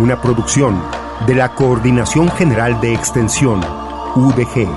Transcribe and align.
Una 0.00 0.22
producción 0.22 0.80
de 1.26 1.34
la 1.34 1.56
Coordinación 1.56 2.28
General 2.30 2.80
de 2.80 2.94
Extensión, 2.94 3.60
UDG. 4.14 4.68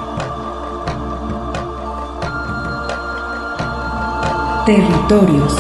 Territorios. 4.66 5.56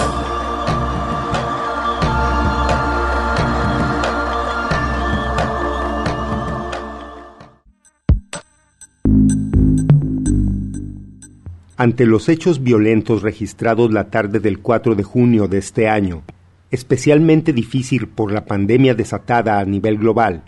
Ante 11.77 12.07
los 12.07 12.29
hechos 12.29 12.63
violentos 12.63 13.21
registrados 13.21 13.91
la 13.91 14.09
tarde 14.09 14.39
del 14.39 14.57
4 14.57 14.95
de 14.95 15.03
junio 15.03 15.47
de 15.47 15.59
este 15.59 15.87
año, 15.87 16.23
especialmente 16.71 17.53
difícil 17.53 18.07
por 18.07 18.31
la 18.31 18.45
pandemia 18.45 18.95
desatada 18.95 19.59
a 19.59 19.65
nivel 19.65 19.97
global, 19.97 20.43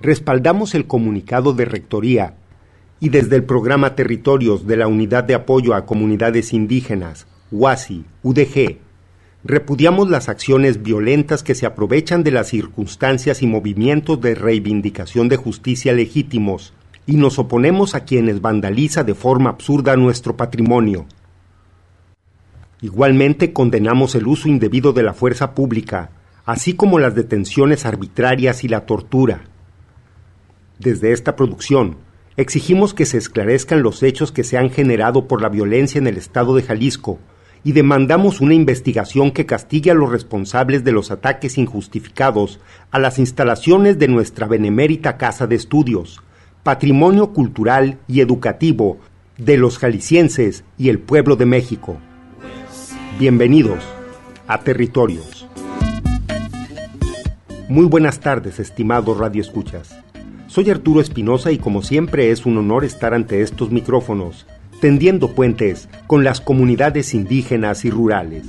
respaldamos 0.00 0.74
el 0.74 0.86
comunicado 0.86 1.52
de 1.52 1.66
Rectoría 1.66 2.34
y 3.00 3.10
desde 3.10 3.36
el 3.36 3.44
programa 3.44 3.94
Territorios 3.94 4.66
de 4.66 4.76
la 4.76 4.88
Unidad 4.88 5.24
de 5.24 5.34
Apoyo 5.34 5.74
a 5.74 5.86
Comunidades 5.86 6.52
Indígenas, 6.52 7.26
UASI, 7.50 8.04
UDG, 8.22 8.78
repudiamos 9.44 10.10
las 10.10 10.28
acciones 10.28 10.82
violentas 10.82 11.42
que 11.42 11.54
se 11.54 11.66
aprovechan 11.66 12.24
de 12.24 12.32
las 12.32 12.48
circunstancias 12.48 13.42
y 13.42 13.46
movimientos 13.46 14.20
de 14.20 14.34
reivindicación 14.34 15.28
de 15.28 15.36
justicia 15.36 15.92
legítimos 15.92 16.72
y 17.06 17.16
nos 17.16 17.38
oponemos 17.38 17.94
a 17.94 18.04
quienes 18.04 18.40
vandaliza 18.40 19.04
de 19.04 19.14
forma 19.14 19.50
absurda 19.50 19.96
nuestro 19.96 20.36
patrimonio. 20.36 21.06
Igualmente 22.80 23.52
condenamos 23.52 24.14
el 24.14 24.28
uso 24.28 24.48
indebido 24.48 24.92
de 24.92 25.02
la 25.02 25.12
fuerza 25.12 25.54
pública, 25.54 26.10
así 26.44 26.74
como 26.74 27.00
las 27.00 27.14
detenciones 27.14 27.84
arbitrarias 27.84 28.62
y 28.62 28.68
la 28.68 28.86
tortura. 28.86 29.42
Desde 30.78 31.12
esta 31.12 31.34
producción, 31.34 31.96
exigimos 32.36 32.94
que 32.94 33.04
se 33.04 33.18
esclarezcan 33.18 33.82
los 33.82 34.04
hechos 34.04 34.30
que 34.30 34.44
se 34.44 34.58
han 34.58 34.70
generado 34.70 35.26
por 35.26 35.42
la 35.42 35.48
violencia 35.48 35.98
en 35.98 36.06
el 36.06 36.16
estado 36.16 36.54
de 36.54 36.62
Jalisco 36.62 37.18
y 37.64 37.72
demandamos 37.72 38.40
una 38.40 38.54
investigación 38.54 39.32
que 39.32 39.44
castigue 39.44 39.90
a 39.90 39.94
los 39.94 40.12
responsables 40.12 40.84
de 40.84 40.92
los 40.92 41.10
ataques 41.10 41.58
injustificados 41.58 42.60
a 42.92 43.00
las 43.00 43.18
instalaciones 43.18 43.98
de 43.98 44.06
nuestra 44.06 44.46
benemérita 44.46 45.16
Casa 45.16 45.48
de 45.48 45.56
Estudios, 45.56 46.22
patrimonio 46.62 47.32
cultural 47.32 47.98
y 48.06 48.20
educativo 48.20 48.98
de 49.36 49.56
los 49.56 49.78
jaliscienses 49.78 50.62
y 50.78 50.90
el 50.90 51.00
pueblo 51.00 51.34
de 51.34 51.46
México. 51.46 51.98
Bienvenidos 53.16 53.82
a 54.46 54.60
Territorios. 54.60 55.48
Muy 57.68 57.86
buenas 57.86 58.20
tardes, 58.20 58.60
estimados 58.60 59.18
radioescuchas. 59.18 59.98
Soy 60.46 60.70
Arturo 60.70 61.00
Espinosa 61.00 61.50
y 61.50 61.58
como 61.58 61.82
siempre 61.82 62.30
es 62.30 62.46
un 62.46 62.58
honor 62.58 62.84
estar 62.84 63.14
ante 63.14 63.42
estos 63.42 63.72
micrófonos, 63.72 64.46
tendiendo 64.80 65.34
puentes 65.34 65.88
con 66.06 66.22
las 66.22 66.40
comunidades 66.40 67.12
indígenas 67.12 67.84
y 67.84 67.90
rurales. 67.90 68.44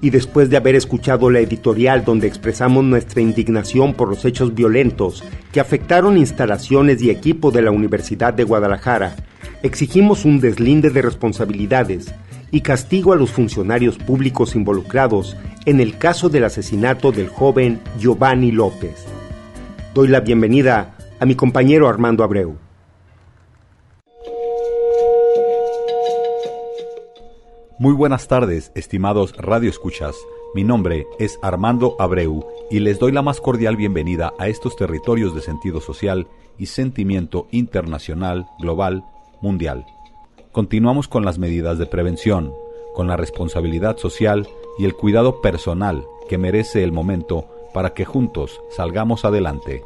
Y 0.00 0.10
después 0.10 0.50
de 0.50 0.56
haber 0.56 0.76
escuchado 0.76 1.28
la 1.28 1.40
editorial 1.40 2.04
donde 2.04 2.28
expresamos 2.28 2.84
nuestra 2.84 3.22
indignación 3.22 3.94
por 3.94 4.08
los 4.08 4.24
hechos 4.24 4.54
violentos 4.54 5.24
que 5.50 5.58
afectaron 5.58 6.16
instalaciones 6.16 7.02
y 7.02 7.10
equipo 7.10 7.50
de 7.50 7.62
la 7.62 7.72
Universidad 7.72 8.32
de 8.34 8.44
Guadalajara, 8.44 9.16
exigimos 9.64 10.24
un 10.24 10.38
deslinde 10.38 10.90
de 10.90 11.02
responsabilidades 11.02 12.14
y 12.50 12.60
castigo 12.62 13.12
a 13.12 13.16
los 13.16 13.30
funcionarios 13.30 13.98
públicos 13.98 14.54
involucrados 14.54 15.36
en 15.66 15.80
el 15.80 15.98
caso 15.98 16.28
del 16.28 16.44
asesinato 16.44 17.12
del 17.12 17.28
joven 17.28 17.80
Giovanni 17.98 18.50
López. 18.50 19.06
Doy 19.94 20.08
la 20.08 20.20
bienvenida 20.20 20.96
a 21.18 21.26
mi 21.26 21.34
compañero 21.34 21.88
Armando 21.88 22.24
Abreu. 22.24 22.56
Muy 27.78 27.94
buenas 27.94 28.28
tardes, 28.28 28.72
estimados 28.74 29.34
radioescuchas. 29.36 30.14
Mi 30.54 30.64
nombre 30.64 31.06
es 31.18 31.38
Armando 31.42 31.96
Abreu 31.98 32.44
y 32.70 32.80
les 32.80 32.98
doy 32.98 33.12
la 33.12 33.22
más 33.22 33.40
cordial 33.40 33.76
bienvenida 33.76 34.32
a 34.38 34.48
estos 34.48 34.76
territorios 34.76 35.34
de 35.34 35.40
sentido 35.40 35.80
social 35.80 36.26
y 36.58 36.66
sentimiento 36.66 37.46
internacional, 37.52 38.46
global, 38.58 39.04
mundial. 39.40 39.86
Continuamos 40.52 41.06
con 41.06 41.24
las 41.24 41.38
medidas 41.38 41.78
de 41.78 41.86
prevención, 41.86 42.52
con 42.92 43.06
la 43.06 43.16
responsabilidad 43.16 43.98
social 43.98 44.48
y 44.78 44.84
el 44.84 44.94
cuidado 44.94 45.40
personal 45.40 46.04
que 46.28 46.38
merece 46.38 46.82
el 46.82 46.90
momento 46.90 47.44
para 47.72 47.94
que 47.94 48.04
juntos 48.04 48.60
salgamos 48.68 49.24
adelante. 49.24 49.84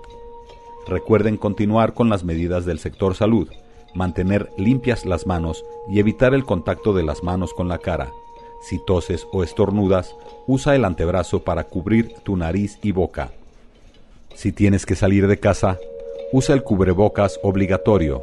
Recuerden 0.86 1.36
continuar 1.36 1.92
con 1.92 2.08
las 2.08 2.24
medidas 2.24 2.64
del 2.64 2.78
sector 2.78 3.14
salud, 3.14 3.46
mantener 3.94 4.50
limpias 4.56 5.04
las 5.04 5.26
manos 5.26 5.66
y 5.86 6.00
evitar 6.00 6.32
el 6.32 6.46
contacto 6.46 6.94
de 6.94 7.02
las 7.02 7.22
manos 7.22 7.52
con 7.52 7.68
la 7.68 7.76
cara. 7.76 8.10
Si 8.62 8.78
toses 8.78 9.26
o 9.32 9.44
estornudas, 9.44 10.16
usa 10.46 10.74
el 10.74 10.86
antebrazo 10.86 11.44
para 11.44 11.64
cubrir 11.64 12.14
tu 12.22 12.38
nariz 12.38 12.78
y 12.82 12.92
boca. 12.92 13.32
Si 14.34 14.50
tienes 14.50 14.86
que 14.86 14.96
salir 14.96 15.26
de 15.26 15.38
casa, 15.38 15.78
usa 16.32 16.54
el 16.54 16.62
cubrebocas 16.62 17.38
obligatorio. 17.42 18.22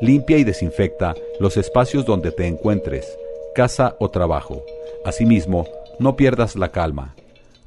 Limpia 0.00 0.36
y 0.36 0.44
desinfecta 0.44 1.14
los 1.40 1.56
espacios 1.56 2.04
donde 2.04 2.30
te 2.30 2.46
encuentres, 2.46 3.16
casa 3.54 3.96
o 3.98 4.10
trabajo. 4.10 4.62
Asimismo, 5.06 5.66
no 5.98 6.16
pierdas 6.16 6.54
la 6.54 6.70
calma. 6.70 7.14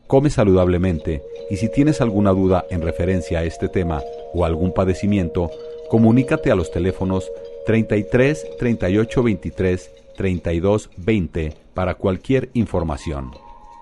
Come 0.05 0.29
saludablemente 0.29 1.23
y 1.49 1.57
si 1.57 1.69
tienes 1.69 2.01
alguna 2.01 2.29
duda 2.29 2.65
en 2.69 2.83
referencia 2.83 3.39
a 3.39 3.43
este 3.45 3.67
tema 3.67 4.03
o 4.33 4.45
algún 4.45 4.75
padecimiento, 4.75 5.49
comunícate 5.89 6.51
a 6.51 6.55
los 6.55 6.69
teléfonos 6.69 7.31
33 7.65 8.57
38 8.59 9.23
23 9.23 9.91
32 10.15 10.89
20 10.97 11.53
para 11.73 11.95
cualquier 11.95 12.51
información. 12.53 13.31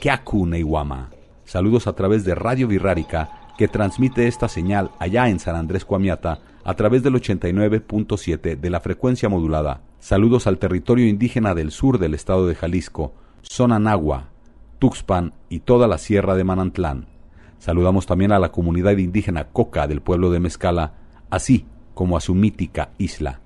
Keaku 0.00 0.46
Neiwama. 0.46 1.10
Saludos 1.44 1.88
a 1.88 1.94
través 1.94 2.24
de 2.24 2.36
Radio 2.36 2.68
Virrárica 2.68 3.50
que 3.58 3.66
transmite 3.66 4.28
esta 4.28 4.46
señal 4.46 4.92
allá 5.00 5.28
en 5.28 5.40
San 5.40 5.56
Andrés 5.56 5.84
Coamiata 5.84 6.38
a 6.62 6.74
través 6.74 7.02
del 7.02 7.14
89.7 7.14 8.56
de 8.56 8.70
la 8.70 8.78
frecuencia 8.78 9.28
modulada. 9.28 9.80
Saludos 9.98 10.46
al 10.46 10.58
territorio 10.58 11.08
indígena 11.08 11.56
del 11.56 11.72
sur 11.72 11.98
del 11.98 12.14
estado 12.14 12.46
de 12.46 12.54
Jalisco, 12.54 13.12
Sonanagua, 13.42 14.28
Tuxpan 14.78 15.34
y 15.48 15.58
toda 15.58 15.88
la 15.88 15.98
sierra 15.98 16.36
de 16.36 16.44
Manantlán. 16.44 17.08
Saludamos 17.58 18.06
también 18.06 18.30
a 18.30 18.38
la 18.38 18.52
comunidad 18.52 18.96
indígena 18.96 19.48
Coca 19.48 19.88
del 19.88 20.02
pueblo 20.02 20.30
de 20.30 20.38
Mezcala, 20.38 20.92
así 21.30 21.66
como 21.94 22.16
a 22.16 22.20
su 22.20 22.32
mítica 22.36 22.90
isla. 22.96 23.40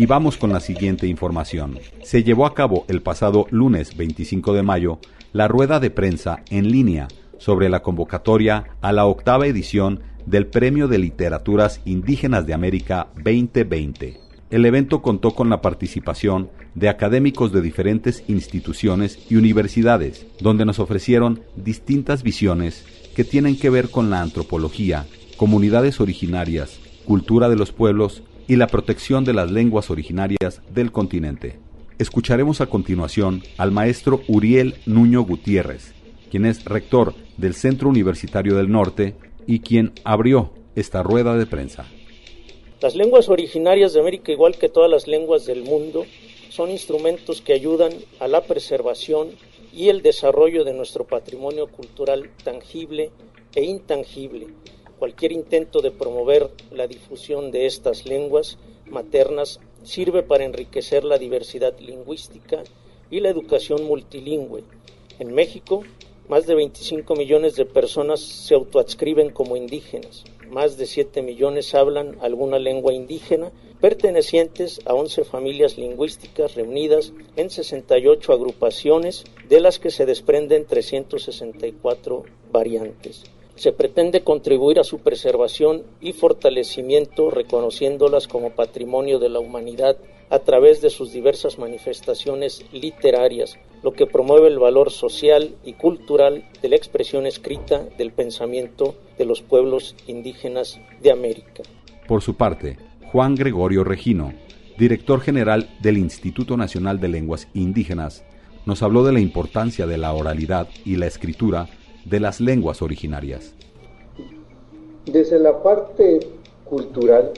Y 0.00 0.06
vamos 0.06 0.38
con 0.38 0.50
la 0.50 0.60
siguiente 0.60 1.06
información. 1.06 1.78
Se 2.02 2.24
llevó 2.24 2.46
a 2.46 2.54
cabo 2.54 2.86
el 2.88 3.02
pasado 3.02 3.46
lunes 3.50 3.98
25 3.98 4.54
de 4.54 4.62
mayo 4.62 4.98
la 5.34 5.46
rueda 5.46 5.78
de 5.78 5.90
prensa 5.90 6.42
en 6.48 6.70
línea 6.70 7.06
sobre 7.36 7.68
la 7.68 7.82
convocatoria 7.82 8.64
a 8.80 8.92
la 8.92 9.04
octava 9.04 9.46
edición 9.46 10.00
del 10.24 10.46
Premio 10.46 10.88
de 10.88 10.96
Literaturas 10.96 11.82
Indígenas 11.84 12.46
de 12.46 12.54
América 12.54 13.08
2020. 13.22 14.18
El 14.48 14.64
evento 14.64 15.02
contó 15.02 15.32
con 15.32 15.50
la 15.50 15.60
participación 15.60 16.48
de 16.74 16.88
académicos 16.88 17.52
de 17.52 17.60
diferentes 17.60 18.24
instituciones 18.26 19.18
y 19.28 19.36
universidades, 19.36 20.26
donde 20.40 20.64
nos 20.64 20.78
ofrecieron 20.78 21.42
distintas 21.56 22.22
visiones 22.22 22.86
que 23.14 23.24
tienen 23.24 23.58
que 23.58 23.68
ver 23.68 23.90
con 23.90 24.08
la 24.08 24.22
antropología, 24.22 25.04
comunidades 25.36 26.00
originarias, 26.00 26.80
cultura 27.04 27.50
de 27.50 27.56
los 27.56 27.72
pueblos 27.72 28.22
y 28.50 28.56
la 28.56 28.66
protección 28.66 29.24
de 29.24 29.32
las 29.32 29.48
lenguas 29.48 29.90
originarias 29.90 30.60
del 30.74 30.90
continente. 30.90 31.60
Escucharemos 32.00 32.60
a 32.60 32.66
continuación 32.66 33.44
al 33.58 33.70
maestro 33.70 34.22
Uriel 34.26 34.74
Nuño 34.86 35.22
Gutiérrez, 35.22 35.94
quien 36.32 36.44
es 36.44 36.64
rector 36.64 37.14
del 37.36 37.54
Centro 37.54 37.88
Universitario 37.88 38.56
del 38.56 38.68
Norte 38.68 39.14
y 39.46 39.60
quien 39.60 39.92
abrió 40.02 40.52
esta 40.74 41.04
rueda 41.04 41.36
de 41.36 41.46
prensa. 41.46 41.86
Las 42.80 42.96
lenguas 42.96 43.28
originarias 43.28 43.92
de 43.92 44.00
América, 44.00 44.32
igual 44.32 44.58
que 44.58 44.68
todas 44.68 44.90
las 44.90 45.06
lenguas 45.06 45.46
del 45.46 45.62
mundo, 45.62 46.04
son 46.48 46.70
instrumentos 46.70 47.42
que 47.42 47.52
ayudan 47.52 47.92
a 48.18 48.26
la 48.26 48.40
preservación 48.40 49.28
y 49.72 49.90
el 49.90 50.02
desarrollo 50.02 50.64
de 50.64 50.74
nuestro 50.74 51.04
patrimonio 51.04 51.68
cultural 51.68 52.28
tangible 52.42 53.12
e 53.54 53.62
intangible. 53.62 54.48
Cualquier 55.00 55.32
intento 55.32 55.80
de 55.80 55.90
promover 55.90 56.48
la 56.70 56.86
difusión 56.86 57.50
de 57.50 57.66
estas 57.66 58.06
lenguas 58.06 58.56
maternas 58.86 59.58
sirve 59.82 60.22
para 60.22 60.44
enriquecer 60.44 61.02
la 61.02 61.18
diversidad 61.18 61.76
lingüística 61.80 62.62
y 63.10 63.18
la 63.18 63.30
educación 63.30 63.84
multilingüe. 63.84 64.62
En 65.18 65.34
México, 65.34 65.82
más 66.28 66.46
de 66.46 66.54
25 66.54 67.16
millones 67.16 67.56
de 67.56 67.64
personas 67.64 68.20
se 68.20 68.54
autoadscriben 68.54 69.30
como 69.30 69.56
indígenas 69.56 70.24
más 70.50 70.76
de 70.76 70.86
7 70.86 71.22
millones 71.22 71.74
hablan 71.74 72.18
alguna 72.20 72.58
lengua 72.58 72.92
indígena, 72.92 73.52
pertenecientes 73.80 74.80
a 74.84 74.94
11 74.94 75.24
familias 75.24 75.78
lingüísticas 75.78 76.54
reunidas 76.54 77.12
en 77.36 77.50
68 77.50 78.32
agrupaciones, 78.32 79.24
de 79.48 79.60
las 79.60 79.78
que 79.78 79.90
se 79.90 80.06
desprenden 80.06 80.66
364 80.66 82.24
variantes. 82.52 83.24
Se 83.60 83.72
pretende 83.72 84.22
contribuir 84.22 84.80
a 84.80 84.84
su 84.84 85.00
preservación 85.00 85.82
y 86.00 86.14
fortalecimiento 86.14 87.30
reconociéndolas 87.30 88.26
como 88.26 88.52
patrimonio 88.52 89.18
de 89.18 89.28
la 89.28 89.38
humanidad 89.38 89.98
a 90.30 90.38
través 90.38 90.80
de 90.80 90.88
sus 90.88 91.12
diversas 91.12 91.58
manifestaciones 91.58 92.64
literarias, 92.72 93.58
lo 93.82 93.92
que 93.92 94.06
promueve 94.06 94.48
el 94.48 94.58
valor 94.58 94.90
social 94.90 95.56
y 95.62 95.74
cultural 95.74 96.48
de 96.62 96.70
la 96.70 96.76
expresión 96.76 97.26
escrita 97.26 97.84
del 97.98 98.12
pensamiento 98.12 98.94
de 99.18 99.26
los 99.26 99.42
pueblos 99.42 99.94
indígenas 100.06 100.80
de 101.02 101.12
América. 101.12 101.62
Por 102.08 102.22
su 102.22 102.36
parte, 102.36 102.78
Juan 103.12 103.34
Gregorio 103.34 103.84
Regino, 103.84 104.32
director 104.78 105.20
general 105.20 105.68
del 105.82 105.98
Instituto 105.98 106.56
Nacional 106.56 106.98
de 106.98 107.08
Lenguas 107.08 107.46
Indígenas, 107.52 108.24
nos 108.64 108.82
habló 108.82 109.04
de 109.04 109.12
la 109.12 109.20
importancia 109.20 109.86
de 109.86 109.98
la 109.98 110.14
oralidad 110.14 110.66
y 110.86 110.96
la 110.96 111.06
escritura 111.06 111.68
de 112.04 112.20
las 112.20 112.40
lenguas 112.40 112.82
originarias. 112.82 113.54
Desde 115.06 115.38
la 115.38 115.62
parte 115.62 116.20
cultural, 116.64 117.32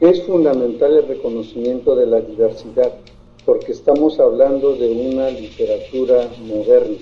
es 0.00 0.22
fundamental 0.24 0.96
el 0.96 1.06
reconocimiento 1.06 1.94
de 1.94 2.06
la 2.06 2.20
diversidad, 2.20 2.92
porque 3.46 3.72
estamos 3.72 4.18
hablando 4.18 4.74
de 4.74 4.90
una 4.90 5.30
literatura 5.30 6.28
moderna, 6.46 6.96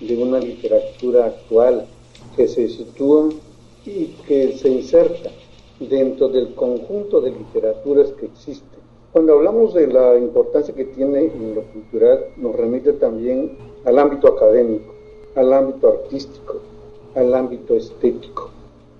de 0.00 0.22
una 0.22 0.38
literatura 0.38 1.26
actual 1.26 1.86
que 2.36 2.48
se 2.48 2.68
sitúa 2.68 3.28
y 3.84 4.06
que 4.26 4.56
se 4.56 4.68
inserta 4.68 5.30
dentro 5.78 6.28
del 6.28 6.54
conjunto 6.54 7.20
de 7.20 7.30
literaturas 7.30 8.10
que 8.12 8.26
existen. 8.26 8.80
Cuando 9.12 9.34
hablamos 9.34 9.74
de 9.74 9.86
la 9.88 10.18
importancia 10.18 10.74
que 10.74 10.86
tiene 10.86 11.26
en 11.26 11.54
lo 11.54 11.62
cultural, 11.64 12.26
nos 12.36 12.56
remite 12.56 12.94
también 12.94 13.56
al 13.84 13.98
ámbito 13.98 14.28
académico, 14.28 14.91
al 15.36 15.52
ámbito 15.52 15.88
artístico, 15.88 16.60
al 17.14 17.34
ámbito 17.34 17.74
estético. 17.74 18.50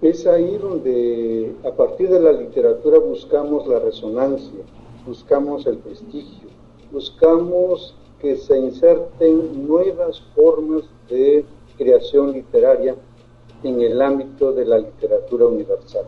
Es 0.00 0.26
ahí 0.26 0.58
donde 0.58 1.52
a 1.64 1.70
partir 1.70 2.08
de 2.08 2.20
la 2.20 2.32
literatura 2.32 2.99
buscamos 2.99 3.67
la 3.67 3.79
resonancia, 3.79 4.61
buscamos 5.06 5.67
el 5.67 5.79
prestigio, 5.79 6.49
buscamos 6.90 7.94
que 8.20 8.37
se 8.37 8.58
inserten 8.58 9.67
nuevas 9.67 10.23
formas 10.34 10.82
de 11.08 11.44
creación 11.76 12.32
literaria 12.32 12.96
en 13.62 13.81
el 13.81 14.00
ámbito 14.00 14.52
de 14.52 14.64
la 14.64 14.78
literatura 14.78 15.46
universal. 15.46 16.05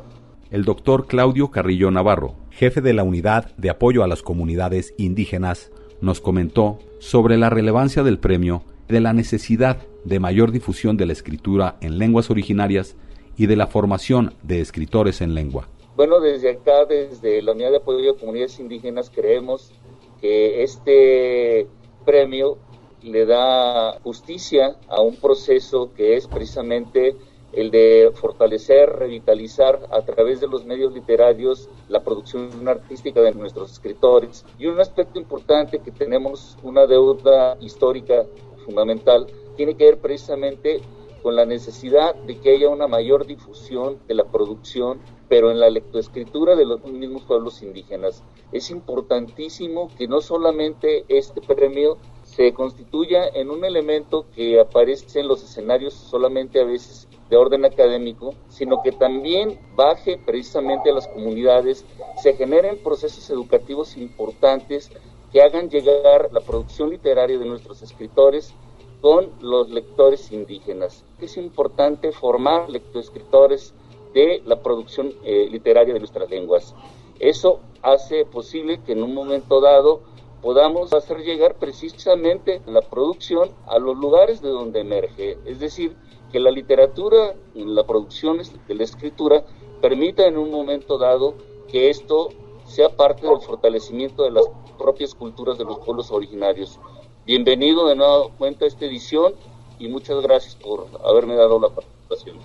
El 0.50 0.64
doctor 0.64 1.06
Claudio 1.06 1.50
Carrillo 1.50 1.90
Navarro, 1.90 2.34
jefe 2.50 2.80
de 2.80 2.94
la 2.94 3.02
Unidad 3.02 3.54
de 3.56 3.70
Apoyo 3.70 4.02
a 4.04 4.08
las 4.08 4.22
Comunidades 4.22 4.94
Indígenas, 4.96 5.70
nos 6.00 6.20
comentó 6.20 6.78
sobre 6.98 7.38
la 7.38 7.50
relevancia 7.50 8.02
del 8.02 8.18
premio 8.18 8.62
de 8.88 9.00
la 9.00 9.12
necesidad 9.12 9.78
de 10.04 10.20
mayor 10.20 10.52
difusión 10.52 10.96
de 10.96 11.06
la 11.06 11.12
escritura 11.12 11.76
en 11.80 11.98
lenguas 11.98 12.30
originarias 12.30 12.96
y 13.36 13.46
de 13.46 13.56
la 13.56 13.66
formación 13.66 14.34
de 14.42 14.60
escritores 14.60 15.20
en 15.20 15.34
lengua. 15.34 15.68
Bueno, 15.96 16.20
desde 16.20 16.50
acá, 16.50 16.84
desde 16.86 17.40
la 17.42 17.52
Unidad 17.52 17.70
de 17.70 17.76
Apoyo 17.78 18.12
a 18.12 18.18
Comunidades 18.18 18.58
Indígenas, 18.58 19.10
creemos 19.14 19.72
que 20.20 20.62
este 20.62 21.68
premio 22.04 22.58
le 23.02 23.26
da 23.26 23.98
justicia 24.00 24.76
a 24.88 25.00
un 25.00 25.16
proceso 25.16 25.92
que 25.94 26.16
es 26.16 26.26
precisamente 26.26 27.16
el 27.52 27.70
de 27.70 28.10
fortalecer, 28.14 28.90
revitalizar 28.90 29.80
a 29.92 30.02
través 30.02 30.40
de 30.40 30.48
los 30.48 30.64
medios 30.64 30.92
literarios 30.92 31.68
la 31.88 32.02
producción 32.02 32.66
artística 32.66 33.20
de 33.20 33.32
nuestros 33.32 33.72
escritores. 33.72 34.44
Y 34.58 34.66
un 34.66 34.80
aspecto 34.80 35.20
importante 35.20 35.78
que 35.78 35.92
tenemos 35.92 36.56
una 36.62 36.86
deuda 36.86 37.56
histórica 37.60 38.26
fundamental 38.64 39.26
tiene 39.56 39.76
que 39.76 39.84
ver 39.84 39.98
precisamente 39.98 40.80
con 41.22 41.36
la 41.36 41.46
necesidad 41.46 42.14
de 42.14 42.38
que 42.38 42.50
haya 42.50 42.68
una 42.68 42.86
mayor 42.86 43.26
difusión 43.26 43.98
de 44.06 44.14
la 44.14 44.24
producción, 44.24 45.00
pero 45.26 45.50
en 45.50 45.58
la 45.58 45.70
lectoescritura 45.70 46.54
de 46.54 46.66
los 46.66 46.84
mismos 46.84 47.22
pueblos 47.22 47.62
indígenas. 47.62 48.22
Es 48.52 48.70
importantísimo 48.70 49.90
que 49.96 50.06
no 50.06 50.20
solamente 50.20 51.06
este 51.08 51.40
premio 51.40 51.96
se 52.24 52.52
constituya 52.52 53.26
en 53.32 53.48
un 53.48 53.64
elemento 53.64 54.26
que 54.34 54.60
aparece 54.60 55.20
en 55.20 55.28
los 55.28 55.42
escenarios 55.42 55.94
solamente 55.94 56.60
a 56.60 56.64
veces 56.64 57.08
de 57.30 57.36
orden 57.38 57.64
académico, 57.64 58.34
sino 58.48 58.82
que 58.82 58.92
también 58.92 59.58
baje 59.74 60.18
precisamente 60.18 60.90
a 60.90 60.94
las 60.94 61.08
comunidades, 61.08 61.86
se 62.22 62.34
generen 62.34 62.76
procesos 62.82 63.30
educativos 63.30 63.96
importantes 63.96 64.90
que 65.34 65.42
hagan 65.42 65.68
llegar 65.68 66.28
la 66.32 66.38
producción 66.38 66.90
literaria 66.90 67.36
de 67.36 67.44
nuestros 67.44 67.82
escritores 67.82 68.54
con 69.00 69.32
los 69.40 69.68
lectores 69.68 70.30
indígenas. 70.30 71.04
Es 71.20 71.36
importante 71.36 72.12
formar 72.12 72.70
lectoescritores 72.70 73.74
de 74.14 74.42
la 74.46 74.62
producción 74.62 75.12
eh, 75.24 75.48
literaria 75.50 75.92
de 75.92 75.98
nuestras 75.98 76.30
lenguas. 76.30 76.76
Eso 77.18 77.58
hace 77.82 78.24
posible 78.24 78.80
que 78.84 78.92
en 78.92 79.02
un 79.02 79.12
momento 79.12 79.60
dado 79.60 80.02
podamos 80.40 80.92
hacer 80.92 81.24
llegar 81.24 81.56
precisamente 81.56 82.62
la 82.66 82.82
producción 82.82 83.50
a 83.66 83.80
los 83.80 83.96
lugares 83.96 84.40
de 84.40 84.50
donde 84.50 84.82
emerge. 84.82 85.36
Es 85.46 85.58
decir, 85.58 85.96
que 86.30 86.38
la 86.38 86.52
literatura, 86.52 87.34
la 87.56 87.84
producción 87.84 88.38
de 88.38 88.74
la 88.76 88.84
escritura, 88.84 89.44
permita 89.82 90.28
en 90.28 90.38
un 90.38 90.52
momento 90.52 90.96
dado 90.96 91.34
que 91.66 91.90
esto 91.90 92.28
sea 92.66 92.88
parte 92.88 93.26
del 93.26 93.40
fortalecimiento 93.40 94.24
de 94.24 94.30
las 94.30 94.44
propias 94.78 95.14
culturas 95.14 95.58
de 95.58 95.64
los 95.64 95.78
pueblos 95.78 96.10
originarios. 96.10 96.80
Bienvenido 97.26 97.88
de 97.88 97.96
nuevo 97.96 98.30
cuenta 98.38 98.64
a 98.64 98.68
esta 98.68 98.84
edición 98.84 99.34
y 99.78 99.88
muchas 99.88 100.20
gracias 100.22 100.56
por 100.56 100.86
haberme 101.04 101.34
dado 101.34 101.60
la 101.60 101.68
participación. 101.68 102.38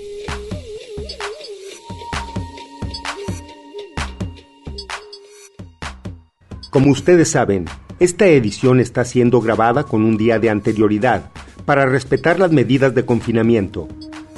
Como 6.72 6.90
ustedes 6.90 7.30
saben, 7.30 7.66
esta 8.00 8.28
edición 8.28 8.80
está 8.80 9.04
siendo 9.04 9.42
grabada 9.42 9.84
con 9.84 10.06
un 10.06 10.16
día 10.16 10.40
de 10.40 10.50
anterioridad 10.50 11.30
para 11.66 11.86
respetar 11.86 12.40
las 12.40 12.54
medidas 12.54 12.96
de 12.96 13.04
confinamiento. 13.04 13.90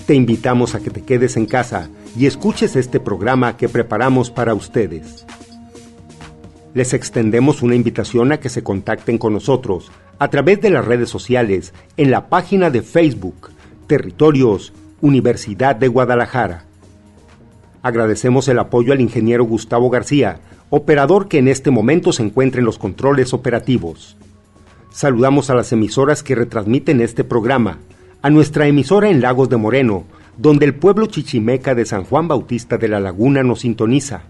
Te 0.08 0.16
invitamos 0.16 0.74
a 0.74 0.80
que 0.80 0.90
te 0.90 1.04
quedes 1.04 1.38
en 1.38 1.46
casa 1.46 1.92
y 2.18 2.26
escuches 2.26 2.76
este 2.76 3.00
programa 3.00 3.56
que 3.56 3.70
preparamos 3.70 4.32
para 4.32 4.56
ustedes. 4.56 5.28
Les 6.74 6.96
extendemos 6.96 7.62
una 7.62 7.76
invitación 7.76 8.32
a 8.32 8.40
que 8.40 8.50
se 8.50 8.64
contacten 8.64 9.20
con 9.20 9.34
nosotros 9.34 9.92
a 10.18 10.28
través 10.32 10.60
de 10.60 10.72
las 10.72 10.86
redes 10.86 11.10
sociales 11.10 11.72
en 11.98 12.10
la 12.10 12.30
página 12.30 12.72
de 12.72 12.82
Facebook 12.82 13.52
Territorios 13.86 14.74
Universidad 15.02 15.76
de 15.76 15.88
Guadalajara. 15.88 16.66
Agradecemos 17.84 18.48
el 18.48 18.58
apoyo 18.58 18.92
al 18.92 19.02
ingeniero 19.02 19.44
Gustavo 19.44 19.92
García, 19.92 20.40
operador 20.76 21.28
que 21.28 21.38
en 21.38 21.48
este 21.48 21.70
momento 21.70 22.12
se 22.12 22.24
encuentra 22.24 22.58
en 22.58 22.66
los 22.66 22.80
controles 22.80 23.32
operativos. 23.36 24.18
Saludamos 24.90 25.52
a 25.52 25.54
las 25.54 25.72
emisoras 25.72 26.24
que 26.24 26.34
retransmiten 26.34 27.00
este 27.00 27.24
programa, 27.24 27.78
a 28.24 28.32
nuestra 28.32 28.66
emisora 28.66 29.08
en 29.12 29.22
Lagos 29.22 29.50
de 29.50 29.58
Moreno, 29.58 30.06
donde 30.36 30.66
el 30.66 30.74
pueblo 30.74 31.06
chichimeca 31.06 31.76
de 31.76 31.86
San 31.86 32.06
Juan 32.06 32.28
Bautista 32.28 32.80
de 32.80 32.88
la 32.88 33.00
Laguna 33.00 33.44
nos 33.44 33.60
sintoniza. 33.60 34.24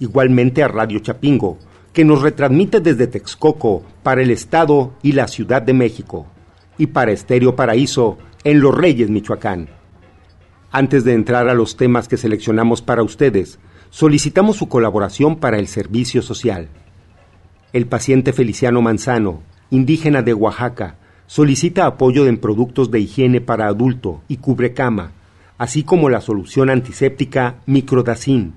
Igualmente 0.00 0.64
a 0.64 0.68
Radio 0.68 0.98
Chapingo, 0.98 1.58
que 1.92 2.04
nos 2.04 2.22
retransmite 2.22 2.80
desde 2.80 3.06
Texcoco 3.06 3.84
para 4.02 4.20
el 4.20 4.32
Estado 4.32 4.94
y 5.04 5.12
la 5.12 5.28
Ciudad 5.28 5.62
de 5.62 5.74
México, 5.74 6.26
y 6.76 6.88
para 6.88 7.12
Estéreo 7.12 7.54
Paraíso 7.54 8.18
en 8.42 8.60
Los 8.60 8.76
Reyes, 8.76 9.10
Michoacán. 9.10 9.68
Antes 10.72 11.04
de 11.04 11.12
entrar 11.12 11.48
a 11.48 11.54
los 11.54 11.76
temas 11.76 12.08
que 12.08 12.16
seleccionamos 12.16 12.82
para 12.82 13.04
ustedes, 13.04 13.60
solicitamos 13.90 14.56
su 14.56 14.68
colaboración 14.68 15.36
para 15.36 15.58
el 15.58 15.66
servicio 15.66 16.22
social. 16.22 16.68
El 17.72 17.86
paciente 17.86 18.32
Feliciano 18.32 18.82
Manzano, 18.82 19.42
indígena 19.70 20.22
de 20.22 20.34
Oaxaca, 20.34 20.96
solicita 21.26 21.86
apoyo 21.86 22.26
en 22.26 22.38
productos 22.38 22.90
de 22.90 23.00
higiene 23.00 23.40
para 23.40 23.66
adulto 23.66 24.22
y 24.28 24.38
cubrecama, 24.38 25.12
así 25.58 25.82
como 25.82 26.08
la 26.08 26.20
solución 26.20 26.70
antiséptica 26.70 27.56
Microdacin. 27.66 28.54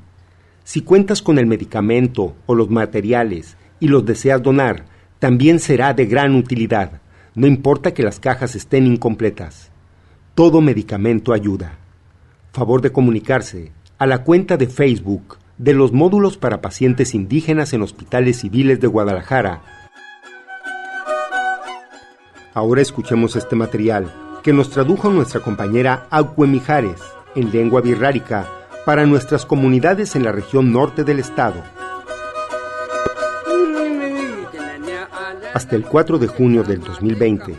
Si 0.63 0.81
cuentas 0.81 1.21
con 1.21 1.39
el 1.39 1.47
medicamento 1.47 2.35
o 2.45 2.55
los 2.55 2.69
materiales 2.69 3.57
y 3.79 3.87
los 3.87 4.05
deseas 4.05 4.41
donar, 4.41 4.85
también 5.19 5.59
será 5.59 5.93
de 5.93 6.05
gran 6.05 6.35
utilidad, 6.35 7.01
no 7.35 7.47
importa 7.47 7.93
que 7.93 8.03
las 8.03 8.19
cajas 8.19 8.55
estén 8.55 8.85
incompletas. 8.87 9.71
Todo 10.35 10.61
medicamento 10.61 11.33
ayuda. 11.33 11.77
Favor 12.51 12.81
de 12.81 12.91
comunicarse 12.91 13.71
a 14.01 14.07
la 14.07 14.23
cuenta 14.23 14.57
de 14.57 14.65
Facebook 14.65 15.37
de 15.59 15.75
los 15.75 15.91
módulos 15.91 16.35
para 16.35 16.59
pacientes 16.59 17.13
indígenas 17.13 17.71
en 17.73 17.83
hospitales 17.83 18.39
civiles 18.39 18.79
de 18.79 18.87
Guadalajara. 18.87 19.61
Ahora 22.55 22.81
escuchemos 22.81 23.35
este 23.35 23.55
material 23.55 24.11
que 24.41 24.53
nos 24.53 24.71
tradujo 24.71 25.11
nuestra 25.11 25.41
compañera 25.41 26.07
Agüe 26.09 26.47
Mijares 26.47 26.99
en 27.35 27.51
lengua 27.51 27.81
birrárica 27.81 28.47
para 28.87 29.05
nuestras 29.05 29.45
comunidades 29.45 30.15
en 30.15 30.23
la 30.23 30.31
región 30.31 30.71
norte 30.71 31.03
del 31.03 31.19
estado. 31.19 31.61
Hasta 35.53 35.75
el 35.75 35.85
4 35.85 36.17
de 36.17 36.25
junio 36.25 36.63
del 36.63 36.81
2020, 36.81 37.53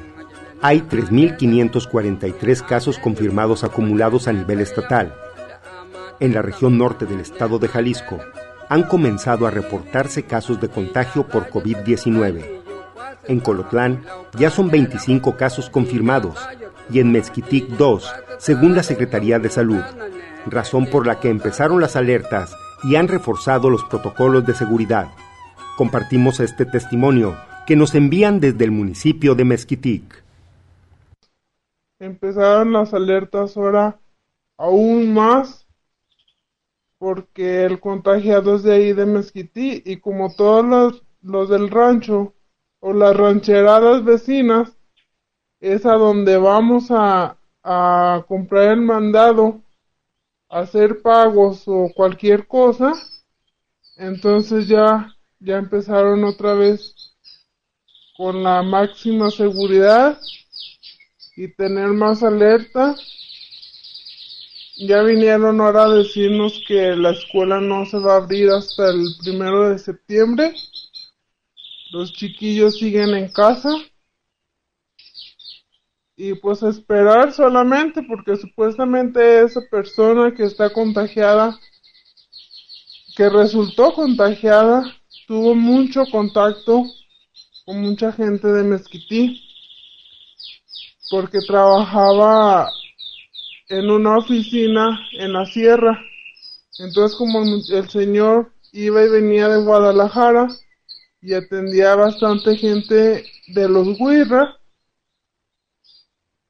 hay 0.61 0.81
3.543 0.81 2.67
casos 2.67 2.99
confirmados 2.99 3.63
acumulados 3.63 4.27
a 4.27 4.33
nivel 4.33 4.61
estatal. 4.61 5.15
En 6.21 6.35
la 6.35 6.43
región 6.43 6.79
norte 6.79 7.07
del 7.07 7.21
estado 7.21 7.59
de 7.59 7.69
Jalisco, 7.69 8.19
han 8.69 8.85
comenzado 8.85 9.47
a 9.47 9.51
reportarse 9.51 10.23
casos 10.23 10.61
de 10.61 10.69
contagio 10.69 11.27
por 11.27 11.51
COVID-19. 11.51 12.63
En 13.29 13.41
Colotlán 13.41 14.05
ya 14.39 14.51
son 14.51 14.71
25 14.71 15.37
casos 15.37 15.69
confirmados 15.69 16.39
y 16.91 17.01
en 17.01 17.13
Mezquitic 17.13 17.69
2, 17.69 18.13
según 18.39 18.75
la 18.75 18.83
Secretaría 18.83 19.39
de 19.39 19.49
Salud, 19.49 19.83
razón 20.47 20.87
por 20.87 21.07
la 21.07 21.21
que 21.21 21.29
empezaron 21.29 21.81
las 21.81 21.97
alertas 21.97 22.57
y 22.83 22.97
han 22.97 23.09
reforzado 23.09 23.71
los 23.71 23.85
protocolos 23.85 24.45
de 24.47 24.55
seguridad. 24.55 25.09
Compartimos 25.77 26.41
este 26.41 26.67
testimonio 26.67 27.37
que 27.67 27.77
nos 27.77 27.95
envían 27.95 28.41
desde 28.41 28.65
el 28.65 28.71
municipio 28.71 29.35
de 29.35 29.45
Mezquitic. 29.45 30.25
Empezaron 32.01 32.73
las 32.73 32.93
alertas 32.93 33.57
ahora 33.57 34.01
aún 34.59 35.15
más 35.15 35.62
porque 37.03 37.65
el 37.65 37.81
contagiado 37.81 38.55
es 38.55 38.63
de 38.63 38.75
ahí 38.75 38.93
de 38.93 39.07
Mezquití 39.07 39.83
y 39.85 39.97
como 39.97 40.33
todos 40.37 40.65
los, 40.65 41.03
los 41.21 41.49
del 41.49 41.69
rancho 41.69 42.33
o 42.79 42.93
las 42.93 43.17
rancheradas 43.17 44.05
vecinas 44.05 44.71
es 45.59 45.85
a 45.85 45.95
donde 45.95 46.37
vamos 46.37 46.93
a, 46.93 47.37
a 47.65 48.25
comprar 48.29 48.75
el 48.75 48.83
mandado, 48.83 49.63
hacer 50.49 51.03
pagos 51.03 51.65
o 51.67 51.91
cualquier 51.93 52.47
cosa, 52.47 52.93
entonces 53.97 54.69
ya, 54.69 55.13
ya 55.41 55.57
empezaron 55.59 56.23
otra 56.23 56.55
vez 56.55 57.17
con 58.17 58.45
la 58.45 58.63
máxima 58.63 59.29
seguridad 59.33 60.21
y 61.35 61.49
tener 61.49 61.89
más 61.89 62.23
alerta. 62.23 62.95
Ya 64.85 65.01
vinieron 65.03 65.61
ahora 65.61 65.85
a 65.85 65.95
decirnos 65.95 66.61
que 66.67 66.97
la 66.97 67.11
escuela 67.11 67.61
no 67.61 67.87
se 67.87 67.99
va 67.99 68.15
a 68.15 68.17
abrir 68.17 68.51
hasta 68.51 68.91
el 68.91 69.15
primero 69.23 69.69
de 69.69 69.79
septiembre. 69.79 70.53
Los 71.93 72.13
chiquillos 72.13 72.79
siguen 72.79 73.15
en 73.15 73.29
casa 73.29 73.71
y 76.17 76.35
pues 76.35 76.65
esperar 76.65 77.33
solamente 77.33 78.03
porque 78.03 78.37
supuestamente 78.37 79.43
esa 79.43 79.61
persona 79.71 80.35
que 80.35 80.43
está 80.43 80.73
contagiada, 80.73 81.57
que 83.17 83.29
resultó 83.29 83.95
contagiada, 83.95 84.83
tuvo 85.29 85.55
mucho 85.55 86.07
contacto 86.11 86.83
con 87.65 87.83
mucha 87.83 88.11
gente 88.11 88.49
de 88.49 88.65
Mezquití 88.65 89.41
porque 91.09 91.39
trabajaba 91.47 92.69
en 93.73 93.91
una 93.91 94.19
oficina 94.19 95.01
en 95.13 95.33
la 95.33 95.47
sierra. 95.47 95.99
Entonces 96.79 97.17
como 97.17 97.43
el 97.43 97.89
señor 97.89 98.53
iba 98.71 99.03
y 99.03 99.09
venía 99.09 99.49
de 99.49 99.63
Guadalajara 99.63 100.49
y 101.23 101.33
atendía 101.33 101.95
bastante 101.95 102.57
gente 102.57 103.25
de 103.49 103.69
los 103.69 103.99
Huirra, 103.99 104.59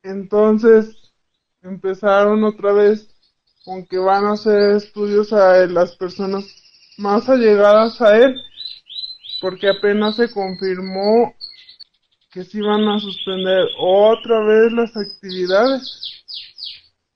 entonces 0.02 0.97
empezaron 1.62 2.43
otra 2.43 2.73
vez 2.73 3.09
con 3.64 3.87
que 3.87 3.99
van 3.99 4.25
a 4.25 4.33
hacer 4.33 4.76
estudios 4.76 5.33
a 5.33 5.67
las 5.67 5.95
personas 5.95 6.45
más 6.99 7.29
allegadas 7.29 8.00
a 8.00 8.19
él, 8.19 8.35
porque 9.41 9.69
apenas 9.69 10.17
se 10.17 10.29
confirmó 10.29 11.37
que 12.33 12.43
se 12.43 12.59
iban 12.59 12.88
a 12.88 12.99
suspender 12.99 13.69
otra 13.79 14.41
vez 14.41 14.73
las 14.73 14.97
actividades. 14.97 16.22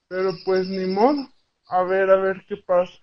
Pero 0.09 0.31
pues 0.45 0.67
ni 0.67 0.85
modo, 0.85 1.27
a 1.67 1.83
ver, 1.83 2.09
a 2.09 2.15
ver 2.15 2.45
qué 2.47 2.55
pasa. 2.57 2.93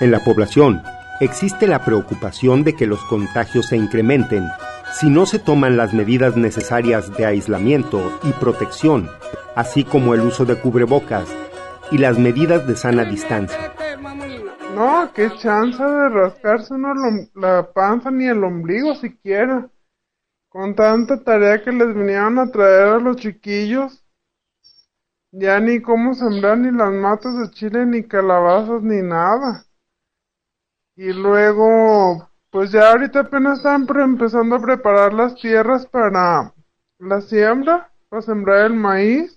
En 0.00 0.10
la 0.10 0.18
población 0.24 0.82
existe 1.20 1.68
la 1.68 1.84
preocupación 1.84 2.64
de 2.64 2.74
que 2.74 2.86
los 2.86 3.02
contagios 3.04 3.66
se 3.68 3.76
incrementen 3.76 4.48
si 4.92 5.08
no 5.08 5.24
se 5.24 5.38
toman 5.38 5.76
las 5.76 5.94
medidas 5.94 6.36
necesarias 6.36 7.16
de 7.16 7.26
aislamiento 7.26 8.18
y 8.24 8.32
protección, 8.32 9.08
así 9.54 9.84
como 9.84 10.14
el 10.14 10.20
uso 10.20 10.44
de 10.44 10.56
cubrebocas 10.56 11.28
y 11.90 11.98
las 11.98 12.18
medidas 12.18 12.66
de 12.66 12.76
sana 12.76 13.04
distancia. 13.04 13.72
No, 14.74 15.10
qué 15.14 15.30
chance 15.38 15.82
de 15.82 16.08
rascarse 16.08 16.74
uno 16.74 16.92
la 17.34 17.72
panza 17.72 18.10
ni 18.10 18.26
el 18.26 18.42
ombligo 18.42 18.96
siquiera. 18.96 19.68
Con 20.54 20.76
tanta 20.76 21.20
tarea 21.20 21.60
que 21.64 21.72
les 21.72 21.92
vinieron 21.92 22.38
a 22.38 22.48
traer 22.48 22.88
a 22.94 22.98
los 23.00 23.16
chiquillos. 23.16 24.04
ya 25.32 25.58
ni 25.58 25.82
cómo 25.82 26.14
sembrar 26.14 26.58
ni 26.58 26.70
las 26.70 26.92
matas 26.92 27.36
de 27.36 27.50
chile, 27.50 27.84
ni 27.84 28.04
calabazas, 28.04 28.80
ni 28.80 29.02
nada. 29.02 29.66
Y 30.94 31.12
luego, 31.12 32.30
pues 32.50 32.70
ya 32.70 32.92
ahorita 32.92 33.22
apenas 33.22 33.58
están 33.58 33.88
empezando 33.98 34.54
a 34.54 34.62
preparar 34.62 35.12
las 35.12 35.34
tierras 35.34 35.86
para 35.86 36.54
la 37.00 37.20
siembra, 37.20 37.92
para 38.08 38.22
sembrar 38.22 38.66
el 38.66 38.74
maíz. 38.74 39.36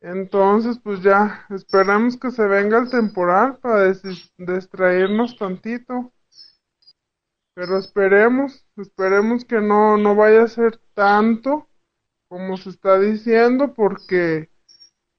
Entonces, 0.00 0.78
pues 0.82 1.02
ya 1.02 1.44
esperamos 1.50 2.16
que 2.16 2.30
se 2.30 2.46
venga 2.46 2.78
el 2.78 2.88
temporal 2.88 3.58
para 3.58 3.92
distraernos 4.38 5.36
tantito. 5.36 6.14
Pero 7.54 7.76
esperemos, 7.76 8.65
esperemos 8.76 9.44
que 9.44 9.60
no, 9.60 9.96
no 9.96 10.14
vaya 10.14 10.42
a 10.42 10.48
ser 10.48 10.78
tanto 10.94 11.68
como 12.28 12.56
se 12.56 12.70
está 12.70 12.98
diciendo, 12.98 13.72
porque 13.74 14.50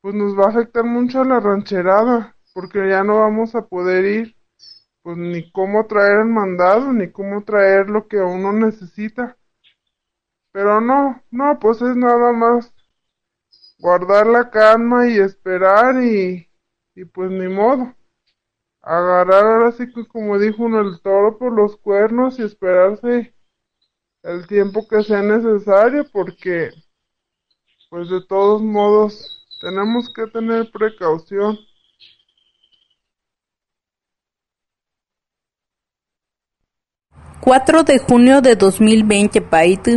pues 0.01 0.13
nos 0.13 0.37
va 0.37 0.45
a 0.45 0.49
afectar 0.49 0.83
mucho 0.83 1.21
a 1.21 1.25
la 1.25 1.39
rancherada, 1.39 2.35
porque 2.53 2.89
ya 2.89 3.03
no 3.03 3.19
vamos 3.19 3.55
a 3.55 3.65
poder 3.65 4.05
ir, 4.05 4.35
pues 5.01 5.17
ni 5.17 5.51
cómo 5.51 5.85
traer 5.87 6.19
el 6.19 6.27
mandado, 6.27 6.91
ni 6.93 7.11
cómo 7.11 7.43
traer 7.43 7.89
lo 7.89 8.07
que 8.07 8.17
uno 8.17 8.53
necesita. 8.53 9.37
Pero 10.51 10.81
no, 10.81 11.23
no, 11.31 11.59
pues 11.59 11.81
es 11.81 11.95
nada 11.95 12.31
más 12.33 12.73
guardar 13.79 14.27
la 14.27 14.49
calma 14.49 15.07
y 15.07 15.19
esperar 15.19 16.01
y, 16.03 16.49
y 16.95 17.05
pues 17.05 17.31
ni 17.31 17.47
modo. 17.47 17.93
Agarrar 18.81 19.45
ahora 19.45 19.71
sí 19.71 19.91
que 19.93 20.07
como 20.07 20.39
dijo 20.39 20.63
uno 20.63 20.81
el 20.81 21.01
toro 21.01 21.37
por 21.37 21.51
los 21.51 21.77
cuernos 21.77 22.39
y 22.39 22.43
esperarse 22.43 23.33
el 24.27 24.45
tiempo 24.45 24.87
que 24.87 25.03
sea 25.03 25.21
necesario 25.21 26.05
porque 26.11 26.71
pues 27.89 28.09
de 28.09 28.21
todos 28.27 28.61
modos 28.61 29.13
tenemos 29.61 30.11
que 30.13 30.27
tener 30.27 30.69
precaución. 30.71 31.57
...4 37.41 37.85
de 37.85 37.99
junio 37.99 38.41
de 38.41 38.55
2020 38.55 39.41
pait... 39.41 39.87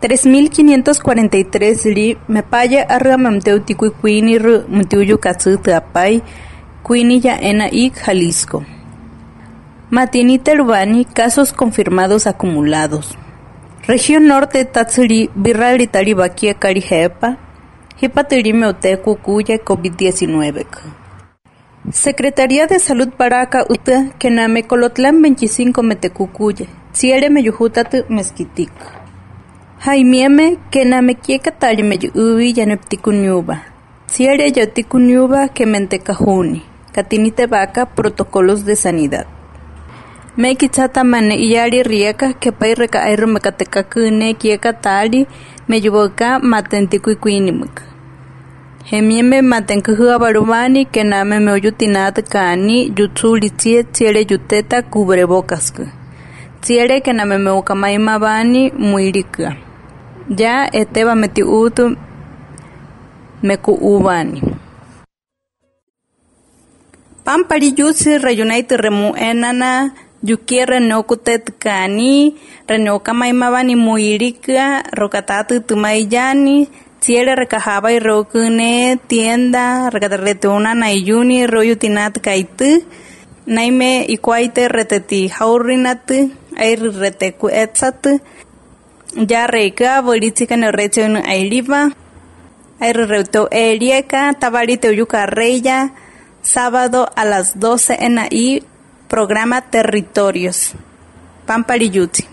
3543 0.00 1.86
li 1.86 2.18
mepaya 2.28 2.84
arra 2.96 3.16
mamteu 3.16 3.58
tikuikuini 3.60 4.38
ru 4.38 4.54
mutiuyu 4.68 5.18
katsutu 5.18 5.72
apay 5.74 6.20
Cuini 6.86 7.18
ya 7.20 7.36
ena 7.40 7.66
y 7.72 7.90
Jalisco. 7.90 8.64
Matini 9.90 10.38
Terubani, 10.38 11.04
casos 11.04 11.52
confirmados 11.52 12.28
acumulados. 12.28 13.18
Región 13.86 14.26
Norte 14.26 14.64
Tatsuri 14.64 15.30
Birrali 15.32 15.86
Taribakia 15.86 16.54
Karijepa, 16.54 17.36
Hipatiri 18.00 18.52
Meute 18.52 18.96
Kukuya 18.96 19.58
COVID-19. 19.58 20.66
Secretaría 21.92 22.66
de 22.66 22.80
Salud 22.80 23.10
Baraka 23.16 23.64
Uta 23.68 24.10
Kename 24.18 24.64
Colotlan 24.64 25.22
25 25.22 25.84
Metecucuya, 25.84 26.66
Ciere 26.92 27.30
Meyujutat 27.30 28.10
Mezquitic. 28.10 28.72
Jaimieme 29.78 30.58
Kename 30.72 31.14
Kieka 31.14 31.52
Tari 31.52 31.84
Meyubi 31.84 32.54
Yaneptikunyuba, 32.56 33.62
Ciere 34.08 34.50
Yotikunyuba 34.50 35.46
Kementecajuni, 35.50 36.64
Catinite 36.92 37.46
Vaca 37.46 37.86
Protocolos 37.94 38.64
de 38.64 38.74
Sanidad. 38.74 39.35
Mekichata 40.36 41.04
mane 41.04 41.34
iyari 41.46 41.82
rieka 41.82 42.34
airu 43.08 43.26
mekateka 43.26 43.82
kune 43.92 44.34
kieka 44.34 44.72
tali 44.72 45.26
meyuboka 45.68 46.38
matentikuikuinimuk. 46.38 47.76
Hemieme 48.90 49.42
matenkuhua 49.42 50.18
barubani 50.18 50.84
kename 50.84 51.38
meoyutinat 51.40 52.16
kani 52.28 52.92
yutsuli 52.98 53.50
tiere 53.92 54.26
yuteta 54.30 54.82
cubrebocasku. 54.82 55.84
Tiere 56.60 57.00
kename 57.00 57.38
meokamaima 57.38 58.18
bani 58.18 58.70
muirika. 58.72 59.56
Ya 60.38 60.70
eteba 60.76 61.14
meti 61.14 61.42
utu 61.42 61.96
mekuubani. 63.42 64.42
Pampari 67.24 67.74
yusi 67.76 68.18
rayunaiti 68.18 68.76
remu 68.76 69.16
enana 69.16 69.90
yuki 70.28 70.58
reneukutet 70.70 71.44
kani 71.64 72.34
reneukamaimaban 72.68 73.70
muirika 73.84 74.82
rokatatu 75.00 75.60
tumayani 75.68 76.68
tiere 77.00 77.34
rekajaba 77.40 77.92
y 77.92 77.98
rokune 78.08 78.98
tienda 79.08 79.90
rekaterretuna 79.94 80.74
naiyuni 80.74 81.46
royutinat 81.46 82.14
kaitu 82.26 82.70
naime 83.46 83.90
ikuaite 84.14 84.68
reteti 84.68 85.20
haurinat 85.28 86.10
air 86.66 86.80
reteku 87.02 87.46
etsat 87.62 88.02
ya 89.30 89.46
reika 89.46 90.02
boritzika 90.02 90.56
ne 90.56 90.70
recheun 90.72 91.16
airiva 91.16 91.80
air 92.80 92.96
reuteu 93.12 93.46
erieka 93.50 94.34
tabarite 94.40 94.88
uyuka 94.88 95.26
reya 95.26 95.78
sábado 96.42 97.06
a 97.16 97.24
las 97.24 97.56
12 97.56 97.96
en 98.06 98.18
ahí 98.18 98.62
Programa 99.08 99.62
Territorios. 99.62 100.74
Pampariyuti. 101.46 102.24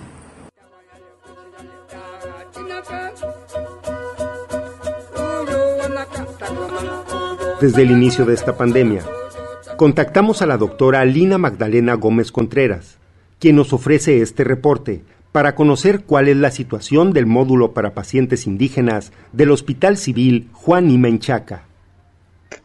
Desde 7.62 7.84
el 7.84 7.92
inicio 7.92 8.26
de 8.26 8.34
esta 8.34 8.58
pandemia, 8.58 9.04
contactamos 9.78 10.42
a 10.42 10.48
la 10.48 10.58
doctora 10.58 11.06
Lina 11.06 11.38
Magdalena 11.38 11.94
Gómez 11.94 12.32
Contreras, 12.32 12.98
quien 13.38 13.56
nos 13.56 13.72
ofrece 13.72 14.24
este 14.24 14.44
reporte 14.44 15.04
para 15.32 15.54
conocer 15.54 16.06
cuál 16.06 16.28
es 16.28 16.38
la 16.38 16.50
situación 16.50 17.14
del 17.14 17.28
módulo 17.28 17.74
para 17.74 17.94
pacientes 17.94 18.48
indígenas 18.48 19.14
del 19.32 19.52
Hospital 19.52 19.96
Civil 19.96 20.50
Juan 20.54 20.90
y 20.90 20.98
Menchaca. 20.98 21.66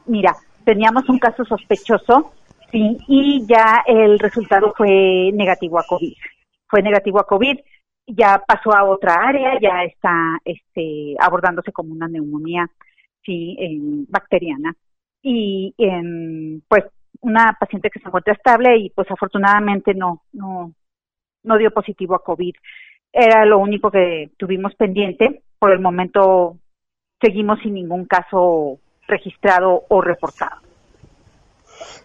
Mira, 0.06 0.34
teníamos 0.64 1.06
un 1.10 1.18
caso 1.18 1.44
sospechoso 1.44 2.32
Sí, 2.70 2.98
y 3.08 3.46
ya 3.46 3.82
el 3.86 4.18
resultado 4.18 4.74
fue 4.76 5.30
negativo 5.32 5.78
a 5.78 5.84
COVID. 5.88 6.14
Fue 6.68 6.82
negativo 6.82 7.18
a 7.18 7.26
COVID, 7.26 7.58
ya 8.06 8.42
pasó 8.46 8.74
a 8.74 8.84
otra 8.84 9.14
área, 9.14 9.58
ya 9.60 9.84
está 9.84 10.38
este, 10.44 11.16
abordándose 11.18 11.72
como 11.72 11.92
una 11.92 12.08
neumonía 12.08 12.68
sí, 13.24 13.56
bacteriana. 14.08 14.74
Y 15.22 15.74
pues 16.68 16.84
una 17.20 17.56
paciente 17.58 17.90
que 17.90 18.00
se 18.00 18.08
encuentra 18.08 18.34
estable 18.34 18.76
y 18.78 18.90
pues 18.90 19.10
afortunadamente 19.10 19.94
no, 19.94 20.22
no, 20.32 20.72
no 21.42 21.58
dio 21.58 21.70
positivo 21.70 22.14
a 22.14 22.22
COVID. 22.22 22.54
Era 23.12 23.44
lo 23.44 23.58
único 23.58 23.90
que 23.90 24.30
tuvimos 24.36 24.74
pendiente. 24.74 25.42
Por 25.58 25.72
el 25.72 25.80
momento 25.80 26.58
seguimos 27.20 27.60
sin 27.60 27.74
ningún 27.74 28.04
caso 28.06 28.78
registrado 29.06 29.84
o 29.88 30.00
reportado. 30.00 30.67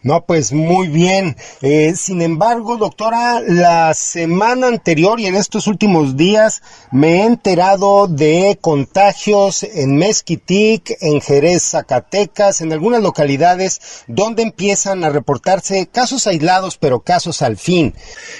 No, 0.03 0.25
pues 0.25 0.51
muy 0.51 0.89
bien. 0.89 1.37
Eh, 1.61 1.93
sin 1.95 2.21
embargo, 2.21 2.75
doctora, 2.77 3.39
la 3.39 3.93
semana 3.93 4.67
anterior 4.67 5.19
y 5.19 5.27
en 5.27 5.35
estos 5.35 5.65
últimos 5.67 6.17
días 6.17 6.61
me 6.91 7.21
he 7.21 7.23
enterado 7.23 8.07
de 8.07 8.57
contagios 8.59 9.63
en 9.63 9.95
Mezquitic, 9.95 10.97
en 10.99 11.21
Jerez, 11.21 11.69
Zacatecas, 11.69 12.59
en 12.59 12.73
algunas 12.73 13.01
localidades 13.01 13.79
donde 14.07 14.43
empiezan 14.43 15.03
a 15.05 15.09
reportarse 15.09 15.87
casos 15.87 16.27
aislados, 16.27 16.77
pero 16.77 16.99
casos 16.99 17.41
al 17.41 17.57
fin. 17.57 17.95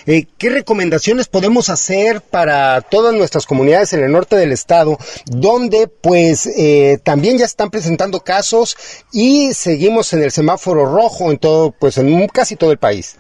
Eh, 0.05 0.27
¿Qué 0.37 0.49
recomendaciones 0.49 1.27
podemos 1.27 1.69
hacer 1.69 2.21
para 2.21 2.81
todas 2.81 3.13
nuestras 3.13 3.45
comunidades 3.45 3.93
en 3.93 4.03
el 4.03 4.11
norte 4.11 4.35
del 4.35 4.51
estado, 4.51 4.97
donde 5.25 5.87
pues 5.87 6.47
eh, 6.47 6.99
también 7.03 7.37
ya 7.37 7.45
están 7.45 7.69
presentando 7.69 8.19
casos 8.21 8.75
y 9.11 9.53
seguimos 9.53 10.11
en 10.13 10.23
el 10.23 10.31
semáforo 10.31 10.85
rojo 10.85 11.22
en 11.31 11.37
todo 11.37 11.71
pues 11.71 11.97
en 11.97 12.27
casi 12.27 12.55
todo 12.55 12.71
el 12.71 12.77
país. 12.77 13.19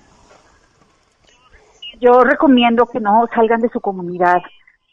Yo 1.99 2.23
recomiendo 2.23 2.85
que 2.85 2.99
no 2.99 3.27
salgan 3.33 3.61
de 3.61 3.69
su 3.69 3.79
comunidad, 3.79 4.41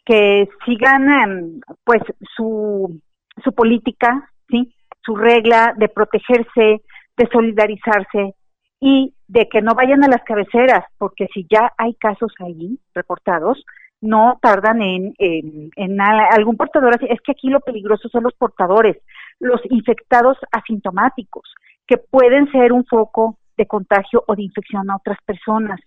que 0.05 0.49
sigan 0.65 1.09
em, 1.09 1.61
pues 1.85 2.03
su, 2.37 3.01
su 3.43 3.53
política, 3.53 4.31
¿sí? 4.49 4.73
su 5.03 5.17
regla 5.17 5.75
de 5.77 5.89
protegerse, 5.89 6.83
de 7.17 7.29
solidarizarse 7.33 8.35
y 8.81 9.15
de 9.27 9.49
que 9.49 9.61
no 9.61 9.75
vayan 9.75 10.05
a 10.05 10.09
las 10.09 10.23
cabeceras, 10.23 10.85
porque 10.99 11.27
si 11.35 11.47
ya 11.51 11.73
hay 11.77 11.95
casos 11.95 12.33
ahí 12.39 12.79
reportados, 12.95 13.65
no 14.01 14.39
tardan 14.41 14.81
en, 14.81 15.15
en, 15.19 16.01
algún 16.01 16.57
portador. 16.57 16.97
Es 17.09 17.21
que 17.21 17.33
aquí 17.33 17.49
lo 17.49 17.61
peligroso 17.61 18.09
son 18.09 18.23
los 18.23 18.35
portadores, 18.35 18.97
los 19.39 19.61
infectados 19.69 20.39
asintomáticos 20.53 21.53
que 21.91 21.99
pueden 21.99 22.49
ser 22.53 22.73
un 22.73 22.85
foco 22.85 23.37
de 23.57 23.67
contagio 23.67 24.23
o 24.29 24.37
de 24.37 24.45
infección 24.45 24.89
a 24.89 24.97
otras 24.97 25.19
personas. 25.27 25.81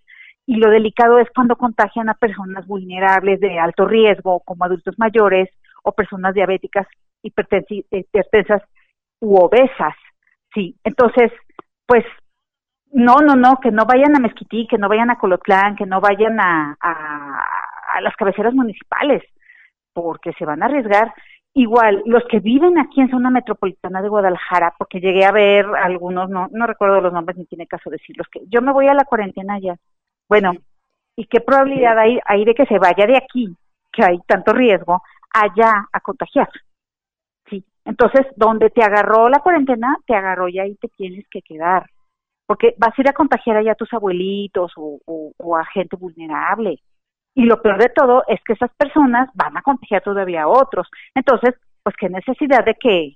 Y 0.46 0.58
lo 0.58 0.70
delicado 0.70 1.18
es 1.18 1.30
cuando 1.34 1.56
contagian 1.56 2.10
a 2.10 2.14
personas 2.14 2.68
vulnerables 2.68 3.40
de 3.40 3.58
alto 3.58 3.86
riesgo, 3.86 4.42
como 4.42 4.66
adultos 4.66 4.96
mayores 5.00 5.50
o 5.82 5.94
personas 5.94 6.34
diabéticas 6.34 6.86
hipertensas 7.22 8.62
u 9.22 9.38
obesas, 9.38 9.96
sí. 10.54 10.76
Entonces, 10.84 11.32
pues, 11.86 12.04
no, 12.92 13.16
no, 13.26 13.36
no, 13.36 13.62
que 13.62 13.72
no 13.72 13.86
vayan 13.86 14.18
a 14.18 14.20
Mezquití, 14.20 14.68
que 14.68 14.78
no 14.78 14.90
vayan 14.90 15.10
a 15.10 15.18
Colotlán, 15.18 15.78
que 15.78 15.86
no 15.86 16.02
vayan 16.02 16.38
a, 16.42 16.78
a 16.82 18.02
las 18.02 18.14
cabeceras 18.18 18.54
municipales, 18.54 19.24
porque 19.94 20.34
se 20.34 20.44
van 20.44 20.64
a 20.64 20.66
arriesgar. 20.66 21.14
Igual, 21.56 22.02
los 22.06 22.24
que 22.30 22.40
viven 22.40 22.80
aquí 22.80 23.00
en 23.00 23.12
zona 23.12 23.30
metropolitana 23.30 24.02
de 24.02 24.10
Guadalajara, 24.10 24.74
porque 24.78 25.00
llegué 25.00 25.24
a 25.24 25.32
ver 25.32 25.68
algunos, 25.84 26.28
no, 26.28 26.48
no 26.52 26.66
recuerdo 26.66 27.00
los 27.00 27.14
nombres 27.14 27.38
ni 27.38 27.46
tiene 27.46 27.68
caso 27.68 27.92
decirlos, 27.92 28.28
que 28.32 28.42
yo 28.48 28.62
me 28.62 28.74
voy 28.74 28.88
a 28.88 28.96
la 28.96 29.06
cuarentena 29.06 29.60
ya. 29.60 29.76
Bueno, 30.28 30.54
¿y 31.16 31.26
qué 31.26 31.42
probabilidad 31.42 31.98
hay, 32.00 32.20
hay 32.26 32.44
de 32.44 32.56
que 32.56 32.66
se 32.66 32.80
vaya 32.80 33.06
de 33.06 33.18
aquí, 33.18 33.56
que 33.92 34.04
hay 34.04 34.18
tanto 34.26 34.52
riesgo, 34.52 35.04
allá 35.32 35.88
a 35.92 36.00
contagiar? 36.00 36.50
Sí, 37.48 37.64
entonces, 37.86 38.26
donde 38.36 38.72
te 38.72 38.84
agarró 38.84 39.30
la 39.30 39.40
cuarentena, 39.40 39.96
te 40.08 40.16
agarró 40.16 40.48
y 40.48 40.58
ahí 40.58 40.74
te 40.78 40.88
tienes 40.88 41.28
que 41.30 41.44
quedar, 41.44 41.88
porque 42.48 42.74
vas 42.80 42.98
a 42.98 43.02
ir 43.02 43.10
a 43.10 43.14
contagiar 43.14 43.58
allá 43.58 43.74
a 43.74 43.76
tus 43.76 43.94
abuelitos 43.94 44.72
o, 44.76 45.00
o, 45.06 45.32
o 45.38 45.56
a 45.56 45.66
gente 45.66 45.98
vulnerable. 45.98 46.80
Y 47.36 47.44
lo 47.46 47.62
peor 47.62 47.80
de 47.80 47.90
todo 47.90 48.24
es 48.28 48.40
que 48.46 48.54
esas 48.54 48.72
personas 48.78 49.30
van 49.34 49.58
a 49.58 49.62
contagiar 49.62 50.02
todavía 50.02 50.44
a 50.44 50.48
otros. 50.48 50.88
Entonces, 51.16 51.56
pues 51.82 51.96
qué 52.00 52.10
necesidad 52.10 52.64
de 52.66 52.76
que 52.76 53.16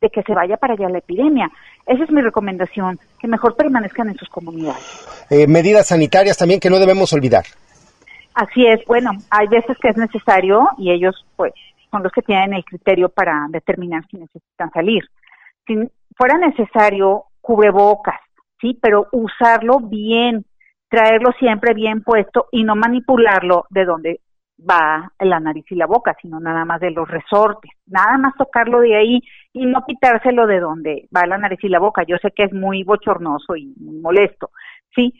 de 0.00 0.10
que 0.10 0.22
se 0.22 0.32
vaya 0.32 0.56
para 0.56 0.74
allá 0.74 0.88
la 0.88 0.98
epidemia. 0.98 1.50
Esa 1.84 2.04
es 2.04 2.10
mi 2.10 2.22
recomendación, 2.22 3.00
que 3.18 3.26
mejor 3.26 3.56
permanezcan 3.56 4.08
en 4.08 4.16
sus 4.16 4.28
comunidades. 4.28 5.26
Eh, 5.28 5.48
medidas 5.48 5.88
sanitarias 5.88 6.36
también 6.36 6.60
que 6.60 6.70
no 6.70 6.78
debemos 6.78 7.12
olvidar. 7.12 7.44
Así 8.34 8.64
es, 8.64 8.84
bueno, 8.86 9.10
hay 9.30 9.48
veces 9.48 9.76
que 9.82 9.88
es 9.88 9.96
necesario 9.96 10.68
y 10.78 10.92
ellos 10.92 11.26
pues 11.34 11.52
son 11.90 12.04
los 12.04 12.12
que 12.12 12.22
tienen 12.22 12.54
el 12.54 12.64
criterio 12.64 13.08
para 13.08 13.46
determinar 13.48 14.04
si 14.08 14.18
necesitan 14.18 14.70
salir. 14.70 15.02
Si 15.66 15.74
fuera 16.16 16.38
necesario, 16.38 17.24
cubrebocas, 17.40 18.20
sí, 18.60 18.78
pero 18.80 19.08
usarlo 19.10 19.80
bien, 19.80 20.44
traerlo 20.88 21.32
siempre 21.38 21.74
bien 21.74 22.02
puesto 22.02 22.46
y 22.50 22.64
no 22.64 22.76
manipularlo 22.76 23.66
de 23.70 23.84
donde 23.84 24.20
va 24.58 25.12
la 25.20 25.38
nariz 25.38 25.64
y 25.70 25.76
la 25.76 25.86
boca, 25.86 26.16
sino 26.20 26.40
nada 26.40 26.64
más 26.64 26.80
de 26.80 26.90
los 26.90 27.08
resortes, 27.08 27.70
nada 27.86 28.18
más 28.18 28.34
tocarlo 28.36 28.80
de 28.80 28.96
ahí 28.96 29.20
y 29.52 29.66
no 29.66 29.84
quitárselo 29.86 30.46
de 30.46 30.60
donde 30.60 31.08
va 31.14 31.26
la 31.26 31.38
nariz 31.38 31.60
y 31.62 31.68
la 31.68 31.78
boca. 31.78 32.02
Yo 32.06 32.16
sé 32.20 32.32
que 32.32 32.44
es 32.44 32.52
muy 32.52 32.82
bochornoso 32.82 33.54
y 33.56 33.72
muy 33.76 33.98
molesto, 33.98 34.50
¿sí? 34.94 35.14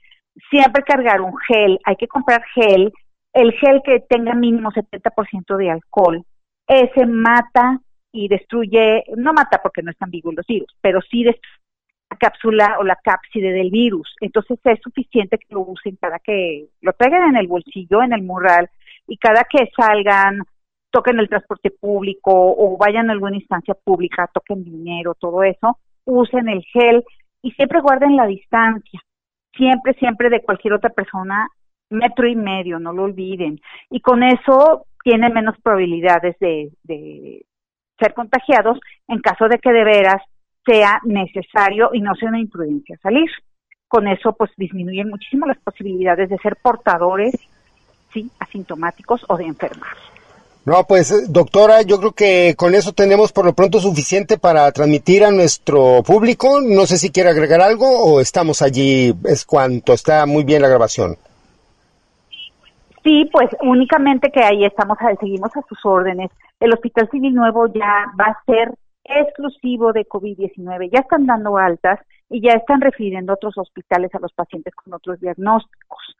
Siempre 0.50 0.82
cargar 0.82 1.20
un 1.20 1.36
gel, 1.46 1.78
hay 1.84 1.96
que 1.96 2.08
comprar 2.08 2.42
gel, 2.54 2.92
el 3.32 3.52
gel 3.52 3.82
que 3.84 4.00
tenga 4.00 4.34
mínimo 4.34 4.70
70% 4.70 5.56
de 5.56 5.70
alcohol, 5.70 6.24
ese 6.66 7.06
mata 7.06 7.80
y 8.12 8.28
destruye, 8.28 9.04
no 9.16 9.32
mata 9.32 9.60
porque 9.62 9.82
no 9.82 9.90
están 9.90 10.10
vivos 10.10 10.34
los 10.34 10.46
virus, 10.46 10.74
pero 10.80 11.00
sí 11.02 11.24
destruye 11.24 11.57
cápsula 12.18 12.76
o 12.78 12.84
la 12.84 12.96
cápside 12.96 13.52
del 13.52 13.70
virus. 13.70 14.14
Entonces 14.20 14.58
es 14.64 14.80
suficiente 14.82 15.38
que 15.38 15.54
lo 15.54 15.60
usen 15.60 15.96
cada 15.96 16.18
que 16.18 16.66
lo 16.80 16.92
traigan 16.92 17.30
en 17.30 17.36
el 17.36 17.46
bolsillo, 17.46 18.02
en 18.02 18.12
el 18.12 18.22
mural, 18.22 18.68
y 19.06 19.16
cada 19.16 19.44
que 19.44 19.70
salgan, 19.76 20.42
toquen 20.90 21.18
el 21.18 21.28
transporte 21.28 21.70
público 21.70 22.30
o 22.32 22.76
vayan 22.76 23.08
a 23.08 23.12
alguna 23.12 23.36
instancia 23.36 23.74
pública, 23.74 24.30
toquen 24.32 24.64
dinero, 24.64 25.14
todo 25.14 25.42
eso, 25.42 25.78
usen 26.04 26.48
el 26.48 26.62
gel 26.72 27.04
y 27.42 27.52
siempre 27.52 27.80
guarden 27.80 28.16
la 28.16 28.26
distancia. 28.26 29.00
Siempre, 29.56 29.94
siempre 29.94 30.30
de 30.30 30.42
cualquier 30.42 30.74
otra 30.74 30.90
persona, 30.90 31.48
metro 31.90 32.28
y 32.28 32.36
medio, 32.36 32.78
no 32.78 32.92
lo 32.92 33.04
olviden. 33.04 33.60
Y 33.90 34.00
con 34.00 34.22
eso 34.22 34.86
tienen 35.02 35.32
menos 35.32 35.56
probabilidades 35.62 36.36
de, 36.38 36.70
de 36.84 37.44
ser 37.98 38.14
contagiados 38.14 38.78
en 39.08 39.20
caso 39.20 39.48
de 39.48 39.58
que 39.58 39.72
de 39.72 39.84
veras 39.84 40.22
sea 40.68 41.00
necesario 41.04 41.90
y 41.92 42.00
no 42.00 42.14
sea 42.14 42.28
una 42.28 42.40
imprudencia 42.40 42.98
salir. 43.02 43.30
Con 43.88 44.06
eso 44.06 44.34
pues 44.34 44.50
disminuyen 44.56 45.08
muchísimo 45.08 45.46
las 45.46 45.58
posibilidades 45.58 46.28
de 46.28 46.36
ser 46.38 46.56
portadores, 46.56 47.34
sí, 48.12 48.30
asintomáticos 48.38 49.24
o 49.28 49.36
de 49.38 49.46
enfermar. 49.46 49.96
No, 50.66 50.84
pues 50.84 51.32
doctora, 51.32 51.80
yo 51.80 51.98
creo 51.98 52.12
que 52.12 52.54
con 52.54 52.74
eso 52.74 52.92
tenemos 52.92 53.32
por 53.32 53.46
lo 53.46 53.54
pronto 53.54 53.80
suficiente 53.80 54.36
para 54.36 54.70
transmitir 54.72 55.24
a 55.24 55.30
nuestro 55.30 56.02
público. 56.02 56.60
No 56.60 56.84
sé 56.84 56.98
si 56.98 57.10
quiere 57.10 57.30
agregar 57.30 57.62
algo 57.62 57.86
o 57.88 58.20
estamos 58.20 58.60
allí, 58.60 59.14
es 59.24 59.46
cuanto, 59.46 59.94
está 59.94 60.26
muy 60.26 60.44
bien 60.44 60.60
la 60.60 60.68
grabación. 60.68 61.16
Sí, 63.02 63.26
pues 63.32 63.48
únicamente 63.62 64.30
que 64.30 64.44
ahí 64.44 64.66
estamos, 64.66 64.98
seguimos 65.18 65.56
a 65.56 65.62
sus 65.66 65.78
órdenes. 65.86 66.30
El 66.60 66.74
Hospital 66.74 67.08
Civil 67.10 67.34
Nuevo 67.34 67.68
ya 67.68 68.04
va 68.20 68.26
a 68.26 68.42
ser 68.44 68.74
exclusivo 69.08 69.92
de 69.92 70.06
COVID-19. 70.06 70.90
Ya 70.92 71.00
están 71.00 71.26
dando 71.26 71.56
altas 71.56 72.00
y 72.28 72.40
ya 72.40 72.52
están 72.52 72.80
refiriendo 72.80 73.32
otros 73.32 73.56
hospitales 73.56 74.14
a 74.14 74.20
los 74.20 74.32
pacientes 74.32 74.74
con 74.74 74.92
otros 74.92 75.20
diagnósticos. 75.20 76.16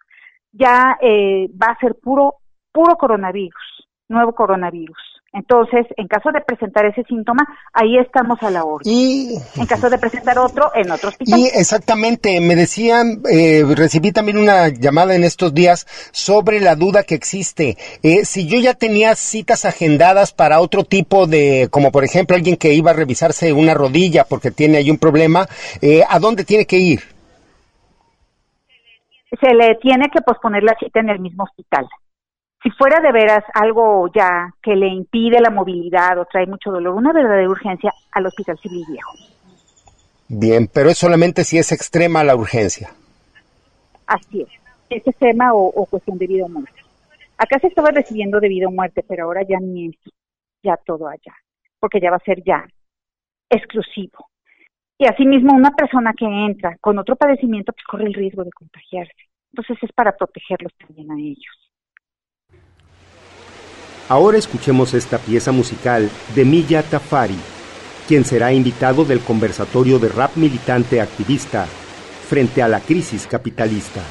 Ya 0.53 0.99
eh, 1.01 1.49
va 1.51 1.73
a 1.73 1.79
ser 1.79 1.97
puro, 1.97 2.37
puro 2.73 2.97
coronavirus, 2.97 3.89
nuevo 4.09 4.35
coronavirus. 4.35 5.18
Entonces, 5.39 5.87
en 5.97 6.09
caso 6.09 6.31
de 6.33 6.41
presentar 6.41 6.85
ese 6.85 7.05
síntoma, 7.05 7.47
ahí 7.73 7.97
estamos 7.99 8.43
a 8.43 8.51
la 8.51 8.65
orden. 8.65 8.93
Y 8.93 9.37
en 9.55 9.67
caso 9.67 9.89
de 9.89 9.97
presentar 9.97 10.37
otro, 10.37 10.73
en 10.75 10.91
otro 10.91 11.11
hospital. 11.11 11.39
Y 11.39 11.47
exactamente, 11.47 12.41
me 12.41 12.57
decían, 12.57 13.23
eh, 13.31 13.63
recibí 13.77 14.11
también 14.11 14.39
una 14.39 14.69
llamada 14.69 15.15
en 15.15 15.23
estos 15.23 15.55
días 15.55 15.87
sobre 16.11 16.61
la 16.61 16.75
duda 16.75 17.05
que 17.05 17.15
existe. 17.15 17.77
Eh, 18.03 18.25
si 18.25 18.49
yo 18.49 18.59
ya 18.59 18.75
tenía 18.75 19.15
citas 19.15 19.65
agendadas 19.65 20.33
para 20.33 20.61
otro 20.61 20.83
tipo 20.83 21.29
de, 21.29 21.69
como 21.71 21.93
por 21.93 22.03
ejemplo 22.03 22.35
alguien 22.35 22.57
que 22.57 22.75
iba 22.75 22.91
a 22.91 22.95
revisarse 22.95 23.53
una 23.53 23.75
rodilla 23.75 24.25
porque 24.25 24.51
tiene 24.51 24.79
ahí 24.79 24.91
un 24.91 24.99
problema, 24.99 25.47
eh, 25.81 26.03
¿a 26.09 26.19
dónde 26.19 26.45
tiene 26.45 26.67
que 26.67 26.79
ir? 26.79 27.01
Se 29.41 29.55
le 29.55 29.77
tiene 29.77 30.09
que 30.13 30.21
posponer 30.21 30.65
la 30.65 30.75
cita 30.81 30.99
en 30.99 31.11
el 31.11 31.21
mismo 31.21 31.45
hospital 31.45 31.87
si 32.63 32.71
fuera 32.71 33.01
de 33.01 33.13
veras 33.13 33.45
algo 33.55 34.11
ya 34.13 34.53
que 34.63 34.75
le 34.75 34.89
impide 34.89 35.41
la 35.41 35.51
movilidad 35.51 36.19
o 36.19 36.25
trae 36.25 36.47
mucho 36.47 36.71
dolor, 36.71 36.95
una 36.95 37.13
verdadera 37.13 37.49
urgencia 37.49 37.93
al 38.13 38.27
Hospital 38.27 38.59
Civil 38.59 38.85
Viejo. 38.89 39.13
Bien, 40.29 40.69
pero 40.73 40.91
es 40.91 40.99
solamente 40.99 41.45
si 41.45 41.59
es 41.59 41.73
extrema 41.73 42.25
la 42.25 42.37
urgencia. 42.37 42.91
Así 44.07 44.43
es, 44.43 44.49
es 44.91 45.07
extrema 45.07 45.55
o, 45.55 45.67
o 45.69 45.87
cuestión 45.87 46.19
de 46.19 46.27
vida 46.27 46.45
o 46.47 46.49
muerte. 46.49 46.81
Acá 47.37 47.59
se 47.61 47.69
estaba 47.69 47.91
recibiendo 47.91 48.41
de 48.41 48.49
vida 48.49 48.67
o 48.67 48.73
muerte, 48.73 49.05
pero 49.07 49.25
ahora 49.25 49.43
ya 49.49 49.59
ni 49.61 49.87
eso, 49.87 50.11
ya 50.63 50.77
todo 50.77 51.07
allá, 51.07 51.35
porque 51.79 52.01
ya 52.01 52.11
va 52.11 52.17
a 52.17 52.25
ser 52.25 52.43
ya 52.45 52.67
exclusivo. 53.49 54.29
Y 54.99 55.07
asimismo, 55.07 55.55
una 55.55 55.71
persona 55.71 56.13
que 56.13 56.27
entra 56.27 56.77
con 56.81 56.99
otro 56.99 57.15
padecimiento, 57.15 57.73
pues 57.73 57.85
corre 57.85 58.07
el 58.07 58.15
riesgo 58.15 58.43
de 58.43 58.51
contagiarse. 58.51 59.13
Entonces 59.53 59.79
es 59.83 59.93
para 59.93 60.17
protegerlos 60.17 60.73
también 60.77 61.11
a 61.13 61.19
ellos. 61.19 61.68
Ahora 64.09 64.39
escuchemos 64.39 64.95
esta 64.95 65.19
pieza 65.19 65.53
musical 65.53 66.11
de 66.35 66.45
Milla 66.47 66.83
Tafari, 66.83 67.37
quien 68.07 68.25
será 68.25 68.53
invitado 68.53 69.05
del 69.05 69.21
conversatorio 69.21 69.99
de 69.99 70.09
rap 70.09 70.35
militante 70.37 71.01
activista 71.01 71.67
frente 72.29 72.63
a 72.63 72.69
la 72.69 72.81
crisis 72.81 73.27
capitalista. 73.27 74.03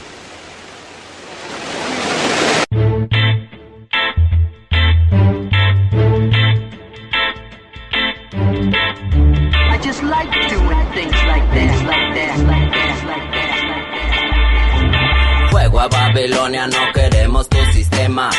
Babilonia, 15.90 16.68
no 16.68 16.92
queremos 16.94 17.48
tu 17.48 17.58
sistema. 17.72 18.30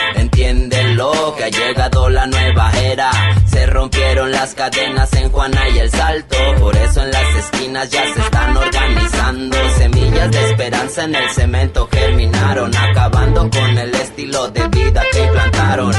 Entiéndelo, 0.99 1.35
que 1.37 1.45
ha 1.45 1.49
llegado 1.49 2.09
la 2.09 2.27
nueva 2.27 2.73
era. 2.83 3.11
Se 3.47 3.67
rompieron 3.67 4.33
las 4.33 4.55
cadenas 4.55 5.13
en 5.13 5.31
Juana 5.31 5.69
y 5.69 5.79
el 5.79 5.91
Salto. 5.91 6.37
Por 6.59 6.77
eso 6.77 7.03
en 7.03 7.11
las 7.11 7.37
esquinas 7.37 7.91
ya 7.91 8.03
se 8.15 8.21
están 8.21 8.57
organizando. 8.57 9.57
Semillas 9.77 10.31
de 10.31 10.51
esperanza 10.51 11.05
en 11.05 11.15
el 11.15 11.31
cemento 11.31 11.89
germinaron. 11.91 12.77
Acabando 12.77 13.49
con 13.49 13.79
el 13.79 13.95
estilo 13.95 14.49
de 14.49 14.69
vida 14.69 15.03
que 15.13 15.25
implantaron. 15.25 15.93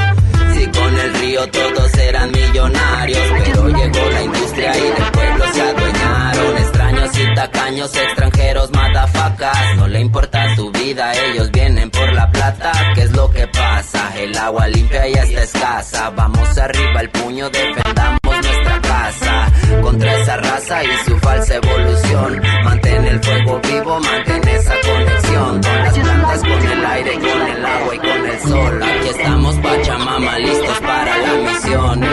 Si 0.53 0.65
con 0.67 0.99
el 0.99 1.13
río 1.13 1.47
todos 1.49 1.93
eran 1.95 2.31
millonarios, 2.31 3.23
pero 3.45 3.69
llegó 3.69 4.09
la 4.11 4.21
industria 4.21 4.77
y 4.77 4.81
del 4.81 5.11
pueblo 5.13 5.45
se 5.53 5.61
adueñaron. 5.61 6.57
Extraños 6.57 7.17
y 7.17 7.33
tacaños, 7.35 7.95
extranjeros, 7.95 8.71
matafacas. 8.71 9.77
No 9.77 9.87
le 9.87 10.01
importa 10.01 10.55
su 10.57 10.69
vida, 10.71 11.13
ellos 11.13 11.49
vienen 11.51 11.89
por 11.89 12.11
la 12.13 12.29
plata. 12.29 12.71
¿Qué 12.95 13.03
es 13.03 13.11
lo 13.11 13.29
que 13.29 13.47
pasa? 13.47 13.98
El 14.19 14.37
agua 14.37 14.67
limpia 14.67 15.07
ya 15.07 15.23
está 15.23 15.43
escasa. 15.43 16.09
Vamos 16.09 16.57
arriba 16.57 17.01
el 17.01 17.09
puño, 17.09 17.49
defendamos 17.49 18.19
nuestra 18.23 18.81
casa. 18.81 19.51
Contra 19.81 20.13
esa 20.21 20.37
raza 20.37 20.83
y 20.83 20.87
su 21.05 21.17
falsa 21.19 21.55
evolución. 21.55 22.41
Mantén 22.63 23.05
el 23.05 23.23
fuego 23.23 23.61
vivo, 23.63 23.99
mantén 23.99 24.47
esa 24.47 24.73
conexión. 24.81 25.61
Con 25.61 25.83
las 25.83 25.97
plantas, 25.97 26.39
con 26.41 26.71
el 26.71 26.85
aire, 26.85 27.13
con 27.13 27.47
el 27.47 27.65
agua 27.65 27.95
y 27.95 27.99
con 27.99 28.25
el 28.25 28.39
sol. 28.41 28.83
Aquí 28.83 29.09
estamos, 29.09 29.55
Pachamama, 29.55 30.39
listos 30.39 30.79
para 30.79 31.17
la 31.17 31.33
misión. 31.33 32.05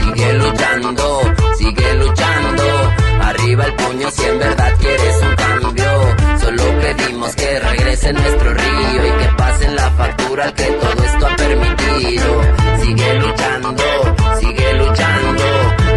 Sigue 0.00 0.32
luchando, 0.34 1.20
sigue 1.56 1.94
luchando 1.94 2.64
el 3.62 3.74
puño 3.74 4.10
si 4.10 4.24
en 4.24 4.38
verdad 4.38 4.72
quieres 4.80 5.22
un 5.22 5.34
cambio. 5.36 6.23
Solo 6.56 6.80
pedimos 6.80 7.34
que 7.34 7.58
regrese 7.58 8.12
nuestro 8.12 8.54
río 8.54 9.06
y 9.06 9.22
que 9.22 9.32
pasen 9.36 9.74
la 9.74 9.90
factura 9.90 10.52
que 10.52 10.64
todo 10.64 11.04
esto 11.04 11.26
ha 11.26 11.36
permitido. 11.36 12.42
Sigue 12.80 13.14
luchando, 13.14 13.82
sigue 14.38 14.74
luchando. 14.74 15.42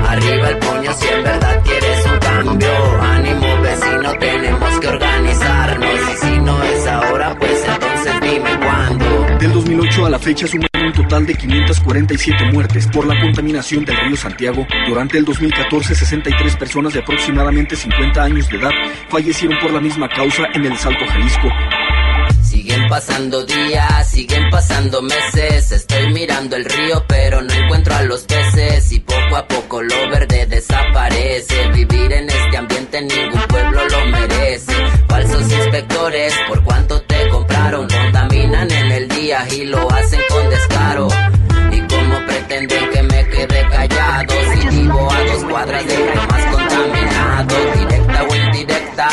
Arriba 0.07 0.49
el 0.49 0.57
puño 0.57 0.93
si 0.93 1.07
en 1.09 1.23
verdad 1.23 1.61
quieres 1.63 2.05
un 2.05 2.19
cambio. 2.19 3.01
Ánimo 3.01 3.61
vecino, 3.61 4.13
tenemos 4.19 4.79
que 4.79 4.87
organizarnos. 4.87 5.89
Y 5.89 6.25
si 6.25 6.39
no 6.39 6.63
es 6.63 6.87
ahora, 6.87 7.35
pues 7.37 7.63
entonces 7.67 8.13
dime 8.21 8.59
cuándo. 8.59 9.37
Del 9.37 9.53
2008 9.53 10.05
a 10.05 10.09
la 10.09 10.19
fecha 10.19 10.47
un 10.57 10.66
total 11.17 11.25
de 11.25 11.35
547 11.35 12.51
muertes 12.51 12.87
por 12.87 13.07
la 13.07 13.19
contaminación 13.19 13.83
del 13.85 13.97
río 13.97 14.15
Santiago. 14.15 14.67
Durante 14.87 15.17
el 15.17 15.25
2014, 15.25 15.95
63 15.95 16.55
personas 16.57 16.93
de 16.93 16.99
aproximadamente 16.99 17.75
50 17.75 18.21
años 18.21 18.47
de 18.49 18.57
edad 18.57 18.71
fallecieron 19.09 19.57
por 19.59 19.71
la 19.71 19.79
misma 19.79 20.07
causa 20.09 20.43
en 20.53 20.65
el 20.65 20.77
Salto 20.77 21.05
Jalisco. 21.07 21.47
Siguen 22.43 22.87
pasando 22.87 23.45
días, 23.45 24.09
siguen 24.09 24.49
pasando 24.51 25.01
meses. 25.01 25.71
Estoy 25.71 26.11
mirando 26.13 26.55
el 26.55 26.65
río, 26.65 27.03
pero 27.07 27.41
no 27.41 27.53
encuentro 27.53 27.95
a 27.95 28.03
los 28.03 28.23
peces. 28.23 28.91
Y 28.91 28.99
poco 28.99 29.37
a 29.37 29.47
poco 29.47 29.81
lo 29.81 30.09
verde 30.09 30.45
desaparece. 30.45 31.69
Vivir 31.73 32.13
en 32.13 32.29
este 32.29 32.57
ambiente 32.57 33.01
ningún 33.01 33.41
pueblo 33.47 33.81
lo 33.87 34.05
merece. 34.07 34.73
Falsos 35.07 35.51
inspectores, 35.51 36.35
¿por 36.47 36.63
cuánto 36.63 37.01
Contaminan 37.69 38.71
en 38.71 38.91
el 38.93 39.07
día 39.09 39.45
y 39.51 39.65
lo 39.65 39.91
hacen 39.91 40.21
con 40.29 40.49
descaro. 40.49 41.07
¿Y 41.69 41.81
cómo 41.81 42.25
pretenden 42.25 42.89
que 42.91 43.03
me 43.03 43.27
quede 43.27 43.67
callado? 43.69 44.33
Si 44.53 44.67
vivo 44.69 45.11
a 45.11 45.23
dos 45.23 45.43
cuadras 45.43 45.85
de 45.85 45.97
lo 45.97 46.23
más 46.27 46.45
contaminado, 46.45 47.55
directa 47.77 48.23
o 48.23 48.35
indirecta, 48.35 49.09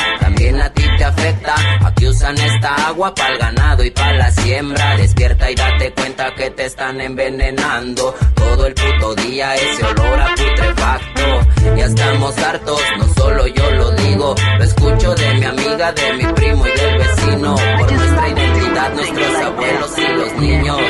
te 0.97 1.05
afecta. 1.05 1.55
Aquí 1.85 2.07
usan 2.07 2.37
esta 2.39 2.75
agua 2.89 3.15
para 3.15 3.33
el 3.33 3.39
ganado 3.39 3.85
y 3.85 3.91
para 3.91 4.13
la 4.15 4.31
siembra. 4.31 4.97
Despierta 4.97 5.51
y 5.51 5.55
date 5.55 5.93
cuenta 5.93 6.35
que 6.35 6.51
te 6.51 6.67
están 6.67 7.01
envenenando. 7.01 8.15
Todo 8.35 8.67
el 8.67 8.75
puto 8.75 9.15
día 9.17 9.55
ese 9.55 9.85
olor 9.85 10.21
a 10.21 10.35
putrefacto. 10.35 11.77
Ya 11.77 11.87
estamos 11.87 12.39
hartos, 12.39 12.81
no 12.99 13.15
solo 13.15 13.47
yo 13.49 13.71
lo 13.71 13.91
digo. 13.93 14.35
Lo 14.59 14.65
escucho 14.65 15.15
de 15.15 15.35
mi 15.35 15.45
amiga, 15.45 15.93
de 15.93 16.13
mi 16.15 16.25
primo 16.33 16.67
y 16.67 16.71
del 16.71 16.99
vecino. 16.99 17.55
Por 17.79 17.93
nuestra 17.93 18.29
identidad, 18.29 18.93
nuestros 18.95 19.37
abuelos 19.37 19.99
y 19.99 20.15
los 20.15 20.33
niños. 20.35 20.81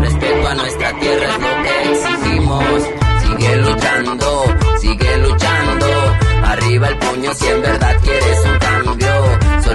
Respeto 0.00 0.48
a 0.48 0.54
nuestra 0.54 0.98
tierra 0.98 1.26
es 1.26 1.40
lo 1.40 1.62
que 1.62 1.92
exigimos. 1.92 2.82
Sigue 3.22 3.56
luchando, 3.56 4.44
sigue 4.80 5.16
luchando. 5.18 5.86
Arriba 6.44 6.88
el 6.88 6.98
puño 6.98 7.34
si 7.34 7.46
en 7.46 7.62
verdad 7.62 7.96
quieres 8.02 8.44
un. 8.44 8.67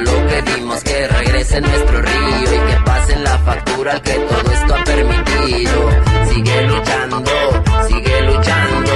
Solo 0.05 0.27
pedimos 0.27 0.83
que 0.83 1.07
regrese 1.07 1.61
nuestro 1.61 2.01
río 2.01 2.53
y 2.53 2.71
que 2.71 2.79
pasen 2.85 3.23
la 3.23 3.37
factura 3.39 3.91
al 3.93 4.01
que 4.01 4.13
todo 4.13 4.51
esto 4.51 4.75
ha 4.75 4.83
permitido. 4.83 5.89
Sigue 6.29 6.61
luchando, 6.63 7.63
sigue 7.87 8.21
luchando. 8.23 8.91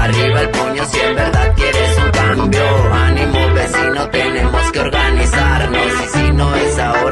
Arriba 0.00 0.40
el 0.40 0.50
puño 0.50 0.84
si 0.86 0.98
en 0.98 1.14
verdad 1.14 1.54
quieres 1.54 1.98
un 1.98 2.10
cambio. 2.10 2.92
Ánimo 2.92 3.54
vecino, 3.54 4.08
tenemos 4.10 4.72
que 4.72 4.80
organizarnos. 4.80 5.86
Y 5.86 6.18
si 6.18 6.32
no 6.32 6.54
es 6.56 6.78
ahora, 6.78 7.09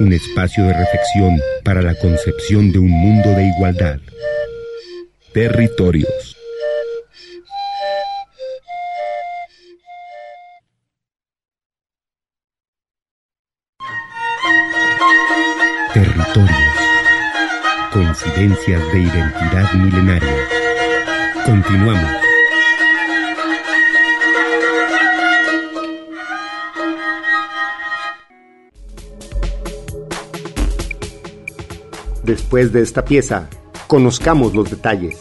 Un 0.00 0.14
espacio 0.14 0.64
de 0.64 0.72
reflexión 0.72 1.38
para 1.62 1.82
la 1.82 1.94
concepción 1.94 2.72
de 2.72 2.78
un 2.78 2.90
mundo 2.90 3.28
de 3.32 3.44
igualdad. 3.44 3.98
Territorios. 5.34 6.36
Territorios. 15.92 16.48
Coincidencias 17.92 18.92
de 18.92 19.00
identidad 19.00 19.72
milenaria. 19.74 20.48
Continuamos. 21.44 22.29
Después 32.30 32.72
de 32.72 32.80
esta 32.80 33.04
pieza, 33.04 33.50
conozcamos 33.88 34.54
los 34.54 34.70
detalles. 34.70 35.18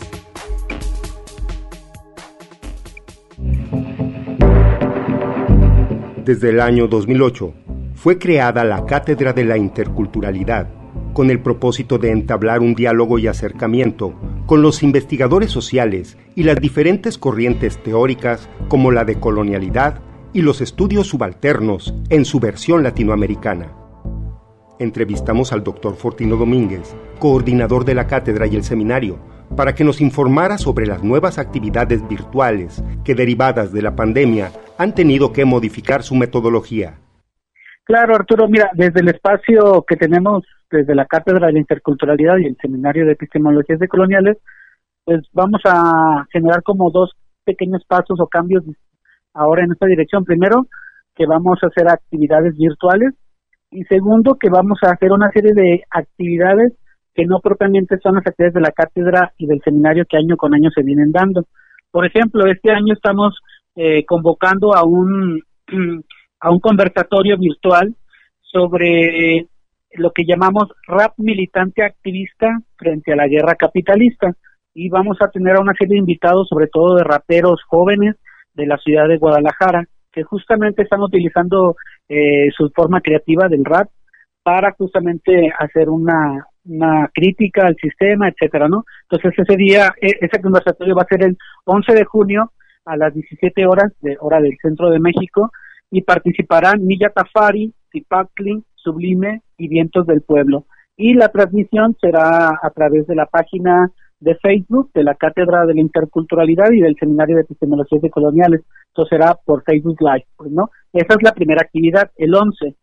Desde 6.23 6.49
el 6.49 6.61
año 6.61 6.87
2008 6.87 7.51
fue 7.95 8.19
creada 8.19 8.63
la 8.63 8.85
Cátedra 8.85 9.33
de 9.33 9.43
la 9.43 9.57
Interculturalidad 9.57 10.67
con 11.13 11.31
el 11.31 11.39
propósito 11.39 11.97
de 11.97 12.11
entablar 12.11 12.59
un 12.59 12.75
diálogo 12.75 13.17
y 13.17 13.25
acercamiento 13.25 14.13
con 14.45 14.61
los 14.61 14.83
investigadores 14.83 15.49
sociales 15.49 16.15
y 16.35 16.43
las 16.43 16.57
diferentes 16.57 17.17
corrientes 17.17 17.81
teóricas 17.81 18.47
como 18.67 18.91
la 18.91 19.03
de 19.03 19.19
colonialidad 19.19 19.99
y 20.31 20.43
los 20.43 20.61
estudios 20.61 21.07
subalternos 21.07 21.91
en 22.11 22.23
su 22.23 22.39
versión 22.39 22.83
latinoamericana 22.83 23.78
entrevistamos 24.79 25.53
al 25.53 25.63
doctor 25.63 25.95
Fortino 25.95 26.37
Domínguez, 26.37 26.95
coordinador 27.19 27.85
de 27.85 27.93
la 27.93 28.07
cátedra 28.07 28.47
y 28.47 28.55
el 28.55 28.63
seminario, 28.63 29.19
para 29.55 29.75
que 29.75 29.83
nos 29.83 30.01
informara 30.01 30.57
sobre 30.57 30.85
las 30.85 31.03
nuevas 31.03 31.37
actividades 31.37 32.07
virtuales 32.07 32.83
que 33.03 33.15
derivadas 33.15 33.71
de 33.73 33.81
la 33.81 33.95
pandemia 33.95 34.51
han 34.77 34.95
tenido 34.95 35.33
que 35.33 35.45
modificar 35.45 36.03
su 36.03 36.15
metodología. 36.15 36.97
Claro, 37.83 38.15
Arturo, 38.15 38.47
mira, 38.47 38.69
desde 38.73 39.01
el 39.01 39.09
espacio 39.09 39.83
que 39.87 39.95
tenemos 39.95 40.43
desde 40.69 40.95
la 40.95 41.05
Cátedra 41.05 41.47
de 41.47 41.53
la 41.53 41.59
Interculturalidad 41.59 42.37
y 42.37 42.45
el 42.45 42.57
Seminario 42.61 43.05
de 43.05 43.13
Epistemologías 43.13 43.79
Decoloniales, 43.79 44.37
pues 45.03 45.21
vamos 45.33 45.61
a 45.65 46.25
generar 46.31 46.61
como 46.61 46.91
dos 46.91 47.11
pequeños 47.43 47.83
pasos 47.87 48.19
o 48.19 48.27
cambios 48.27 48.63
ahora 49.33 49.63
en 49.63 49.71
esta 49.71 49.87
dirección. 49.87 50.23
Primero, 50.23 50.67
que 51.15 51.25
vamos 51.25 51.57
a 51.63 51.67
hacer 51.67 51.89
actividades 51.89 52.55
virtuales 52.55 53.13
y 53.71 53.83
segundo 53.83 54.37
que 54.39 54.49
vamos 54.49 54.79
a 54.83 54.91
hacer 54.91 55.11
una 55.11 55.31
serie 55.31 55.53
de 55.53 55.83
actividades 55.89 56.73
que 57.13 57.25
no 57.25 57.39
propiamente 57.39 57.97
son 57.99 58.15
las 58.15 58.25
actividades 58.25 58.55
de 58.55 58.61
la 58.61 58.71
cátedra 58.71 59.33
y 59.37 59.45
del 59.45 59.61
seminario 59.61 60.05
que 60.05 60.17
año 60.17 60.37
con 60.37 60.53
año 60.53 60.69
se 60.71 60.83
vienen 60.83 61.11
dando. 61.11 61.45
Por 61.91 62.05
ejemplo, 62.05 62.45
este 62.45 62.71
año 62.71 62.93
estamos 62.93 63.39
eh, 63.75 64.05
convocando 64.05 64.75
a 64.75 64.83
un 64.83 65.41
a 66.41 66.51
un 66.51 66.59
conversatorio 66.59 67.37
virtual 67.37 67.95
sobre 68.41 69.47
lo 69.93 70.11
que 70.11 70.23
llamamos 70.25 70.69
rap 70.87 71.13
militante 71.17 71.83
activista 71.83 72.59
frente 72.77 73.11
a 73.11 73.15
la 73.15 73.27
guerra 73.27 73.55
capitalista 73.55 74.33
y 74.73 74.89
vamos 74.89 75.17
a 75.21 75.29
tener 75.29 75.57
a 75.57 75.61
una 75.61 75.73
serie 75.73 75.95
de 75.95 75.99
invitados, 75.99 76.47
sobre 76.47 76.67
todo 76.67 76.95
de 76.95 77.03
raperos 77.03 77.61
jóvenes 77.67 78.15
de 78.53 78.67
la 78.67 78.77
ciudad 78.77 79.07
de 79.07 79.17
Guadalajara, 79.17 79.85
que 80.11 80.23
justamente 80.23 80.83
están 80.83 81.01
utilizando 81.01 81.75
eh, 82.09 82.49
su 82.57 82.69
forma 82.75 83.01
creativa 83.01 83.47
del 83.47 83.63
rap 83.63 83.89
para 84.43 84.71
justamente 84.71 85.51
hacer 85.57 85.89
una, 85.89 86.45
una 86.65 87.09
crítica 87.13 87.67
al 87.67 87.75
sistema, 87.75 88.27
etcétera, 88.27 88.67
¿no? 88.67 88.83
Entonces 89.09 89.37
ese 89.37 89.55
día, 89.55 89.93
e- 90.01 90.17
ese 90.19 90.41
conversatorio 90.41 90.95
va 90.95 91.03
a 91.03 91.07
ser 91.07 91.23
el 91.23 91.37
11 91.65 91.93
de 91.93 92.05
junio 92.05 92.51
a 92.85 92.97
las 92.97 93.13
17 93.13 93.65
horas 93.67 93.93
de 94.01 94.17
hora 94.19 94.41
del 94.41 94.57
centro 94.61 94.89
de 94.89 94.99
México 94.99 95.51
y 95.91 96.01
participarán 96.01 96.85
Milla 96.85 97.09
Tafari, 97.09 97.73
Zipacli, 97.91 98.63
Sublime 98.75 99.41
y 99.57 99.67
Vientos 99.67 100.07
del 100.07 100.21
Pueblo. 100.21 100.65
Y 100.97 101.13
la 101.13 101.29
transmisión 101.29 101.95
será 102.01 102.59
a 102.61 102.69
través 102.71 103.07
de 103.07 103.15
la 103.15 103.25
página 103.25 103.91
de 104.19 104.35
Facebook 104.35 104.91
de 104.93 105.03
la 105.03 105.15
Cátedra 105.15 105.65
de 105.65 105.73
la 105.73 105.81
Interculturalidad 105.81 106.71
y 106.71 106.81
del 106.81 106.95
Seminario 106.99 107.37
de 107.37 107.43
Epistemologías 107.43 108.01
de 108.01 108.09
Entonces 108.99 109.17
será 109.17 109.35
por 109.45 109.63
Facebook 109.63 109.97
Live, 110.01 110.25
pues, 110.35 110.51
¿no? 110.51 110.71
Esa 110.91 111.13
es 111.13 111.23
la 111.23 111.31
primera 111.31 111.61
actividad, 111.61 112.11
el 112.17 112.35
11. 112.35 112.75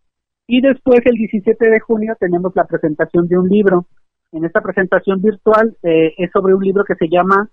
Y 0.47 0.61
después, 0.63 1.01
el 1.05 1.13
17 1.13 1.69
de 1.69 1.81
junio, 1.81 2.15
tenemos 2.19 2.53
la 2.55 2.65
presentación 2.65 3.29
de 3.29 3.37
un 3.39 3.49
libro. 3.49 3.87
En 4.33 4.45
esta 4.45 4.63
presentación 4.63 5.21
virtual 5.21 5.77
eh, 5.83 6.15
es 6.17 6.31
sobre 6.33 6.55
un 6.55 6.63
libro 6.63 6.85
que 6.85 6.95
se 6.95 7.09
llama, 7.09 7.51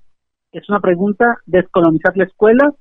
es 0.54 0.70
una 0.70 0.80
pregunta, 0.80 1.40
Descolonizar 1.46 2.16
la 2.16 2.24
escuela, 2.24 2.72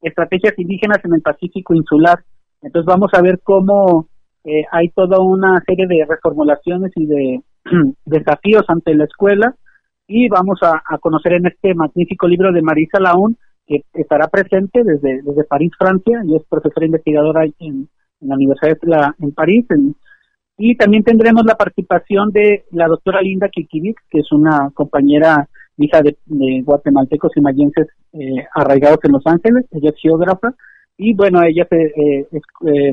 estrategias 0.00 0.56
indígenas 0.58 0.98
en 1.04 1.14
el 1.14 1.22
Pacífico 1.22 1.74
Insular. 1.74 2.20
Entonces 2.62 2.86
vamos 2.86 3.10
a 3.14 3.22
ver 3.22 3.40
cómo 3.42 4.06
eh, 4.44 4.64
hay 4.70 4.90
toda 4.90 5.18
una 5.18 5.60
serie 5.66 5.88
de 5.88 6.06
reformulaciones 6.08 6.92
y 6.94 7.06
de 7.06 7.42
desafíos 8.04 8.64
ante 8.68 8.94
la 8.94 9.04
escuela 9.04 9.56
y 10.06 10.28
vamos 10.28 10.60
a, 10.62 10.82
a 10.86 10.98
conocer 10.98 11.32
en 11.32 11.46
este 11.46 11.74
magnífico 11.74 12.28
libro 12.28 12.52
de 12.52 12.62
Marisa 12.62 13.00
Laún 13.00 13.36
que 13.66 13.82
estará 13.94 14.28
presente 14.28 14.82
desde, 14.84 15.22
desde 15.22 15.44
París, 15.44 15.72
Francia, 15.78 16.22
y 16.24 16.36
es 16.36 16.42
profesora 16.48 16.86
investigadora 16.86 17.44
en, 17.44 17.54
en 17.58 17.88
la 18.28 18.34
Universidad 18.34 18.78
de 18.80 18.88
la, 18.88 19.14
en 19.20 19.32
París. 19.32 19.66
y 20.56 20.76
también 20.76 21.02
tendremos 21.02 21.44
la 21.44 21.56
participación 21.56 22.30
de 22.30 22.64
la 22.70 22.86
doctora 22.88 23.20
Linda 23.20 23.48
Kikivic, 23.48 23.98
que 24.10 24.20
es 24.20 24.32
una 24.32 24.70
compañera 24.74 25.48
hija 25.78 26.02
de, 26.02 26.16
de 26.26 26.62
guatemaltecos 26.62 27.32
y 27.36 27.40
mayenses 27.40 27.88
eh, 28.12 28.46
arraigados 28.54 28.98
en 29.04 29.12
Los 29.12 29.26
Ángeles. 29.26 29.66
Ella 29.70 29.90
es 29.90 30.00
geógrafa 30.00 30.54
y 30.96 31.14
bueno, 31.14 31.42
ella 31.42 31.66
se, 31.68 31.82
eh, 31.82 32.28
es 32.30 32.42
eh, 32.66 32.92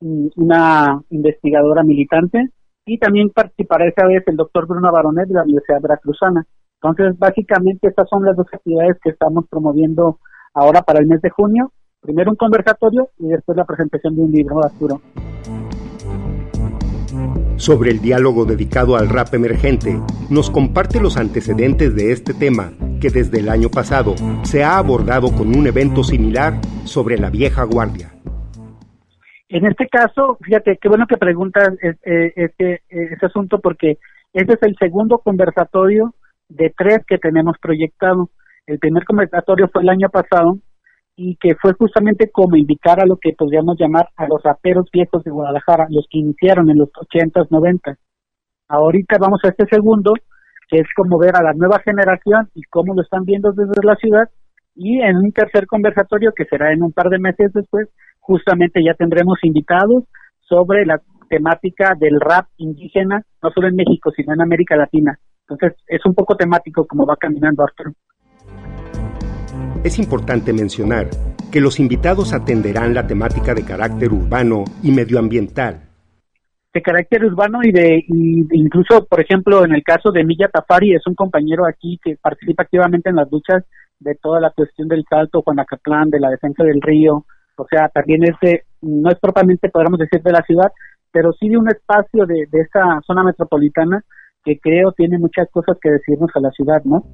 una 0.00 1.02
investigadora 1.10 1.82
militante 1.82 2.48
y 2.86 2.98
también 2.98 3.30
participará 3.30 3.86
esa 3.86 4.06
vez 4.06 4.22
el 4.26 4.36
doctor 4.36 4.66
Bruno 4.66 4.90
Baronet 4.90 5.28
de 5.28 5.34
la 5.34 5.42
Universidad 5.42 5.80
Veracruzana. 5.82 6.46
Entonces, 6.80 7.18
básicamente 7.18 7.88
estas 7.88 8.08
son 8.08 8.24
las 8.24 8.36
dos 8.36 8.46
actividades 8.52 8.96
que 9.02 9.10
estamos 9.10 9.46
promoviendo 9.50 10.20
ahora 10.54 10.82
para 10.82 11.00
el 11.00 11.06
mes 11.06 11.20
de 11.22 11.30
junio. 11.30 11.72
Primero 12.00 12.30
un 12.30 12.36
conversatorio 12.36 13.10
y 13.18 13.26
después 13.26 13.56
la 13.56 13.64
presentación 13.64 14.14
de 14.14 14.22
un 14.22 14.30
libro, 14.30 14.64
Arturo. 14.64 15.00
Sobre 17.56 17.90
el 17.90 18.00
diálogo 18.00 18.44
dedicado 18.44 18.96
al 18.96 19.08
rap 19.08 19.34
emergente, 19.34 20.00
nos 20.30 20.50
comparte 20.50 21.00
los 21.00 21.16
antecedentes 21.16 21.96
de 21.96 22.12
este 22.12 22.32
tema 22.32 22.70
que 23.00 23.10
desde 23.10 23.40
el 23.40 23.48
año 23.48 23.68
pasado 23.68 24.14
se 24.42 24.62
ha 24.62 24.78
abordado 24.78 25.32
con 25.32 25.48
un 25.48 25.66
evento 25.66 26.04
similar 26.04 26.60
sobre 26.84 27.18
la 27.18 27.30
vieja 27.30 27.64
guardia. 27.64 28.12
En 29.48 29.66
este 29.66 29.88
caso, 29.88 30.38
fíjate, 30.42 30.78
qué 30.80 30.88
bueno 30.88 31.06
que 31.08 31.16
preguntas 31.16 31.70
eh, 31.82 31.94
eh, 32.04 32.32
este, 32.36 32.74
eh, 32.90 33.08
este 33.12 33.26
asunto 33.26 33.58
porque 33.60 33.98
este 34.32 34.52
es 34.52 34.62
el 34.62 34.76
segundo 34.78 35.18
conversatorio 35.18 36.14
de 36.48 36.72
tres 36.76 37.00
que 37.06 37.18
tenemos 37.18 37.56
proyectado. 37.60 38.30
El 38.66 38.78
primer 38.78 39.04
conversatorio 39.04 39.68
fue 39.72 39.82
el 39.82 39.88
año 39.88 40.08
pasado 40.08 40.58
y 41.16 41.36
que 41.36 41.54
fue 41.56 41.72
justamente 41.72 42.30
como 42.30 42.56
invitar 42.56 43.00
a 43.00 43.06
lo 43.06 43.16
que 43.16 43.32
podríamos 43.32 43.76
llamar 43.78 44.08
a 44.16 44.26
los 44.28 44.42
raperos 44.42 44.88
viejos 44.92 45.24
de 45.24 45.30
Guadalajara, 45.30 45.86
los 45.90 46.06
que 46.08 46.18
iniciaron 46.18 46.70
en 46.70 46.78
los 46.78 46.90
80s, 46.90 47.48
90 47.50 47.98
Ahorita 48.68 49.16
vamos 49.18 49.40
a 49.44 49.48
este 49.48 49.64
segundo, 49.66 50.12
que 50.68 50.78
es 50.78 50.86
como 50.94 51.18
ver 51.18 51.34
a 51.36 51.42
la 51.42 51.54
nueva 51.54 51.80
generación 51.80 52.48
y 52.54 52.62
cómo 52.64 52.94
lo 52.94 53.02
están 53.02 53.24
viendo 53.24 53.52
desde 53.52 53.82
la 53.82 53.96
ciudad. 53.96 54.28
Y 54.74 55.00
en 55.00 55.16
un 55.16 55.32
tercer 55.32 55.66
conversatorio, 55.66 56.32
que 56.36 56.44
será 56.44 56.72
en 56.72 56.82
un 56.82 56.92
par 56.92 57.08
de 57.08 57.18
meses 57.18 57.52
después, 57.52 57.88
justamente 58.20 58.84
ya 58.84 58.94
tendremos 58.94 59.38
invitados 59.42 60.04
sobre 60.40 60.84
la 60.84 61.00
temática 61.30 61.94
del 61.98 62.20
rap 62.20 62.46
indígena, 62.58 63.22
no 63.42 63.50
solo 63.50 63.68
en 63.68 63.76
México, 63.76 64.12
sino 64.14 64.34
en 64.34 64.42
América 64.42 64.76
Latina. 64.76 65.18
Entonces, 65.48 65.78
es 65.86 66.04
un 66.04 66.14
poco 66.14 66.36
temático 66.36 66.86
como 66.86 67.06
va 67.06 67.16
caminando 67.16 67.62
Arturo. 67.62 67.92
Es 69.82 69.98
importante 69.98 70.52
mencionar 70.52 71.08
que 71.50 71.60
los 71.60 71.80
invitados 71.80 72.34
atenderán 72.34 72.92
la 72.94 73.06
temática 73.06 73.54
de 73.54 73.64
carácter 73.64 74.12
urbano 74.12 74.64
y 74.82 74.90
medioambiental. 74.92 75.80
de 76.74 76.82
carácter 76.82 77.24
urbano 77.24 77.60
y 77.62 77.72
de 77.72 78.04
y 78.06 78.46
incluso 78.52 79.06
por 79.06 79.20
ejemplo 79.20 79.64
en 79.64 79.72
el 79.74 79.82
caso 79.82 80.12
de 80.12 80.22
Milla 80.22 80.48
Tafari 80.48 80.94
es 80.94 81.06
un 81.06 81.14
compañero 81.14 81.64
aquí 81.66 81.98
que 82.04 82.16
participa 82.20 82.64
activamente 82.64 83.08
en 83.08 83.16
las 83.16 83.30
luchas 83.32 83.64
de 83.98 84.14
toda 84.16 84.38
la 84.38 84.50
cuestión 84.50 84.86
del 84.86 85.02
salto 85.08 85.40
Juanacatlán 85.40 86.10
de 86.10 86.20
la 86.20 86.28
defensa 86.28 86.62
del 86.64 86.82
río 86.82 87.24
o 87.56 87.66
sea 87.70 87.88
también 87.88 88.22
es 88.22 88.36
de, 88.42 88.64
no 88.82 89.10
es 89.10 89.18
propiamente 89.18 89.70
podríamos 89.70 89.98
decir 89.98 90.22
de 90.22 90.30
la 90.30 90.42
ciudad 90.42 90.70
pero 91.10 91.32
sí 91.32 91.48
de 91.48 91.56
un 91.56 91.68
espacio 91.68 92.26
de, 92.26 92.46
de 92.52 92.60
esta 92.60 93.00
zona 93.06 93.24
metropolitana 93.24 94.04
que 94.48 94.58
creo 94.58 94.92
tiene 94.92 95.18
muchas 95.18 95.48
cosas 95.50 95.76
que 95.82 95.90
decirnos 95.90 96.30
a 96.34 96.40
la 96.40 96.50
ciudad 96.50 96.82
no 96.84 97.04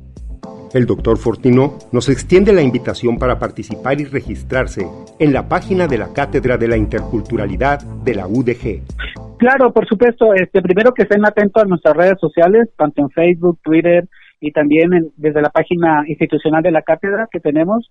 El 0.73 0.87
doctor 0.87 1.16
Fortino 1.18 1.75
nos 1.92 2.09
extiende 2.09 2.53
la 2.53 2.62
invitación 2.62 3.18
para 3.18 3.38
participar 3.38 4.01
y 4.01 4.05
registrarse 4.05 4.87
en 5.18 5.33
la 5.33 5.49
página 5.49 5.87
de 5.87 5.99
la 5.99 6.12
Cátedra 6.12 6.57
de 6.59 6.68
la 6.68 6.77
Interculturalidad 6.77 7.81
de 8.05 8.14
la 8.14 8.27
UDG. 8.27 8.83
Claro, 9.38 9.73
por 9.73 9.87
supuesto. 9.87 10.33
Este, 10.35 10.61
primero 10.62 10.92
que 10.92 11.03
estén 11.03 11.25
atentos 11.27 11.62
a 11.62 11.66
nuestras 11.66 11.97
redes 11.97 12.18
sociales, 12.20 12.68
tanto 12.77 13.03
en 13.03 13.11
Facebook, 13.11 13.59
Twitter 13.62 14.09
y 14.40 14.53
también 14.53 14.92
en- 14.94 15.11
desde 15.16 15.42
la 15.42 15.51
página 15.51 16.03
institucional 16.07 16.62
de 16.62 16.70
la 16.73 16.83
cátedra 16.83 17.29
que 17.31 17.40
tenemos, 17.40 17.90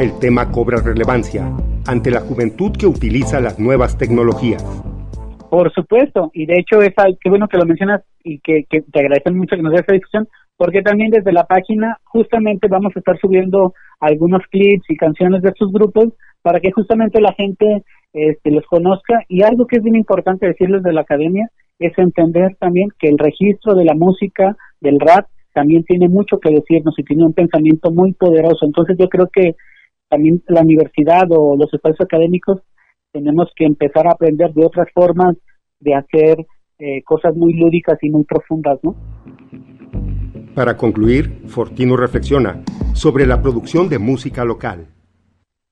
El 0.00 0.18
tema 0.18 0.50
cobra 0.50 0.80
relevancia 0.82 1.48
ante 1.86 2.10
la 2.10 2.20
juventud 2.20 2.72
que 2.76 2.86
utiliza 2.86 3.40
las 3.40 3.60
nuevas 3.60 3.96
tecnologías. 3.96 4.64
Por 5.50 5.72
supuesto, 5.72 6.30
y 6.34 6.46
de 6.46 6.54
hecho 6.58 6.82
es 6.82 6.92
qué 7.20 7.30
bueno 7.30 7.48
que 7.48 7.58
lo 7.58 7.66
mencionas 7.66 8.02
y 8.24 8.40
que, 8.40 8.64
que 8.68 8.82
te 8.82 9.00
agradecen 9.00 9.36
mucho 9.36 9.56
que 9.56 9.62
nos 9.62 9.72
des 9.72 9.80
esta 9.80 9.92
discusión, 9.92 10.28
porque 10.56 10.82
también 10.82 11.10
desde 11.10 11.32
la 11.32 11.44
página 11.44 11.98
justamente 12.04 12.68
vamos 12.68 12.92
a 12.96 12.98
estar 12.98 13.18
subiendo 13.18 13.74
algunos 14.00 14.42
clips 14.50 14.84
y 14.88 14.96
canciones 14.96 15.42
de 15.42 15.50
estos 15.50 15.72
grupos 15.72 16.08
para 16.42 16.60
que 16.60 16.72
justamente 16.72 17.20
la 17.20 17.32
gente 17.32 17.82
este, 18.12 18.50
los 18.50 18.64
conozca 18.66 19.24
y 19.28 19.42
algo 19.42 19.66
que 19.66 19.76
es 19.76 19.82
bien 19.82 19.96
importante 19.96 20.46
decirles 20.46 20.82
de 20.82 20.92
la 20.92 21.02
academia 21.02 21.50
es 21.78 21.92
entender 21.98 22.56
también 22.58 22.88
que 22.98 23.08
el 23.08 23.18
registro 23.18 23.74
de 23.74 23.84
la 23.84 23.94
música, 23.94 24.56
del 24.80 24.98
rap, 24.98 25.26
también 25.52 25.84
tiene 25.84 26.08
mucho 26.08 26.38
que 26.38 26.54
decirnos 26.54 26.94
y 26.98 27.04
tiene 27.04 27.24
un 27.24 27.32
pensamiento 27.32 27.90
muy 27.90 28.12
poderoso. 28.12 28.64
Entonces 28.64 28.96
yo 28.98 29.08
creo 29.08 29.28
que 29.32 29.56
también 30.08 30.42
la 30.48 30.62
universidad 30.62 31.24
o 31.30 31.56
los 31.56 31.72
espacios 31.72 32.00
académicos 32.00 32.60
tenemos 33.16 33.50
que 33.56 33.64
empezar 33.64 34.06
a 34.06 34.12
aprender 34.12 34.52
de 34.52 34.66
otras 34.66 34.88
formas 34.92 35.38
de 35.80 35.94
hacer 35.94 36.46
eh, 36.78 37.02
cosas 37.02 37.34
muy 37.34 37.54
lúdicas 37.54 37.98
y 38.02 38.10
muy 38.10 38.24
profundas, 38.24 38.78
¿no? 38.82 38.94
Para 40.54 40.76
concluir, 40.76 41.44
Fortino 41.46 41.96
reflexiona 41.96 42.62
sobre 42.92 43.26
la 43.26 43.40
producción 43.40 43.88
de 43.88 43.98
música 43.98 44.44
local. 44.44 44.88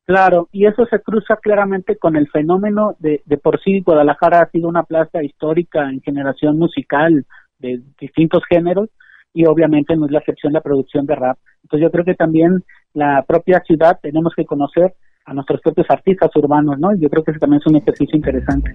Claro, 0.06 0.48
y 0.52 0.64
eso 0.64 0.86
se 0.86 1.00
cruza 1.00 1.36
claramente 1.36 1.98
con 1.98 2.16
el 2.16 2.28
fenómeno 2.30 2.96
de, 2.98 3.20
de 3.26 3.36
por 3.36 3.60
sí 3.62 3.80
Guadalajara 3.80 4.40
ha 4.40 4.50
sido 4.50 4.66
una 4.66 4.84
plaza 4.84 5.22
histórica 5.22 5.90
en 5.90 6.00
generación 6.00 6.58
musical 6.58 7.26
de 7.58 7.82
distintos 8.00 8.42
géneros 8.48 8.88
y 9.34 9.44
obviamente 9.44 9.96
no 9.96 10.06
es 10.06 10.12
la 10.12 10.20
excepción 10.20 10.54
la 10.54 10.62
producción 10.62 11.04
de 11.04 11.14
rap. 11.14 11.36
Entonces 11.62 11.84
yo 11.84 11.90
creo 11.90 12.04
que 12.06 12.14
también 12.14 12.64
la 12.94 13.22
propia 13.26 13.60
ciudad 13.66 13.98
tenemos 14.00 14.32
que 14.34 14.46
conocer 14.46 14.94
a 15.24 15.34
nuestros 15.34 15.60
propios 15.60 15.86
artistas 15.88 16.30
urbanos, 16.36 16.78
¿no? 16.78 16.94
Yo 16.96 17.08
creo 17.08 17.24
que 17.24 17.30
ese 17.30 17.40
también 17.40 17.60
es 17.60 17.66
un 17.66 17.76
ejercicio 17.76 18.16
interesante. 18.16 18.74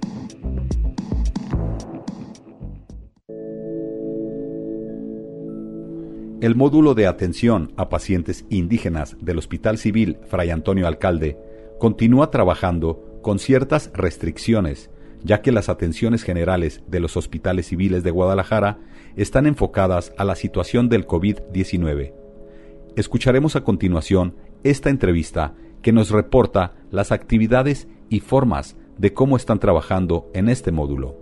El 6.41 6.55
módulo 6.55 6.95
de 6.95 7.05
atención 7.05 7.73
a 7.75 7.89
pacientes 7.89 8.45
indígenas 8.49 9.17
del 9.19 9.38
Hospital 9.38 9.77
Civil 9.77 10.17
Fray 10.27 10.51
Antonio 10.51 10.88
Alcalde 10.88 11.38
continúa 11.79 12.31
trabajando 12.31 13.19
con 13.21 13.39
ciertas 13.39 13.91
restricciones, 13.93 14.89
ya 15.21 15.41
que 15.41 15.51
las 15.51 15.67
atenciones 15.67 16.23
generales 16.23 16.81
de 16.88 17.01
los 17.01 17.17
hospitales 17.17 17.67
civiles 17.67 18.03
de 18.03 18.12
Guadalajara 18.12 18.79
están 19.17 19.47
enfocadas 19.47 20.13
a 20.17 20.23
la 20.23 20.35
situación 20.35 20.88
del 20.88 21.05
COVID-19. 21.05 22.13
Escucharemos 22.95 23.58
a 23.58 23.62
continuación 23.65 24.35
esta 24.63 24.89
entrevista 24.89 25.56
que 25.82 25.92
nos 25.92 26.12
reporta 26.12 26.73
las 26.92 27.12
actividades 27.12 27.88
y 28.10 28.19
formas 28.19 28.75
de 28.98 29.13
cómo 29.13 29.38
están 29.38 29.60
trabajando 29.60 30.27
en 30.34 30.50
este 30.50 30.71
módulo. 30.71 31.15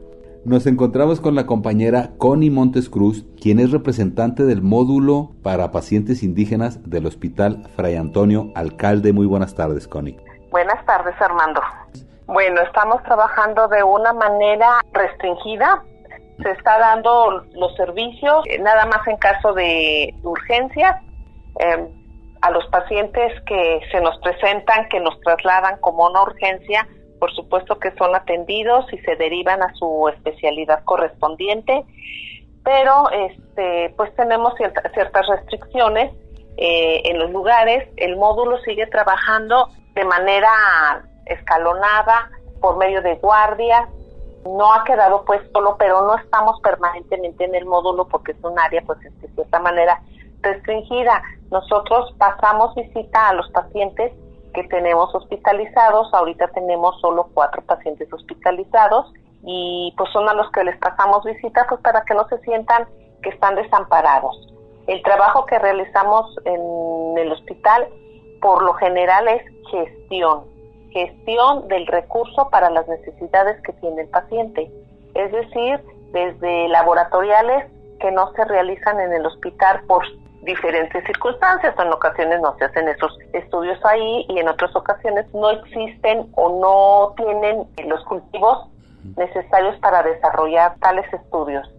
Nos 0.46 0.66
encontramos 0.66 1.20
con 1.20 1.36
la 1.36 1.46
compañera 1.46 2.12
Connie 2.18 2.50
Montes 2.50 2.90
Cruz, 2.90 3.26
quien 3.42 3.60
es 3.60 3.72
representante 3.72 4.44
del 4.44 4.62
módulo 4.62 5.32
para 5.44 5.72
pacientes 5.72 6.24
indígenas 6.24 6.90
del 6.90 7.06
Hospital 7.06 7.68
Fray 7.76 7.96
Antonio 7.96 8.52
Alcalde. 8.56 9.12
Muy 9.12 9.26
buenas 9.26 9.56
tardes, 9.56 9.88
Connie. 9.88 10.18
Buenas 10.50 10.86
tardes, 10.86 11.14
Armando. 11.20 11.62
Bueno, 12.28 12.62
estamos 12.62 13.04
trabajando 13.04 13.68
de 13.68 13.84
una 13.84 14.14
manera 14.14 14.80
restringida. 14.94 15.84
Se 16.42 16.52
está 16.52 16.80
dando 16.80 17.44
los 17.54 17.76
servicios 17.76 18.46
eh, 18.46 18.60
nada 18.60 18.86
más 18.86 19.06
en 19.08 19.18
caso 19.18 19.54
de 19.54 20.14
urgencias 20.24 20.96
eh, 21.60 21.88
a 22.48 22.52
los 22.52 22.66
pacientes 22.68 23.34
que 23.46 23.82
se 23.92 24.00
nos 24.00 24.18
presentan, 24.20 24.88
que 24.88 25.02
nos 25.02 25.20
trasladan 25.20 25.80
como 25.82 26.08
una 26.08 26.24
urgencia. 26.24 26.88
Por 27.20 27.34
supuesto 27.34 27.78
que 27.78 27.92
son 27.98 28.16
atendidos 28.16 28.86
y 28.94 28.98
se 29.00 29.18
derivan 29.18 29.62
a 29.62 29.74
su 29.74 30.08
especialidad 30.08 30.84
correspondiente, 30.86 31.84
pero 32.64 33.10
este, 33.12 33.94
pues 33.98 34.16
tenemos 34.16 34.54
cierta, 34.56 34.90
ciertas 34.94 35.28
restricciones 35.28 36.14
eh, 36.58 37.02
en 37.06 37.20
los 37.20 37.32
lugares. 37.32 37.90
El 37.98 38.16
módulo 38.16 38.60
sigue 38.60 38.88
trabajando 38.88 39.70
de 39.94 40.06
manera 40.06 40.50
escalonada 41.26 42.30
por 42.62 42.78
medio 42.78 43.02
de 43.02 43.16
guardias. 43.16 43.90
no 44.46 44.74
ha 44.74 44.86
quedado 44.86 45.26
pues 45.26 45.42
solo, 45.52 45.76
pero 45.78 46.04
no 46.04 46.16
estamos 46.18 46.62
permanentemente 46.62 47.44
en 47.44 47.56
el 47.56 47.66
módulo 47.66 48.08
porque 48.08 48.32
es 48.32 48.44
un 48.44 48.58
área 48.58 48.82
pues 48.86 49.00
de 49.02 49.28
cierta 49.36 49.60
manera 49.60 50.00
restringida. 50.54 51.22
Nosotros 51.52 52.14
pasamos 52.18 52.76
visita 52.76 53.30
a 53.30 53.34
los 53.34 53.50
pacientes 53.52 54.14
que 54.54 54.64
tenemos 54.64 55.14
hospitalizados, 55.14 56.14
ahorita 56.14 56.48
tenemos 56.50 57.00
solo 57.00 57.30
cuatro 57.34 57.62
pacientes 57.62 58.12
hospitalizados 58.12 59.14
y 59.44 59.94
pues 59.98 60.10
son 60.12 60.28
a 60.28 60.34
los 60.34 60.50
que 60.52 60.64
les 60.64 60.78
pasamos 60.78 61.24
visita 61.24 61.66
pues 61.70 61.80
para 61.82 62.04
que 62.04 62.16
no 62.16 62.28
se 62.28 62.40
sientan 62.40 62.88
que 63.22 63.30
están 63.30 63.56
desamparados. 63.56 64.36
El 64.88 65.02
trabajo 65.04 65.46
que 65.46 65.60
realizamos 65.60 66.36
en 66.46 67.18
el 67.18 67.32
hospital 67.32 67.88
por 68.42 68.64
lo 68.64 68.74
general 68.74 69.28
es 69.28 69.44
gestión, 69.70 70.46
gestión 70.92 71.68
del 71.68 71.86
recurso 71.88 72.50
para 72.50 72.70
las 72.70 72.88
necesidades 72.88 73.62
que 73.64 73.74
tiene 73.74 74.04
el 74.04 74.10
paciente, 74.10 74.72
es 75.14 75.32
decir, 75.32 75.84
desde 76.12 76.68
laboratoriales 76.70 77.72
que 78.00 78.12
no 78.12 78.32
se 78.34 78.46
realizan 78.46 79.00
en 79.00 79.14
el 79.14 79.26
hospital 79.26 79.82
por 79.88 80.04
diferentes 80.44 81.04
circunstancias. 81.06 81.76
En 81.78 81.92
ocasiones 81.92 82.42
no 82.42 82.56
se 82.58 82.66
hacen 82.66 82.88
esos 82.88 83.18
estudios 83.34 83.84
ahí 83.86 84.26
y 84.30 84.40
en 84.40 84.48
otras 84.48 84.76
ocasiones 84.76 85.26
no 85.34 85.50
existen 85.52 86.32
o 86.36 86.60
no 86.62 87.14
tienen 87.16 87.68
los 87.88 88.04
cultivos 88.06 88.70
necesarios 89.16 89.78
para 89.80 90.04
desarrollar 90.04 90.76
tales 90.80 91.12
estudios. 91.14 91.70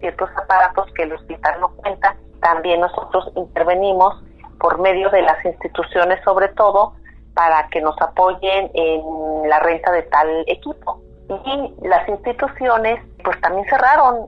Ciertos 0.00 0.30
aparatos 0.36 0.90
que 0.94 1.04
el 1.04 1.12
hospital 1.12 1.60
no 1.60 1.68
cuenta, 1.76 2.16
también 2.40 2.80
nosotros 2.80 3.30
intervenimos 3.36 4.22
por 4.58 4.80
medio 4.80 5.10
de 5.10 5.22
las 5.22 5.44
instituciones 5.44 6.22
sobre 6.24 6.48
todo 6.48 6.94
para 7.34 7.68
que 7.68 7.80
nos 7.80 8.00
apoyen 8.00 8.70
en 8.74 9.48
la 9.48 9.60
renta 9.60 9.90
de 9.92 10.02
tal 10.02 10.28
equipo. 10.46 11.00
Y 11.46 11.74
las 11.86 12.06
instituciones 12.08 13.00
pues 13.24 13.40
también 13.40 13.66
cerraron. 13.68 14.26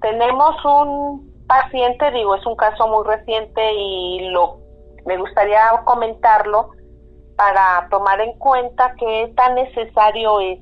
Tenemos 0.00 0.64
un 0.64 1.33
paciente, 1.46 2.10
digo, 2.10 2.34
es 2.34 2.46
un 2.46 2.56
caso 2.56 2.88
muy 2.88 3.04
reciente 3.06 3.72
y 3.74 4.28
lo 4.30 4.58
me 5.06 5.18
gustaría 5.18 5.60
comentarlo 5.84 6.70
para 7.36 7.88
tomar 7.90 8.20
en 8.20 8.38
cuenta 8.38 8.94
que 8.98 9.32
tan 9.36 9.54
necesario 9.54 10.40
es 10.40 10.60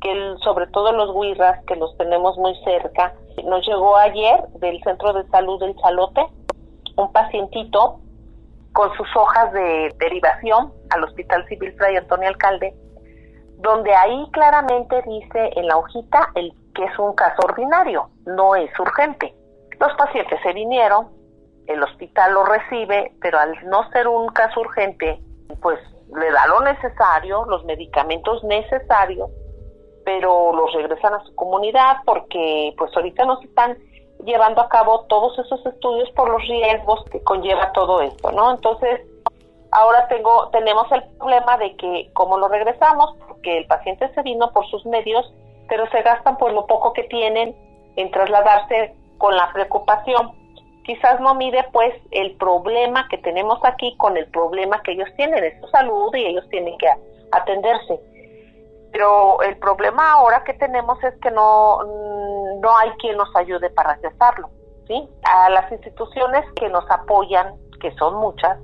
que 0.00 0.34
sobre 0.42 0.66
todo 0.66 0.92
los 0.92 1.14
huirras 1.14 1.64
que 1.64 1.76
los 1.76 1.96
tenemos 1.96 2.36
muy 2.36 2.54
cerca, 2.62 3.14
nos 3.44 3.66
llegó 3.66 3.96
ayer 3.96 4.44
del 4.60 4.82
Centro 4.82 5.12
de 5.14 5.26
Salud 5.28 5.58
del 5.60 5.74
Chalote 5.76 6.26
un 6.96 7.10
pacientito 7.12 8.00
con 8.72 8.94
sus 8.96 9.08
hojas 9.16 9.52
de 9.52 9.94
derivación 9.98 10.72
al 10.90 11.04
Hospital 11.04 11.46
Civil 11.48 11.72
Fray 11.76 11.96
Antonio 11.96 12.28
Alcalde, 12.28 12.74
donde 13.58 13.94
ahí 13.94 14.28
claramente 14.32 15.02
dice 15.06 15.50
en 15.56 15.66
la 15.68 15.78
hojita 15.78 16.30
el 16.34 16.52
que 16.74 16.84
es 16.84 16.98
un 16.98 17.14
caso 17.14 17.40
ordinario, 17.44 18.10
no 18.26 18.56
es 18.56 18.70
urgente. 18.78 19.34
Los 19.78 19.92
pacientes 19.94 20.38
se 20.42 20.52
vinieron, 20.52 21.08
el 21.66 21.82
hospital 21.82 22.34
lo 22.34 22.44
recibe, 22.44 23.12
pero 23.20 23.38
al 23.38 23.52
no 23.68 23.88
ser 23.90 24.08
un 24.08 24.28
caso 24.28 24.60
urgente, 24.60 25.18
pues 25.62 25.78
le 26.14 26.30
da 26.30 26.46
lo 26.46 26.60
necesario, 26.60 27.44
los 27.46 27.64
medicamentos 27.64 28.44
necesarios, 28.44 29.30
pero 30.04 30.52
los 30.52 30.72
regresan 30.74 31.14
a 31.14 31.24
su 31.24 31.34
comunidad 31.34 31.96
porque 32.04 32.74
pues 32.76 32.94
ahorita 32.94 33.24
no 33.24 33.40
se 33.40 33.46
están 33.46 33.76
llevando 34.24 34.60
a 34.60 34.68
cabo 34.68 35.06
todos 35.06 35.38
esos 35.38 35.64
estudios 35.66 36.10
por 36.12 36.28
los 36.28 36.42
riesgos 36.42 37.04
que 37.10 37.22
conlleva 37.22 37.72
todo 37.72 38.00
esto, 38.00 38.30
¿no? 38.32 38.52
Entonces, 38.52 39.00
ahora 39.72 40.06
tengo 40.08 40.48
tenemos 40.50 40.90
el 40.92 41.02
problema 41.18 41.56
de 41.58 41.74
que 41.76 42.10
como 42.12 42.38
lo 42.38 42.48
regresamos, 42.48 43.16
porque 43.26 43.58
el 43.58 43.66
paciente 43.66 44.12
se 44.14 44.22
vino 44.22 44.52
por 44.52 44.66
sus 44.68 44.84
medios, 44.86 45.32
pero 45.68 45.88
se 45.90 46.02
gastan 46.02 46.36
por 46.36 46.52
lo 46.52 46.66
poco 46.66 46.92
que 46.92 47.04
tienen 47.04 47.56
en 47.96 48.10
trasladarse 48.10 48.94
con 49.24 49.34
la 49.38 49.50
preocupación. 49.54 50.32
Quizás 50.84 51.18
no 51.18 51.34
mide 51.34 51.66
pues 51.72 51.94
el 52.10 52.36
problema 52.36 53.08
que 53.08 53.16
tenemos 53.16 53.58
aquí 53.64 53.96
con 53.96 54.18
el 54.18 54.26
problema 54.26 54.82
que 54.82 54.92
ellos 54.92 55.08
tienen, 55.16 55.42
es 55.42 55.58
su 55.62 55.68
salud 55.68 56.14
y 56.14 56.26
ellos 56.26 56.46
tienen 56.50 56.76
que 56.76 56.86
atenderse. 57.32 57.98
Pero 58.92 59.40
el 59.40 59.56
problema 59.56 60.12
ahora 60.12 60.44
que 60.44 60.52
tenemos 60.52 61.02
es 61.02 61.14
que 61.22 61.30
no, 61.30 61.82
no 62.60 62.76
hay 62.76 62.90
quien 62.98 63.16
nos 63.16 63.34
ayude 63.34 63.70
para 63.70 63.96
cesarlo, 64.00 64.50
¿sí? 64.86 65.08
A 65.22 65.48
las 65.48 65.72
instituciones 65.72 66.44
que 66.56 66.68
nos 66.68 66.84
apoyan, 66.90 67.54
que 67.80 67.92
son 67.92 68.16
muchas, 68.16 68.58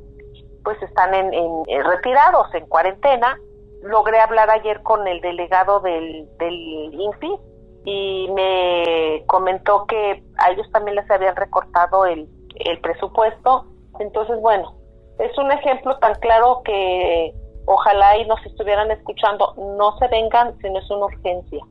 pues 0.63 0.77
están 0.83 1.15
en, 1.15 1.33
en, 1.33 1.85
retirados, 1.85 2.53
en 2.53 2.67
cuarentena. 2.67 3.35
Logré 3.81 4.21
hablar 4.21 4.51
ayer 4.51 4.83
con 4.83 5.09
el 5.09 5.23
delegado 5.23 5.81
del, 5.81 6.29
del 6.37 6.55
INPI 6.93 7.50
y 7.85 8.29
me 8.33 9.25
comentó 9.27 9.87
que 9.87 10.23
a 10.39 10.51
ellos 10.51 10.71
también 10.73 10.97
les 10.97 11.11
habían 11.11 11.37
recortado 11.37 12.05
el, 12.07 12.29
el 12.57 12.81
presupuesto. 12.81 13.67
Entonces, 13.99 14.41
bueno, 14.41 14.75
es 15.19 15.37
un 15.39 15.51
ejemplo 15.53 15.99
tan 15.99 16.15
claro 16.17 16.63
que 16.65 17.35
ojalá 17.67 18.17
y 18.17 18.27
nos 18.27 18.45
estuvieran 18.47 18.91
escuchando, 18.91 19.55
no 19.57 19.97
se 19.99 20.09
vengan 20.09 20.57
si 20.59 20.71
no 20.71 20.79
es 20.79 20.91
una 20.91 21.07
urgencia, 21.07 21.65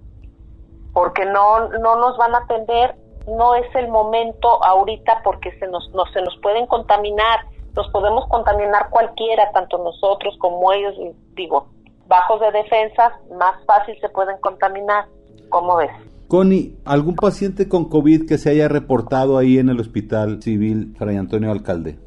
porque 0.93 1.25
no, 1.25 1.67
no 1.69 1.95
nos 1.97 2.17
van 2.17 2.35
a 2.35 2.39
atender, 2.39 2.95
no 3.27 3.55
es 3.55 3.75
el 3.75 3.87
momento 3.89 4.63
ahorita 4.63 5.21
porque 5.23 5.51
se 5.59 5.67
nos, 5.67 5.89
no, 5.93 6.05
se 6.13 6.21
nos 6.21 6.37
pueden 6.37 6.67
contaminar, 6.67 7.41
nos 7.75 7.87
podemos 7.89 8.27
contaminar 8.27 8.89
cualquiera, 8.89 9.51
tanto 9.51 9.77
nosotros 9.77 10.35
como 10.39 10.71
ellos, 10.71 10.95
digo, 11.33 11.67
bajos 12.07 12.39
de 12.39 12.51
defensas, 12.51 13.13
más 13.37 13.63
fácil 13.65 13.99
se 13.99 14.09
pueden 14.09 14.37
contaminar. 14.39 15.05
¿Cómo 15.49 15.77
ves? 15.77 15.91
Connie, 16.27 16.77
¿algún 16.85 17.15
paciente 17.15 17.67
con 17.67 17.89
COVID 17.89 18.27
que 18.27 18.37
se 18.37 18.51
haya 18.51 18.67
reportado 18.67 19.37
ahí 19.37 19.57
en 19.57 19.69
el 19.69 19.79
Hospital 19.79 20.41
Civil 20.43 20.93
Fray 20.97 21.17
Antonio 21.17 21.51
Alcalde? 21.51 21.97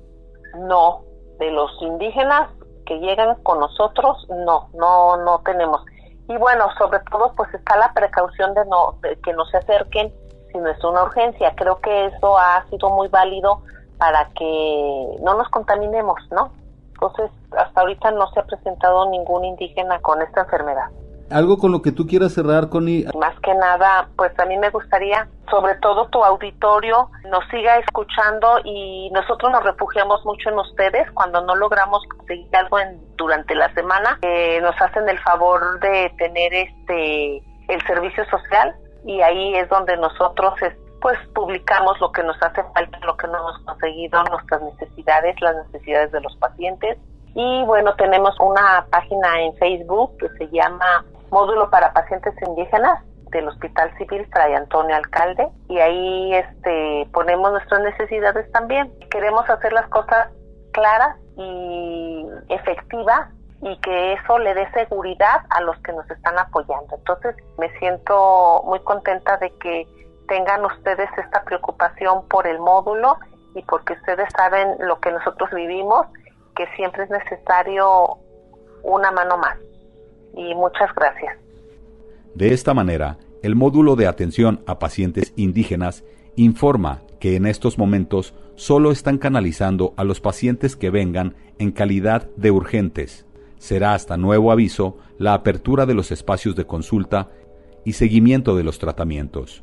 No, 0.68 1.02
de 1.38 1.50
los 1.50 1.70
indígenas 1.80 2.50
que 2.86 2.98
llegan 3.00 3.36
con 3.42 3.58
nosotros, 3.58 4.26
no, 4.30 4.68
no, 4.74 5.16
no 5.24 5.40
tenemos. 5.44 5.82
Y 6.28 6.36
bueno, 6.36 6.66
sobre 6.78 7.00
todo 7.10 7.32
pues 7.36 7.52
está 7.52 7.76
la 7.76 7.92
precaución 7.92 8.54
de, 8.54 8.64
no, 8.66 8.96
de 9.02 9.18
que 9.20 9.32
no 9.32 9.44
se 9.46 9.56
acerquen 9.56 10.12
si 10.52 10.58
no 10.58 10.68
es 10.68 10.84
una 10.84 11.02
urgencia. 11.02 11.52
Creo 11.56 11.80
que 11.80 12.06
eso 12.06 12.38
ha 12.38 12.64
sido 12.70 12.90
muy 12.90 13.08
válido 13.08 13.62
para 13.98 14.28
que 14.30 15.16
no 15.20 15.34
nos 15.34 15.48
contaminemos, 15.48 16.20
¿no? 16.30 16.52
Entonces, 16.94 17.30
hasta 17.56 17.80
ahorita 17.80 18.12
no 18.12 18.28
se 18.30 18.40
ha 18.40 18.44
presentado 18.44 19.10
ningún 19.10 19.44
indígena 19.44 20.00
con 20.00 20.22
esta 20.22 20.42
enfermedad. 20.42 20.90
¿Algo 21.30 21.56
con 21.56 21.72
lo 21.72 21.80
que 21.80 21.92
tú 21.92 22.06
quieras 22.06 22.34
cerrar, 22.34 22.68
Connie? 22.68 23.06
Más 23.18 23.38
que 23.40 23.54
nada, 23.54 24.08
pues 24.16 24.38
a 24.38 24.44
mí 24.44 24.56
me 24.58 24.70
gustaría, 24.70 25.28
sobre 25.50 25.76
todo 25.76 26.08
tu 26.08 26.22
auditorio, 26.22 27.08
nos 27.30 27.44
siga 27.48 27.78
escuchando 27.78 28.58
y 28.64 29.10
nosotros 29.12 29.50
nos 29.50 29.64
refugiamos 29.64 30.24
mucho 30.24 30.50
en 30.50 30.58
ustedes 30.58 31.10
cuando 31.12 31.40
no 31.42 31.54
logramos 31.54 32.02
conseguir 32.16 32.54
algo 32.54 32.78
en, 32.78 33.00
durante 33.16 33.54
la 33.54 33.72
semana. 33.74 34.18
Eh, 34.22 34.60
nos 34.60 34.74
hacen 34.80 35.08
el 35.08 35.18
favor 35.20 35.80
de 35.80 36.12
tener 36.18 36.52
este 36.52 37.42
el 37.68 37.80
servicio 37.86 38.24
social 38.26 38.74
y 39.04 39.20
ahí 39.20 39.54
es 39.56 39.68
donde 39.68 39.96
nosotros 39.96 40.54
pues 41.00 41.18
publicamos 41.34 42.00
lo 42.00 42.12
que 42.12 42.22
nos 42.22 42.40
hace 42.40 42.62
falta, 42.74 42.98
lo 43.00 43.16
que 43.16 43.26
no 43.26 43.38
hemos 43.38 43.58
conseguido, 43.64 44.22
nuestras 44.24 44.62
necesidades, 44.62 45.34
las 45.40 45.56
necesidades 45.66 46.12
de 46.12 46.20
los 46.20 46.36
pacientes. 46.36 46.96
Y 47.34 47.64
bueno, 47.64 47.94
tenemos 47.96 48.38
una 48.38 48.86
página 48.90 49.42
en 49.42 49.54
Facebook 49.56 50.16
que 50.18 50.28
se 50.38 50.48
llama 50.52 51.04
módulo 51.32 51.70
para 51.70 51.92
pacientes 51.92 52.34
indígenas 52.46 53.02
del 53.30 53.48
Hospital 53.48 53.90
Civil 53.96 54.26
Fray 54.30 54.52
Antonio 54.52 54.94
Alcalde 54.94 55.48
y 55.68 55.78
ahí 55.78 56.34
este 56.34 57.08
ponemos 57.12 57.50
nuestras 57.50 57.80
necesidades 57.80 58.50
también. 58.52 58.92
Queremos 59.10 59.48
hacer 59.48 59.72
las 59.72 59.88
cosas 59.88 60.28
claras 60.72 61.16
y 61.38 62.26
efectivas 62.50 63.30
y 63.62 63.76
que 63.78 64.12
eso 64.12 64.38
le 64.38 64.54
dé 64.54 64.70
seguridad 64.72 65.40
a 65.48 65.62
los 65.62 65.76
que 65.78 65.92
nos 65.92 66.08
están 66.10 66.38
apoyando. 66.38 66.96
Entonces 66.96 67.34
me 67.58 67.70
siento 67.78 68.62
muy 68.66 68.80
contenta 68.80 69.38
de 69.38 69.50
que 69.56 69.88
tengan 70.28 70.64
ustedes 70.66 71.08
esta 71.16 71.42
preocupación 71.44 72.28
por 72.28 72.46
el 72.46 72.58
módulo 72.58 73.16
y 73.54 73.62
porque 73.62 73.94
ustedes 73.94 74.28
saben 74.36 74.76
lo 74.80 75.00
que 75.00 75.10
nosotros 75.10 75.50
vivimos, 75.52 76.06
que 76.54 76.66
siempre 76.76 77.04
es 77.04 77.10
necesario 77.10 78.18
una 78.82 79.10
mano 79.10 79.38
más 79.38 79.56
y 80.36 80.54
muchas 80.54 80.94
gracias. 80.94 81.36
De 82.34 82.52
esta 82.52 82.74
manera, 82.74 83.18
el 83.42 83.56
módulo 83.56 83.96
de 83.96 84.06
atención 84.06 84.62
a 84.66 84.78
pacientes 84.78 85.32
indígenas 85.36 86.04
informa 86.36 87.02
que 87.20 87.36
en 87.36 87.46
estos 87.46 87.78
momentos 87.78 88.34
solo 88.56 88.90
están 88.90 89.18
canalizando 89.18 89.94
a 89.96 90.04
los 90.04 90.20
pacientes 90.20 90.76
que 90.76 90.90
vengan 90.90 91.34
en 91.58 91.72
calidad 91.72 92.28
de 92.36 92.50
urgentes. 92.50 93.26
Será 93.58 93.94
hasta 93.94 94.16
nuevo 94.16 94.50
aviso 94.50 94.98
la 95.18 95.34
apertura 95.34 95.86
de 95.86 95.94
los 95.94 96.10
espacios 96.10 96.56
de 96.56 96.66
consulta 96.66 97.30
y 97.84 97.92
seguimiento 97.92 98.56
de 98.56 98.64
los 98.64 98.78
tratamientos. 98.78 99.62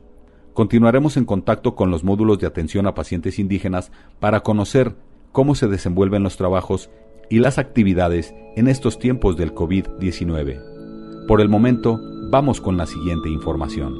Continuaremos 0.53 1.17
en 1.17 1.26
contacto 1.26 1.76
con 1.76 1.91
los 1.91 2.03
módulos 2.03 2.39
de 2.39 2.47
atención 2.47 2.88
a 2.88 2.93
pacientes 2.93 3.39
indígenas 3.39 3.91
para 4.20 4.41
conocer 4.41 4.95
cómo 5.32 5.55
se 5.55 5.67
desenvuelven 5.67 6.24
los 6.24 6.38
trabajos 6.38 6.89
y 7.30 7.39
las 7.39 7.57
actividades 7.57 8.34
en 8.55 8.67
estos 8.67 8.99
tiempos 8.99 9.38
del 9.38 9.53
COVID-19. 9.53 11.25
Por 11.27 11.41
el 11.41 11.49
momento, 11.49 11.99
Vamos 12.32 12.61
con 12.61 12.77
la 12.77 12.86
siguiente 12.86 13.27
información. 13.27 13.97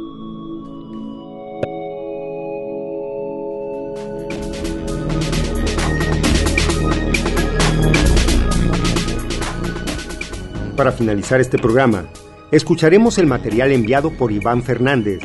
Para 10.77 10.91
finalizar 10.91 11.41
este 11.41 11.57
programa, 11.57 12.05
escucharemos 12.51 13.17
el 13.17 13.25
material 13.25 13.71
enviado 13.71 14.11
por 14.11 14.32
Iván 14.32 14.61
Fernández, 14.61 15.21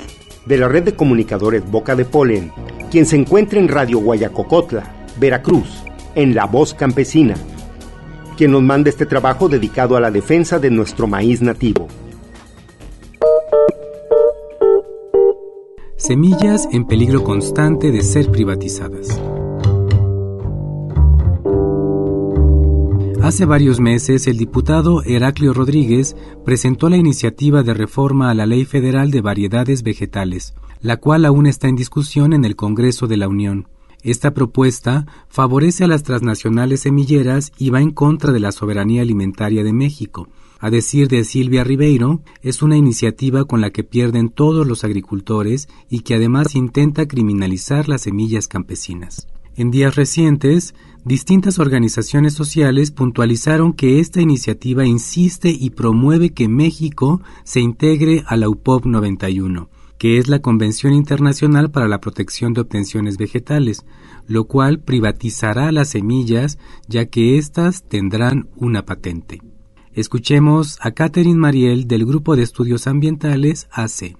de 0.47 0.57
la 0.57 0.67
red 0.67 0.85
de 0.85 0.97
comunicadores 0.97 1.71
Boca 1.71 1.95
de 1.95 2.07
Polen, 2.07 2.53
quien 2.91 3.05
se 3.05 3.17
encuentra 3.17 3.59
en 3.59 3.69
Radio 3.69 3.99
Guayacocotla, 3.99 5.07
Veracruz, 5.21 5.85
en 6.15 6.35
La 6.35 6.47
Voz 6.47 6.73
Campesina, 6.73 7.35
quien 8.35 8.53
nos 8.53 8.63
manda 8.63 8.91
este 8.91 9.07
trabajo 9.07 9.49
dedicado 9.49 9.97
a 9.97 10.01
la 10.01 10.11
defensa 10.11 10.59
de 10.59 10.71
nuestro 10.71 11.07
maíz 11.07 11.41
nativo. 11.41 11.89
Semillas 15.97 16.69
en 16.71 16.87
peligro 16.87 17.25
constante 17.25 17.91
de 17.91 18.03
ser 18.03 18.31
privatizadas. 18.31 19.19
Hace 23.23 23.47
varios 23.47 23.81
meses, 23.81 24.27
el 24.27 24.37
diputado 24.37 25.03
Heraclio 25.03 25.55
Rodríguez 25.55 26.15
presentó 26.45 26.91
la 26.91 26.99
iniciativa 26.99 27.63
de 27.63 27.73
reforma 27.73 28.29
a 28.29 28.35
la 28.35 28.45
Ley 28.45 28.67
Federal 28.67 29.11
de 29.11 29.23
Variedades 29.23 29.83
Vegetales, 29.83 30.53
la 30.83 30.99
cual 30.99 31.25
aún 31.25 31.47
está 31.47 31.69
en 31.69 31.75
discusión 31.75 32.35
en 32.35 32.45
el 32.45 32.55
Congreso 32.55 33.07
de 33.07 33.17
la 33.17 33.27
Unión. 33.27 33.67
Esta 34.05 34.35
propuesta 34.35 35.07
favorece 35.29 35.83
a 35.83 35.89
las 35.89 36.03
transnacionales 36.03 36.81
semilleras 36.81 37.53
y 37.59 37.71
va 37.71 37.81
en 37.81 37.91
contra 37.91 38.33
de 38.33 38.39
la 38.39 38.53
soberanía 38.53 39.01
alimentaria 39.01 39.65
de 39.65 39.73
México. 39.73 40.29
A 40.61 40.69
decir 40.69 41.09
de 41.09 41.25
Silvia 41.25 41.65
Ribeiro, 41.65 42.21
es 42.43 42.61
una 42.61 42.77
iniciativa 42.77 43.47
con 43.47 43.63
la 43.63 43.71
que 43.71 43.83
pierden 43.83 44.29
todos 44.29 44.67
los 44.67 44.85
agricultores 44.85 45.69
y 45.89 46.01
que 46.01 46.17
además 46.17 46.55
intenta 46.55 47.09
criminalizar 47.09 47.89
las 47.89 48.03
semillas 48.03 48.47
campesinas. 48.47 49.27
En 49.57 49.71
días 49.71 49.95
recientes, 49.95 50.75
distintas 51.07 51.59
organizaciones 51.59 52.35
sociales 52.35 52.91
puntualizaron 52.91 53.73
que 53.73 54.01
esta 54.01 54.21
iniciativa 54.21 54.85
insiste 54.85 55.49
y 55.49 55.71
promueve 55.71 56.31
que 56.31 56.49
México 56.49 57.23
se 57.45 57.61
integre 57.61 58.23
a 58.27 58.37
la 58.37 58.51
UPOP 58.51 58.85
91, 58.85 59.71
que 59.99 60.19
es 60.19 60.29
la 60.29 60.41
Convención 60.41 60.93
Internacional 60.93 61.71
para 61.71 61.89
la 61.89 62.01
Protección 62.01 62.53
de 62.53 62.63
Obtenciones 62.63 63.17
Vegetales, 63.17 63.85
lo 64.27 64.45
cual 64.45 64.81
privatizará 64.81 65.73
las 65.73 65.91
semillas 65.91 66.59
ya 66.89 67.07
que 67.07 67.39
éstas 67.39 67.85
tendrán 67.85 68.49
una 68.57 68.85
patente. 68.85 69.41
Escuchemos 69.93 70.79
a 70.81 70.91
Catherine 70.91 71.39
Mariel 71.39 71.87
del 71.87 72.05
Grupo 72.05 72.35
de 72.35 72.43
Estudios 72.43 72.87
Ambientales 72.87 73.69
AC. 73.71 74.17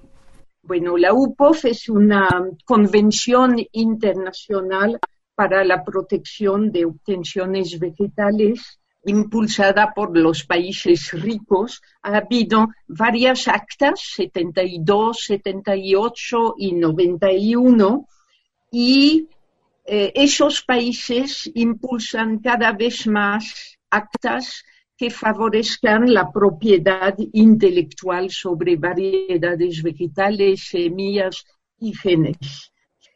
Bueno, 0.63 0.97
la 0.97 1.13
UPOF 1.13 1.65
es 1.65 1.89
una 1.89 2.29
convención 2.65 3.57
internacional 3.71 4.99
para 5.35 5.63
la 5.63 5.83
protección 5.83 6.71
de 6.71 6.85
obtenciones 6.85 7.77
vegetales 7.77 8.79
impulsada 9.05 9.93
por 9.93 10.17
los 10.17 10.43
países 10.43 11.11
ricos. 11.11 11.81
Ha 12.01 12.17
habido 12.17 12.69
varias 12.87 13.47
actas, 13.47 14.01
72, 14.15 15.19
78 15.25 16.55
y 16.57 16.73
91, 16.73 18.07
y 18.71 19.27
eh, 19.85 20.11
esos 20.15 20.63
países 20.63 21.49
impulsan 21.53 22.39
cada 22.39 22.71
vez 22.71 23.07
más 23.07 23.77
actas 23.89 24.63
que 24.97 25.09
favorezcan 25.09 26.13
la 26.13 26.31
propiedad 26.31 27.15
intelectual 27.33 28.31
sobre 28.31 28.77
variedades 28.77 29.83
vegetales, 29.83 30.67
semillas 30.69 31.45
y 31.79 31.93
genes. 31.93 32.71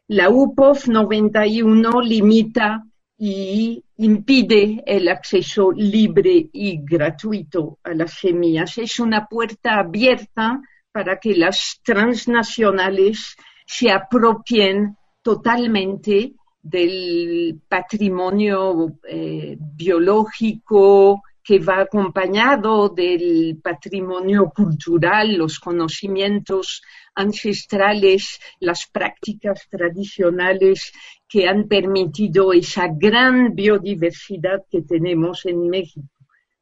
La 0.06 0.28
UPOF 0.28 0.88
91 0.88 2.00
limita 2.02 2.84
y 3.22 3.84
impide 3.98 4.82
el 4.86 5.06
acceso 5.08 5.72
libre 5.72 6.48
y 6.54 6.80
gratuito 6.82 7.78
a 7.84 7.92
las 7.92 8.14
semillas. 8.14 8.78
Es 8.78 8.98
una 8.98 9.26
puerta 9.26 9.78
abierta 9.78 10.62
para 10.90 11.20
que 11.20 11.34
las 11.34 11.80
transnacionales 11.84 13.36
se 13.66 13.92
apropien 13.92 14.96
totalmente 15.20 16.32
del 16.62 17.60
patrimonio 17.68 18.98
eh, 19.06 19.54
biológico, 19.58 21.22
que 21.42 21.58
va 21.58 21.80
acompañado 21.80 22.88
del 22.88 23.58
patrimonio 23.62 24.50
cultural, 24.54 25.34
los 25.34 25.58
conocimientos 25.58 26.82
ancestrales, 27.14 28.40
las 28.60 28.86
prácticas 28.86 29.66
tradicionales 29.68 30.92
que 31.28 31.48
han 31.48 31.68
permitido 31.68 32.52
esa 32.52 32.88
gran 32.88 33.54
biodiversidad 33.54 34.64
que 34.70 34.82
tenemos 34.82 35.46
en 35.46 35.68
México. 35.68 36.08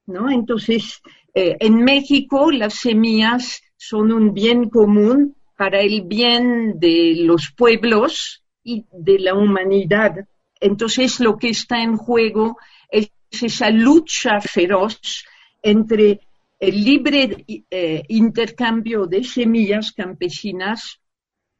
¿no? 0.06 0.30
Entonces, 0.30 1.00
eh, 1.34 1.56
en 1.60 1.84
México 1.84 2.50
las 2.50 2.74
semillas 2.74 3.62
son 3.76 4.12
un 4.12 4.34
bien 4.34 4.68
común 4.68 5.36
para 5.56 5.80
el 5.80 6.02
bien 6.02 6.78
de 6.78 7.14
los 7.18 7.52
pueblos 7.56 8.44
y 8.62 8.86
de 8.92 9.18
la 9.18 9.34
humanidad. 9.34 10.26
Entonces, 10.60 11.20
lo 11.20 11.36
que 11.36 11.50
está 11.50 11.82
en 11.82 11.96
juego 11.96 12.56
es 12.90 13.10
esa 13.30 13.70
lucha 13.70 14.40
feroz 14.40 15.24
entre 15.62 16.20
el 16.58 16.84
libre 16.84 17.44
eh, 17.46 18.02
intercambio 18.08 19.06
de 19.06 19.22
semillas 19.22 19.92
campesinas 19.92 21.00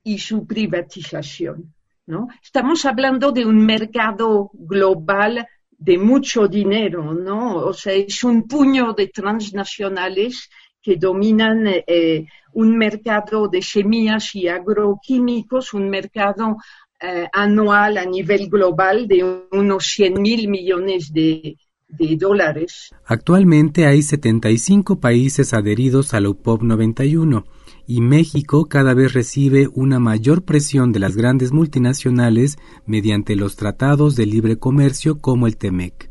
y 0.02 0.18
su 0.18 0.46
privatización. 0.46 1.74
¿no? 2.06 2.28
Estamos 2.42 2.84
hablando 2.86 3.32
de 3.32 3.44
un 3.44 3.64
mercado 3.64 4.50
global 4.54 5.46
de 5.70 5.98
mucho 5.98 6.48
dinero, 6.48 7.14
¿no? 7.14 7.56
O 7.56 7.72
sea, 7.72 7.92
es 7.92 8.24
un 8.24 8.48
puño 8.48 8.94
de 8.94 9.08
transnacionales 9.08 10.50
que 10.82 10.96
dominan 10.96 11.64
eh, 11.66 12.26
un 12.54 12.76
mercado 12.76 13.46
de 13.46 13.62
semillas 13.62 14.34
y 14.34 14.48
agroquímicos, 14.48 15.74
un 15.74 15.88
mercado 15.88 16.56
eh, 17.00 17.28
anual 17.32 17.98
a 17.98 18.04
nivel 18.04 18.48
global 18.48 19.06
de 19.06 19.24
unos 19.52 19.86
100 19.86 20.20
mil 20.20 20.48
millones 20.48 21.12
de, 21.12 21.56
de 21.88 22.16
dólares. 22.16 22.90
Actualmente 23.04 23.86
hay 23.86 24.02
75 24.02 25.00
países 25.00 25.54
adheridos 25.54 26.14
a 26.14 26.20
la 26.20 26.30
UPOP 26.30 26.62
91 26.62 27.44
y 27.86 28.00
México 28.02 28.66
cada 28.66 28.94
vez 28.94 29.14
recibe 29.14 29.68
una 29.72 29.98
mayor 29.98 30.44
presión 30.44 30.92
de 30.92 30.98
las 30.98 31.16
grandes 31.16 31.52
multinacionales 31.52 32.58
mediante 32.84 33.34
los 33.34 33.56
tratados 33.56 34.14
de 34.14 34.26
libre 34.26 34.58
comercio 34.58 35.20
como 35.20 35.46
el 35.46 35.56
TEMEC. 35.56 36.07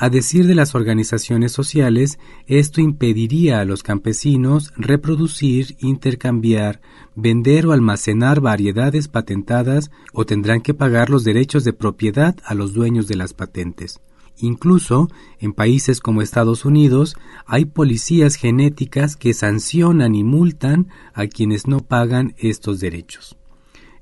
A 0.00 0.10
decir 0.10 0.46
de 0.46 0.54
las 0.54 0.76
organizaciones 0.76 1.50
sociales, 1.50 2.20
esto 2.46 2.80
impediría 2.80 3.58
a 3.58 3.64
los 3.64 3.82
campesinos 3.82 4.72
reproducir, 4.76 5.76
intercambiar, 5.80 6.80
vender 7.16 7.66
o 7.66 7.72
almacenar 7.72 8.40
variedades 8.40 9.08
patentadas 9.08 9.90
o 10.12 10.24
tendrán 10.24 10.60
que 10.60 10.72
pagar 10.72 11.10
los 11.10 11.24
derechos 11.24 11.64
de 11.64 11.72
propiedad 11.72 12.36
a 12.44 12.54
los 12.54 12.74
dueños 12.74 13.08
de 13.08 13.16
las 13.16 13.34
patentes. 13.34 13.98
Incluso 14.38 15.08
en 15.40 15.52
países 15.52 16.00
como 16.00 16.22
Estados 16.22 16.64
Unidos 16.64 17.16
hay 17.44 17.64
policías 17.64 18.36
genéticas 18.36 19.16
que 19.16 19.34
sancionan 19.34 20.14
y 20.14 20.22
multan 20.22 20.86
a 21.12 21.26
quienes 21.26 21.66
no 21.66 21.80
pagan 21.80 22.36
estos 22.38 22.78
derechos. 22.78 23.36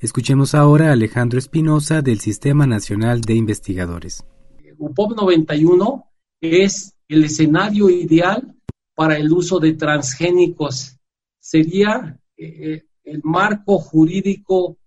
Escuchemos 0.01 0.55
ahora 0.55 0.91
a 0.91 0.93
Alejandro 0.93 1.39
Espinosa 1.39 2.03
del 2.03 2.21
Sistema 2.21 2.67
Nacional 2.67 3.23
de 3.23 3.33
Investigadores. 3.33 4.25
UPOP 4.79 5.17
91 5.17 6.07
es 6.41 6.95
el 7.09 7.25
escenario 7.25 7.89
ideal 7.89 8.55
para 8.95 9.17
el 9.17 9.33
uso 9.33 9.59
de 9.59 9.75
transgénicos. 9.75 10.97
Sería 11.39 12.19
eh, 12.37 12.85
el 13.05 13.21
marco 13.23 13.79
jurídico 13.79 14.79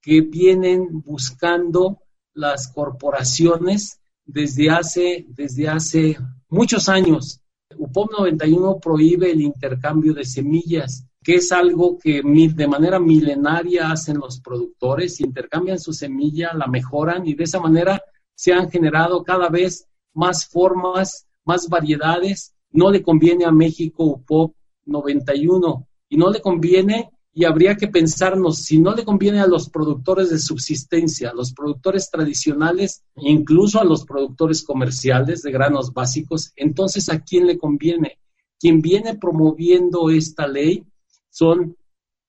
que 0.00 0.20
vienen 0.20 1.02
buscando 1.02 2.00
las 2.32 2.68
corporaciones 2.68 4.00
desde 4.24 4.70
hace, 4.70 5.26
desde 5.28 5.68
hace 5.68 6.16
muchos 6.48 6.88
años. 6.88 7.40
UPOP 7.76 8.12
91 8.12 8.78
prohíbe 8.78 9.30
el 9.30 9.40
intercambio 9.40 10.14
de 10.14 10.24
semillas, 10.24 11.06
que 11.22 11.36
es 11.36 11.50
algo 11.52 11.98
que 11.98 12.22
de 12.22 12.68
manera 12.68 12.98
milenaria 12.98 13.90
hacen 13.90 14.18
los 14.18 14.40
productores, 14.40 15.20
intercambian 15.20 15.78
su 15.78 15.92
semilla, 15.92 16.54
la 16.54 16.66
mejoran 16.66 17.26
y 17.26 17.34
de 17.34 17.44
esa 17.44 17.60
manera 17.60 18.00
se 18.36 18.52
han 18.52 18.70
generado 18.70 19.24
cada 19.24 19.48
vez 19.48 19.88
más 20.14 20.46
formas, 20.46 21.26
más 21.44 21.68
variedades. 21.68 22.54
No 22.70 22.90
le 22.92 23.02
conviene 23.02 23.44
a 23.44 23.50
México 23.50 24.04
UPOP 24.04 24.54
91 24.84 25.88
y 26.08 26.16
no 26.16 26.30
le 26.30 26.40
conviene 26.40 27.10
y 27.32 27.44
habría 27.44 27.76
que 27.76 27.88
pensarnos 27.88 28.60
si 28.60 28.78
no 28.78 28.94
le 28.94 29.04
conviene 29.04 29.40
a 29.40 29.46
los 29.46 29.68
productores 29.68 30.30
de 30.30 30.38
subsistencia, 30.38 31.30
a 31.30 31.34
los 31.34 31.52
productores 31.52 32.08
tradicionales, 32.10 33.04
incluso 33.16 33.78
a 33.78 33.84
los 33.84 34.06
productores 34.06 34.62
comerciales 34.62 35.42
de 35.42 35.52
granos 35.52 35.92
básicos, 35.92 36.52
entonces 36.56 37.10
a 37.10 37.20
quién 37.20 37.46
le 37.46 37.58
conviene. 37.58 38.18
Quien 38.58 38.80
viene 38.80 39.16
promoviendo 39.16 40.08
esta 40.08 40.46
ley 40.46 40.84
son 41.28 41.76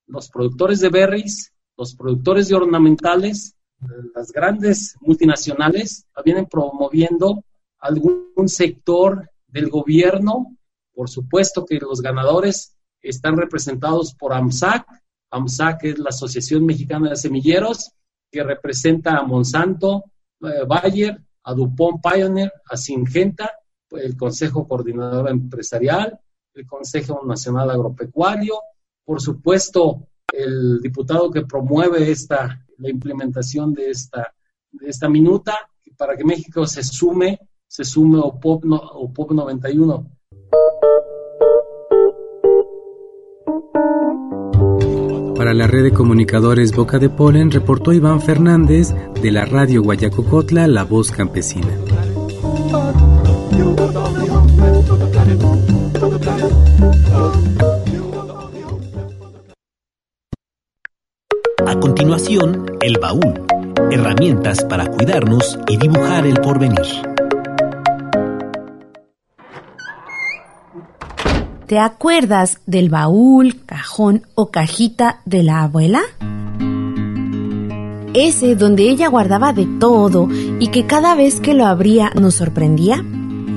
los 0.07 0.29
productores 0.29 0.81
de 0.81 0.89
berries, 0.89 1.53
los 1.77 1.95
productores 1.95 2.49
de 2.49 2.55
ornamentales, 2.55 3.55
las 4.15 4.31
grandes 4.31 4.95
multinacionales 5.01 6.05
vienen 6.25 6.45
promoviendo 6.45 7.43
algún 7.79 8.47
sector 8.47 9.29
del 9.47 9.69
gobierno. 9.69 10.57
Por 10.93 11.09
supuesto 11.09 11.65
que 11.65 11.79
los 11.79 12.01
ganadores 12.01 12.75
están 13.01 13.37
representados 13.37 14.13
por 14.15 14.33
AMSAC. 14.33 14.85
AMSAC 15.29 15.83
es 15.83 15.99
la 15.99 16.09
Asociación 16.09 16.65
Mexicana 16.65 17.09
de 17.09 17.15
Semilleros, 17.15 17.91
que 18.31 18.43
representa 18.43 19.17
a 19.17 19.23
Monsanto, 19.23 20.05
eh, 20.41 20.65
Bayer, 20.67 21.21
a 21.43 21.53
Dupont 21.53 22.01
Pioneer, 22.01 22.51
a 22.69 22.75
Singenta, 22.75 23.51
el 23.91 24.17
Consejo 24.17 24.67
Coordinador 24.67 25.29
Empresarial, 25.29 26.19
el 26.53 26.65
Consejo 26.65 27.23
Nacional 27.25 27.69
Agropecuario, 27.69 28.59
por 29.05 29.21
supuesto, 29.21 30.07
el 30.33 30.81
diputado 30.81 31.31
que 31.31 31.45
promueve 31.45 32.11
esta, 32.11 32.66
la 32.77 32.89
implementación 32.89 33.73
de 33.73 33.89
esta, 33.89 34.33
de 34.71 34.89
esta 34.89 35.09
minuta, 35.09 35.57
para 35.97 36.15
que 36.15 36.23
México 36.23 36.65
se 36.67 36.83
sume, 36.83 37.39
se 37.67 37.83
sume 37.83 38.19
OPOP, 38.19 38.65
no, 38.65 38.75
OPOP 38.75 39.31
91. 39.31 40.11
Para 45.35 45.53
la 45.53 45.67
red 45.67 45.83
de 45.83 45.91
comunicadores 45.91 46.75
Boca 46.75 46.97
de 46.97 47.09
Polen 47.09 47.51
reportó 47.51 47.93
Iván 47.93 48.21
Fernández 48.21 48.93
de 49.21 49.31
la 49.31 49.45
radio 49.45 49.83
Guayacocotla 49.83 50.67
La 50.67 50.83
Voz 50.83 51.11
Campesina. 51.11 51.77
El 62.29 62.97
baúl, 63.01 63.45
herramientas 63.89 64.65
para 64.65 64.85
cuidarnos 64.85 65.57
y 65.65 65.77
dibujar 65.77 66.25
el 66.27 66.33
porvenir. 66.41 66.85
¿Te 71.67 71.79
acuerdas 71.79 72.59
del 72.65 72.89
baúl, 72.89 73.63
cajón 73.65 74.23
o 74.35 74.51
cajita 74.51 75.21
de 75.23 75.43
la 75.43 75.63
abuela? 75.63 76.01
Ese 78.13 78.57
donde 78.57 78.89
ella 78.89 79.07
guardaba 79.07 79.53
de 79.53 79.65
todo 79.79 80.27
y 80.59 80.67
que 80.67 80.85
cada 80.85 81.15
vez 81.15 81.39
que 81.39 81.53
lo 81.53 81.65
abría 81.65 82.11
nos 82.13 82.33
sorprendía. 82.33 83.05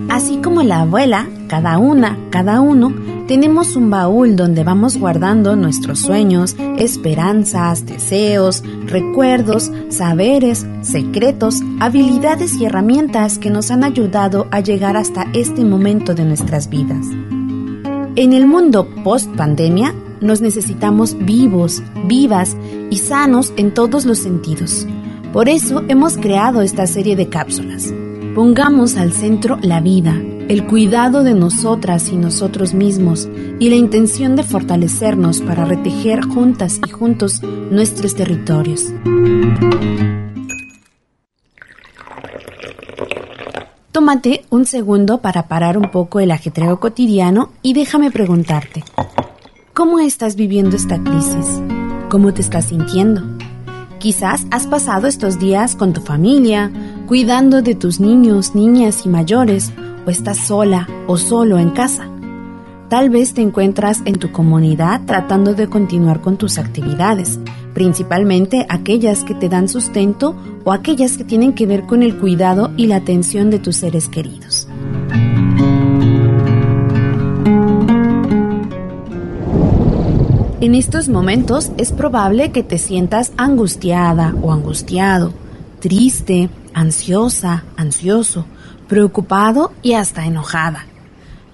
Así 0.08 0.36
como 0.36 0.62
la 0.62 0.82
abuela, 0.82 1.28
cada 1.48 1.76
una, 1.78 2.16
cada 2.30 2.60
uno, 2.60 2.94
tenemos 3.30 3.76
un 3.76 3.90
baúl 3.90 4.34
donde 4.34 4.64
vamos 4.64 4.96
guardando 4.96 5.54
nuestros 5.54 6.00
sueños, 6.00 6.56
esperanzas, 6.78 7.86
deseos, 7.86 8.64
recuerdos, 8.86 9.70
saberes, 9.88 10.66
secretos, 10.82 11.60
habilidades 11.78 12.56
y 12.56 12.64
herramientas 12.64 13.38
que 13.38 13.50
nos 13.50 13.70
han 13.70 13.84
ayudado 13.84 14.48
a 14.50 14.58
llegar 14.58 14.96
hasta 14.96 15.28
este 15.32 15.64
momento 15.64 16.12
de 16.16 16.24
nuestras 16.24 16.68
vidas. 16.68 17.06
En 18.16 18.32
el 18.32 18.48
mundo 18.48 18.88
post-pandemia, 19.04 19.94
nos 20.20 20.40
necesitamos 20.40 21.16
vivos, 21.16 21.84
vivas 22.06 22.56
y 22.90 22.98
sanos 22.98 23.52
en 23.56 23.72
todos 23.72 24.06
los 24.06 24.18
sentidos. 24.18 24.88
Por 25.32 25.48
eso 25.48 25.84
hemos 25.86 26.16
creado 26.16 26.62
esta 26.62 26.88
serie 26.88 27.14
de 27.14 27.28
cápsulas. 27.28 27.94
Pongamos 28.34 28.96
al 28.96 29.12
centro 29.12 29.58
la 29.60 29.80
vida, 29.80 30.14
el 30.48 30.64
cuidado 30.64 31.24
de 31.24 31.34
nosotras 31.34 32.10
y 32.10 32.16
nosotros 32.16 32.74
mismos 32.74 33.28
y 33.58 33.70
la 33.70 33.74
intención 33.74 34.36
de 34.36 34.44
fortalecernos 34.44 35.40
para 35.40 35.64
retejer 35.64 36.22
juntas 36.22 36.78
y 36.86 36.90
juntos 36.90 37.42
nuestros 37.42 38.14
territorios. 38.14 38.92
Tómate 43.90 44.44
un 44.50 44.64
segundo 44.64 45.18
para 45.18 45.48
parar 45.48 45.76
un 45.76 45.90
poco 45.90 46.20
el 46.20 46.30
ajetreo 46.30 46.78
cotidiano 46.78 47.50
y 47.62 47.74
déjame 47.74 48.12
preguntarte, 48.12 48.84
¿cómo 49.74 49.98
estás 49.98 50.36
viviendo 50.36 50.76
esta 50.76 51.02
crisis? 51.02 51.60
¿Cómo 52.08 52.32
te 52.32 52.42
estás 52.42 52.66
sintiendo? 52.66 53.22
Quizás 54.00 54.46
has 54.50 54.66
pasado 54.66 55.08
estos 55.08 55.38
días 55.38 55.76
con 55.76 55.92
tu 55.92 56.00
familia, 56.00 56.70
cuidando 57.11 57.61
de 57.61 57.74
tus 57.74 57.98
niños, 57.98 58.54
niñas 58.54 59.04
y 59.04 59.08
mayores, 59.08 59.72
o 60.06 60.11
estás 60.11 60.38
sola 60.46 60.88
o 61.08 61.16
solo 61.16 61.58
en 61.58 61.70
casa. 61.70 62.08
Tal 62.88 63.11
vez 63.11 63.34
te 63.34 63.42
encuentras 63.42 64.00
en 64.04 64.14
tu 64.14 64.30
comunidad 64.30 65.00
tratando 65.06 65.54
de 65.54 65.66
continuar 65.66 66.20
con 66.20 66.36
tus 66.36 66.56
actividades, 66.56 67.40
principalmente 67.74 68.64
aquellas 68.68 69.24
que 69.24 69.34
te 69.34 69.48
dan 69.48 69.68
sustento 69.68 70.36
o 70.62 70.70
aquellas 70.70 71.16
que 71.16 71.24
tienen 71.24 71.52
que 71.52 71.66
ver 71.66 71.82
con 71.82 72.04
el 72.04 72.16
cuidado 72.16 72.70
y 72.76 72.86
la 72.86 72.98
atención 72.98 73.50
de 73.50 73.58
tus 73.58 73.78
seres 73.78 74.08
queridos. 74.08 74.68
En 80.61 80.76
estos 80.76 81.08
momentos 81.08 81.72
es 81.76 81.90
probable 81.90 82.52
que 82.52 82.62
te 82.62 82.78
sientas 82.78 83.32
angustiada 83.36 84.32
o 84.42 84.52
angustiado, 84.52 85.32
triste, 85.80 86.50
ansiosa, 86.74 87.64
ansioso, 87.76 88.46
preocupado 88.88 89.72
y 89.82 89.94
hasta 89.94 90.26
enojada. 90.26 90.86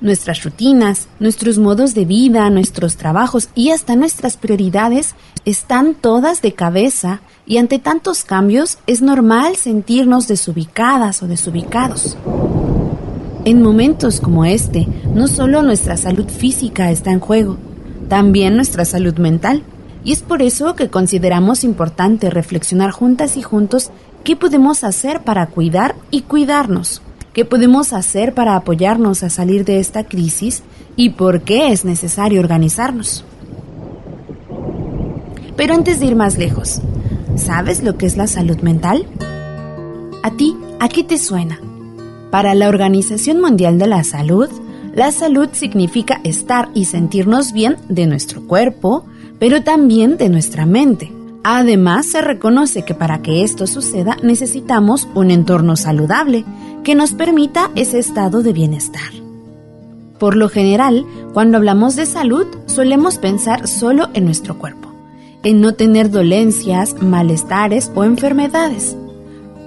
Nuestras 0.01 0.43
rutinas, 0.45 1.09
nuestros 1.21 1.59
modos 1.59 1.95
de 1.95 2.05
vida, 2.05 2.49
nuestros 2.51 2.97
trabajos 2.97 3.49
y 3.55 3.71
hasta 3.71 3.97
nuestras 3.97 4.37
prioridades 4.37 5.15
están 5.45 5.95
todas 5.95 6.43
de 6.43 6.53
cabeza 6.53 7.21
y 7.47 7.59
ante 7.59 7.79
tantos 7.79 8.25
cambios 8.25 8.79
es 8.87 9.01
normal 9.01 9.57
sentirnos 9.57 10.29
desubicadas 10.29 11.23
o 11.23 11.27
desubicados. 11.27 12.17
En 13.47 13.63
momentos 13.63 14.21
como 14.21 14.45
este, 14.45 14.89
no 15.15 15.29
solo 15.29 15.63
nuestra 15.63 15.97
salud 15.97 16.29
física 16.29 16.91
está 16.91 17.13
en 17.13 17.21
juego, 17.21 17.59
también 18.09 18.57
nuestra 18.57 18.85
salud 18.85 19.17
mental. 19.19 19.63
Y 20.05 20.13
es 20.13 20.23
por 20.23 20.43
eso 20.43 20.75
que 20.75 20.89
consideramos 20.89 21.65
importante 21.65 22.31
reflexionar 22.31 22.91
juntas 22.91 23.37
y 23.37 23.43
juntos 23.43 23.91
qué 24.27 24.35
podemos 24.35 24.83
hacer 24.83 25.23
para 25.23 25.47
cuidar 25.47 25.95
y 26.11 26.23
cuidarnos. 26.23 27.01
¿Qué 27.33 27.45
podemos 27.45 27.93
hacer 27.93 28.35
para 28.35 28.57
apoyarnos 28.57 29.23
a 29.23 29.31
salir 29.31 29.65
de 29.65 29.79
esta 29.79 30.03
crisis 30.03 30.65
y 30.97 31.11
por 31.11 31.43
qué 31.43 31.71
es 31.71 31.85
necesario 31.85 32.41
organizarnos? 32.41 33.25
Pero 35.57 35.75
antes 35.75 36.01
de 36.01 36.07
ir 36.07 36.17
más 36.17 36.39
lejos, 36.39 36.81
¿sabes 37.37 37.85
lo 37.85 37.97
que 37.97 38.07
es 38.07 38.17
la 38.17 38.27
salud 38.27 38.57
mental? 38.63 39.07
¿A 40.25 40.33
ti, 40.33 40.57
a 40.81 40.89
qué 40.89 41.05
te 41.05 41.19
suena? 41.19 41.61
Para 42.33 42.57
la 42.57 42.69
Organización 42.69 43.41
Mundial 43.41 43.79
de 43.79 43.87
la 43.87 44.03
Salud, 44.03 44.49
la 44.93 45.13
salud 45.13 45.51
significa 45.53 46.21
estar 46.25 46.69
y 46.75 46.87
sentirnos 46.87 47.53
bien 47.53 47.77
de 47.89 48.09
nuestro 48.09 48.45
cuerpo, 48.45 49.05
pero 49.39 49.63
también 49.63 50.17
de 50.17 50.29
nuestra 50.31 50.67
mente. 50.67 51.16
Además, 51.49 52.07
se 52.07 52.23
reconoce 52.23 52.83
que 52.83 52.93
para 52.93 53.23
que 53.23 53.45
esto 53.45 53.69
suceda 53.69 54.17
necesitamos 54.21 55.07
un 55.15 55.31
entorno 55.31 55.77
saludable 55.77 56.45
que 56.83 56.97
nos 56.97 57.13
permita 57.13 57.71
ese 57.77 58.01
estado 58.01 58.43
de 58.43 58.53
bienestar. 58.53 59.13
Por 60.19 60.37
lo 60.37 60.49
general, 60.49 61.07
cuando 61.33 61.57
hablamos 61.57 61.95
de 61.95 62.05
salud, 62.05 62.49
solemos 62.67 63.19
pensar 63.19 63.69
solo 63.69 64.09
en 64.15 64.25
nuestro 64.25 64.59
cuerpo, 64.59 64.93
en 65.45 65.61
no 65.61 65.75
tener 65.75 66.11
dolencias, 66.11 67.01
malestares 67.01 67.93
o 67.95 68.03
enfermedades. 68.03 68.97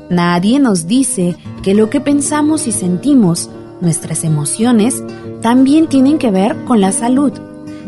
Nadie 0.09 0.59
nos 0.59 0.85
dice 0.85 1.37
que 1.63 1.75
lo 1.75 1.89
que 1.89 2.01
pensamos 2.01 2.67
y 2.67 2.73
sentimos, 2.73 3.49
nuestras 3.79 4.25
emociones, 4.25 5.01
también 5.41 5.87
tienen 5.87 6.17
que 6.17 6.29
ver 6.29 6.57
con 6.65 6.81
la 6.81 6.91
salud. 6.91 7.31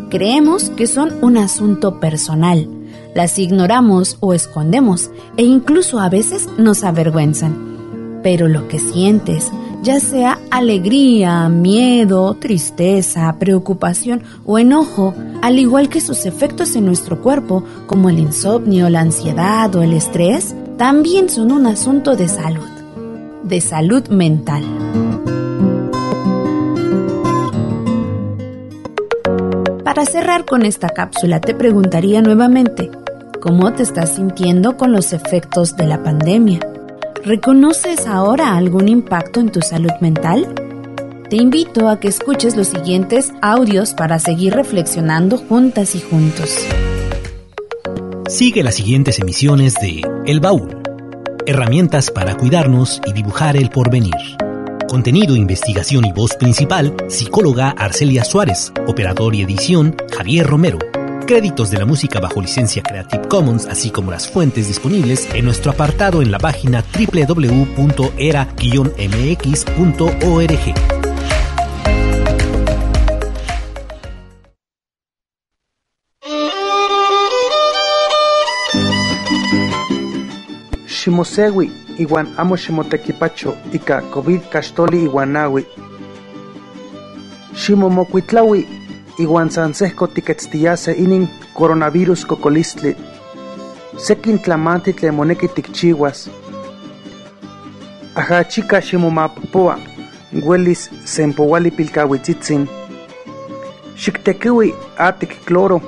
Creemos 0.09 0.69
que 0.69 0.87
son 0.87 1.11
un 1.21 1.35
asunto 1.35 1.99
personal, 1.99 2.69
las 3.13 3.37
ignoramos 3.39 4.17
o 4.19 4.33
escondemos 4.33 5.09
e 5.37 5.43
incluso 5.43 5.99
a 5.99 6.09
veces 6.09 6.47
nos 6.57 6.83
avergüenzan. 6.83 8.19
Pero 8.23 8.47
lo 8.47 8.67
que 8.67 8.79
sientes, 8.79 9.51
ya 9.81 9.99
sea 9.99 10.39
alegría, 10.51 11.49
miedo, 11.49 12.35
tristeza, 12.35 13.35
preocupación 13.39 14.23
o 14.45 14.59
enojo, 14.59 15.15
al 15.41 15.57
igual 15.57 15.89
que 15.89 16.01
sus 16.01 16.25
efectos 16.25 16.75
en 16.75 16.85
nuestro 16.85 17.21
cuerpo, 17.21 17.63
como 17.87 18.09
el 18.09 18.19
insomnio, 18.19 18.89
la 18.89 19.01
ansiedad 19.01 19.73
o 19.75 19.81
el 19.81 19.93
estrés, 19.93 20.53
también 20.77 21.29
son 21.29 21.51
un 21.51 21.65
asunto 21.65 22.15
de 22.15 22.27
salud, 22.27 22.69
de 23.43 23.59
salud 23.59 24.07
mental. 24.09 24.63
Para 29.83 30.05
cerrar 30.05 30.45
con 30.45 30.63
esta 30.63 30.89
cápsula 30.89 31.41
te 31.41 31.53
preguntaría 31.53 32.21
nuevamente, 32.21 32.89
¿cómo 33.41 33.73
te 33.73 33.83
estás 33.83 34.15
sintiendo 34.15 34.77
con 34.77 34.93
los 34.93 35.11
efectos 35.11 35.75
de 35.75 35.87
la 35.87 36.01
pandemia? 36.03 36.59
¿Reconoces 37.25 38.07
ahora 38.07 38.55
algún 38.55 38.87
impacto 38.87 39.39
en 39.39 39.51
tu 39.51 39.61
salud 39.61 39.91
mental? 39.99 40.53
Te 41.29 41.37
invito 41.37 41.89
a 41.89 41.99
que 41.99 42.07
escuches 42.07 42.55
los 42.55 42.67
siguientes 42.67 43.33
audios 43.41 43.93
para 43.93 44.19
seguir 44.19 44.53
reflexionando 44.53 45.37
juntas 45.37 45.95
y 45.95 46.01
juntos. 46.01 46.55
Sigue 48.29 48.63
las 48.63 48.75
siguientes 48.75 49.19
emisiones 49.19 49.73
de 49.75 50.01
El 50.25 50.39
Baúl. 50.39 50.77
Herramientas 51.45 52.11
para 52.11 52.37
cuidarnos 52.37 53.01
y 53.05 53.13
dibujar 53.13 53.57
el 53.57 53.69
porvenir. 53.69 54.15
Contenido, 54.87 55.35
investigación 55.35 56.05
y 56.05 56.11
voz 56.11 56.35
principal, 56.35 56.95
psicóloga 57.07 57.71
Arcelia 57.71 58.23
Suárez, 58.23 58.71
operador 58.87 59.33
y 59.33 59.41
edición 59.41 59.95
Javier 60.15 60.45
Romero. 60.45 60.90
Créditos 61.31 61.71
de 61.71 61.77
la 61.77 61.85
música 61.85 62.19
bajo 62.19 62.41
licencia 62.41 62.83
Creative 62.83 63.25
Commons, 63.29 63.65
así 63.65 63.89
como 63.89 64.11
las 64.11 64.29
fuentes 64.29 64.67
disponibles 64.67 65.29
en 65.33 65.45
nuestro 65.45 65.71
apartado 65.71 66.21
en 66.21 66.29
la 66.29 66.39
página 66.39 66.83
www.era-mx.org. 66.83 67.85
Ximosewi 80.85 81.71
iwan 81.97 82.27
amo 82.35 82.57
ximotekipacho 82.57 83.55
ika 83.71 84.01
COVID 84.11 84.41
kaxtoli 84.51 85.05
iwan 85.05 85.31
nawi. 85.31 85.65
Ximomokuitlawi 87.55 88.80
iwan 89.19 89.49
san 89.49 89.73
sehko 89.73 90.07
tiketstiase 90.07 90.91
inin 90.91 91.29
coronavirus 91.57 92.25
kokolistli. 92.25 92.95
Sekin 93.97 94.39
tlamanti 94.39 94.93
tlen 94.93 95.13
moneki 95.13 95.47
tikchiuas. 95.47 96.29
Ajachika 98.15 98.81
ximomapopoa 98.81 99.79
welis 100.47 100.89
sempowali 101.05 101.71
pilkawitzitsin. 101.71 102.69
Xiktekiwi 103.95 104.75
atik 104.97 105.45
cloro 105.45 105.81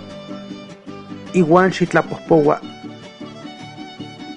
iwan 1.33 1.71
xitlapohpowa 1.71 2.59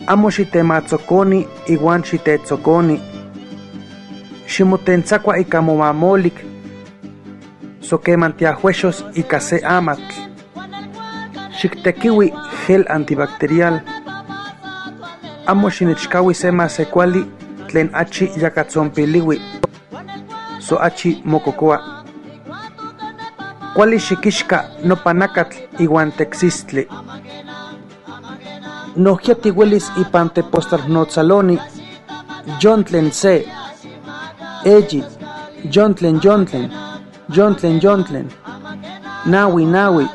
amo 0.06 0.30
xitematzokoni 0.30 1.48
iwan 1.66 2.02
xitetsokoni. 2.02 3.00
Ximotentsakua 4.46 5.36
ika 5.36 5.62
sokeman 7.88 8.32
tiahuexos 8.32 9.04
ika 9.14 9.40
se 9.40 9.60
amatl. 9.64 10.14
Xiktekiwi 11.58 12.32
gel 12.66 12.84
antibacterial. 12.88 13.80
Amo 15.46 15.70
xinichkawi 15.70 16.34
se 16.34 16.50
masekuali 16.50 17.22
tlen 17.68 17.90
achi 17.92 18.30
yakatzonpiliwi. 18.42 19.40
So 20.58 20.78
achi 20.82 21.22
mokokoa. 21.24 21.78
Kuali 23.74 23.98
xikixka 23.98 24.64
nopanakatl 24.84 25.56
iwan 25.78 26.12
teksistli 26.12 26.88
nohkia 28.96 29.34
tiuelis 29.34 29.92
ipan 30.00 30.30
tepostalnotzaloni 30.30 31.58
yontlen 32.62 33.12
se, 33.12 33.48
eyi, 34.64 35.04
yontlen 35.76 36.20
yontlen, 36.24 36.72
yontlen 37.28 37.80
yontlen, 37.80 38.28
nawi 39.26 39.64
nawi, 39.64 40.06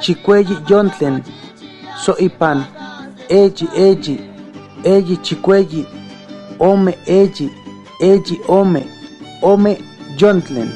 chikueyi 0.00 0.58
yontlen, 0.68 1.22
so 2.00 2.14
ipan, 2.18 2.64
eyi 3.28 3.68
eyi, 3.76 4.20
eyi 4.84 5.16
chikueyi, 5.16 5.86
ome 6.58 6.94
eyi, 7.06 7.50
eyi 8.00 8.40
ome, 8.48 8.86
ome 9.42 9.78
yontlen. 10.16 10.72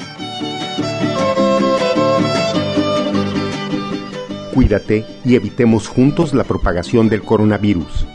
Cuídate 4.55 5.07
y 5.25 5.37
evitemos 5.37 5.89
juntos 5.89 6.35
la 6.35 6.45
propagación 6.45 7.09
del 7.09 7.23
coronavirus. 7.23 8.07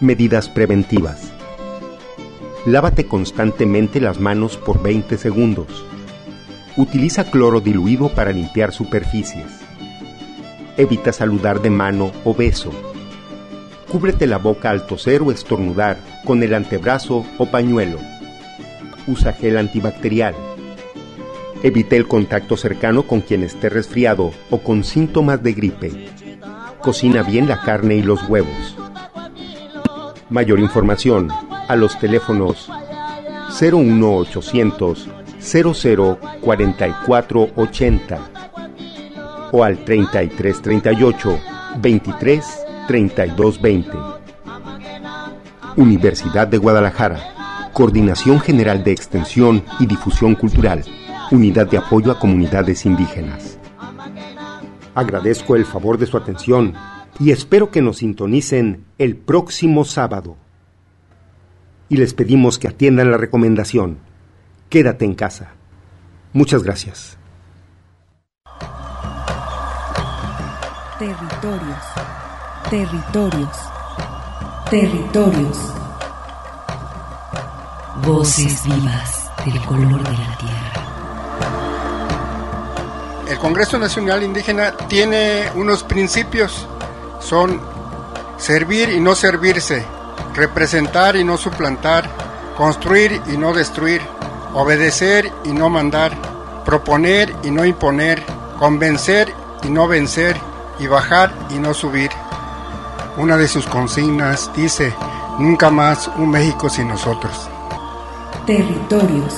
Medidas 0.00 0.48
preventivas. 0.48 1.32
Lávate 2.66 3.06
constantemente 3.06 4.00
las 4.00 4.18
manos 4.18 4.56
por 4.56 4.82
20 4.82 5.16
segundos. 5.16 5.84
Utiliza 6.78 7.24
cloro 7.24 7.60
diluido 7.60 8.08
para 8.08 8.30
limpiar 8.30 8.72
superficies. 8.72 9.46
Evita 10.76 11.12
saludar 11.12 11.60
de 11.60 11.70
mano 11.70 12.12
o 12.22 12.36
beso. 12.36 12.70
Cúbrete 13.90 14.28
la 14.28 14.38
boca 14.38 14.70
al 14.70 14.86
toser 14.86 15.22
o 15.22 15.32
estornudar 15.32 15.98
con 16.24 16.40
el 16.44 16.54
antebrazo 16.54 17.26
o 17.36 17.46
pañuelo. 17.46 17.98
Usa 19.08 19.32
gel 19.32 19.58
antibacterial. 19.58 20.36
Evite 21.64 21.96
el 21.96 22.06
contacto 22.06 22.56
cercano 22.56 23.08
con 23.08 23.22
quien 23.22 23.42
esté 23.42 23.68
resfriado 23.68 24.30
o 24.48 24.58
con 24.58 24.84
síntomas 24.84 25.42
de 25.42 25.54
gripe. 25.54 26.10
Cocina 26.80 27.24
bien 27.24 27.48
la 27.48 27.60
carne 27.60 27.96
y 27.96 28.04
los 28.04 28.22
huevos. 28.28 28.76
Mayor 30.30 30.60
información 30.60 31.28
a 31.66 31.74
los 31.74 31.98
teléfonos 31.98 32.70
01800 33.60 35.08
004480 35.40 38.38
o 39.52 39.64
al 39.64 39.84
3338 39.84 41.38
23 41.80 42.44
32 42.86 43.60
20. 43.60 43.90
Universidad 45.76 46.48
de 46.48 46.58
Guadalajara. 46.58 47.70
Coordinación 47.72 48.40
General 48.40 48.82
de 48.82 48.92
Extensión 48.92 49.62
y 49.78 49.86
Difusión 49.86 50.34
Cultural. 50.34 50.84
Unidad 51.30 51.68
de 51.68 51.78
Apoyo 51.78 52.10
a 52.10 52.18
Comunidades 52.18 52.84
Indígenas. 52.86 53.58
Agradezco 54.94 55.54
el 55.54 55.64
favor 55.64 55.98
de 55.98 56.06
su 56.06 56.16
atención 56.16 56.74
y 57.20 57.30
espero 57.30 57.70
que 57.70 57.82
nos 57.82 57.98
sintonicen 57.98 58.84
el 58.98 59.16
próximo 59.16 59.84
sábado. 59.84 60.36
Y 61.88 61.96
les 61.96 62.14
pedimos 62.14 62.58
que 62.58 62.68
atiendan 62.68 63.10
la 63.10 63.16
recomendación. 63.16 63.98
Quédate 64.68 65.04
en 65.04 65.14
casa. 65.14 65.48
Muchas 66.32 66.62
gracias. 66.62 67.16
Territorios. 70.98 71.84
Territorios. 72.68 73.56
Territorios. 74.68 75.58
Voces 78.04 78.64
vivas 78.64 79.30
del 79.44 79.64
color 79.64 80.02
de 80.02 80.18
la 80.18 80.36
tierra. 80.36 80.78
El 83.28 83.38
Congreso 83.38 83.78
Nacional 83.78 84.22
Indígena 84.22 84.72
tiene 84.88 85.50
unos 85.54 85.82
principios. 85.82 86.66
Son 87.20 87.60
servir 88.36 88.90
y 88.90 89.00
no 89.00 89.14
servirse, 89.14 89.84
representar 90.34 91.16
y 91.16 91.24
no 91.24 91.38
suplantar, 91.38 92.10
construir 92.56 93.20
y 93.26 93.36
no 93.36 93.52
destruir, 93.54 94.00
obedecer 94.58 95.32
y 95.44 95.52
no 95.52 95.70
mandar, 95.70 96.18
proponer 96.64 97.32
y 97.44 97.50
no 97.52 97.64
imponer, 97.64 98.24
convencer 98.58 99.32
y 99.62 99.70
no 99.70 99.86
vencer, 99.86 100.36
y 100.80 100.88
bajar 100.88 101.32
y 101.50 101.60
no 101.60 101.74
subir. 101.74 102.10
Una 103.16 103.36
de 103.36 103.46
sus 103.46 103.66
consignas 103.66 104.50
dice, 104.56 104.92
nunca 105.38 105.70
más 105.70 106.10
un 106.16 106.30
México 106.30 106.68
sin 106.68 106.88
nosotros. 106.88 107.48
Territorios. 108.46 109.34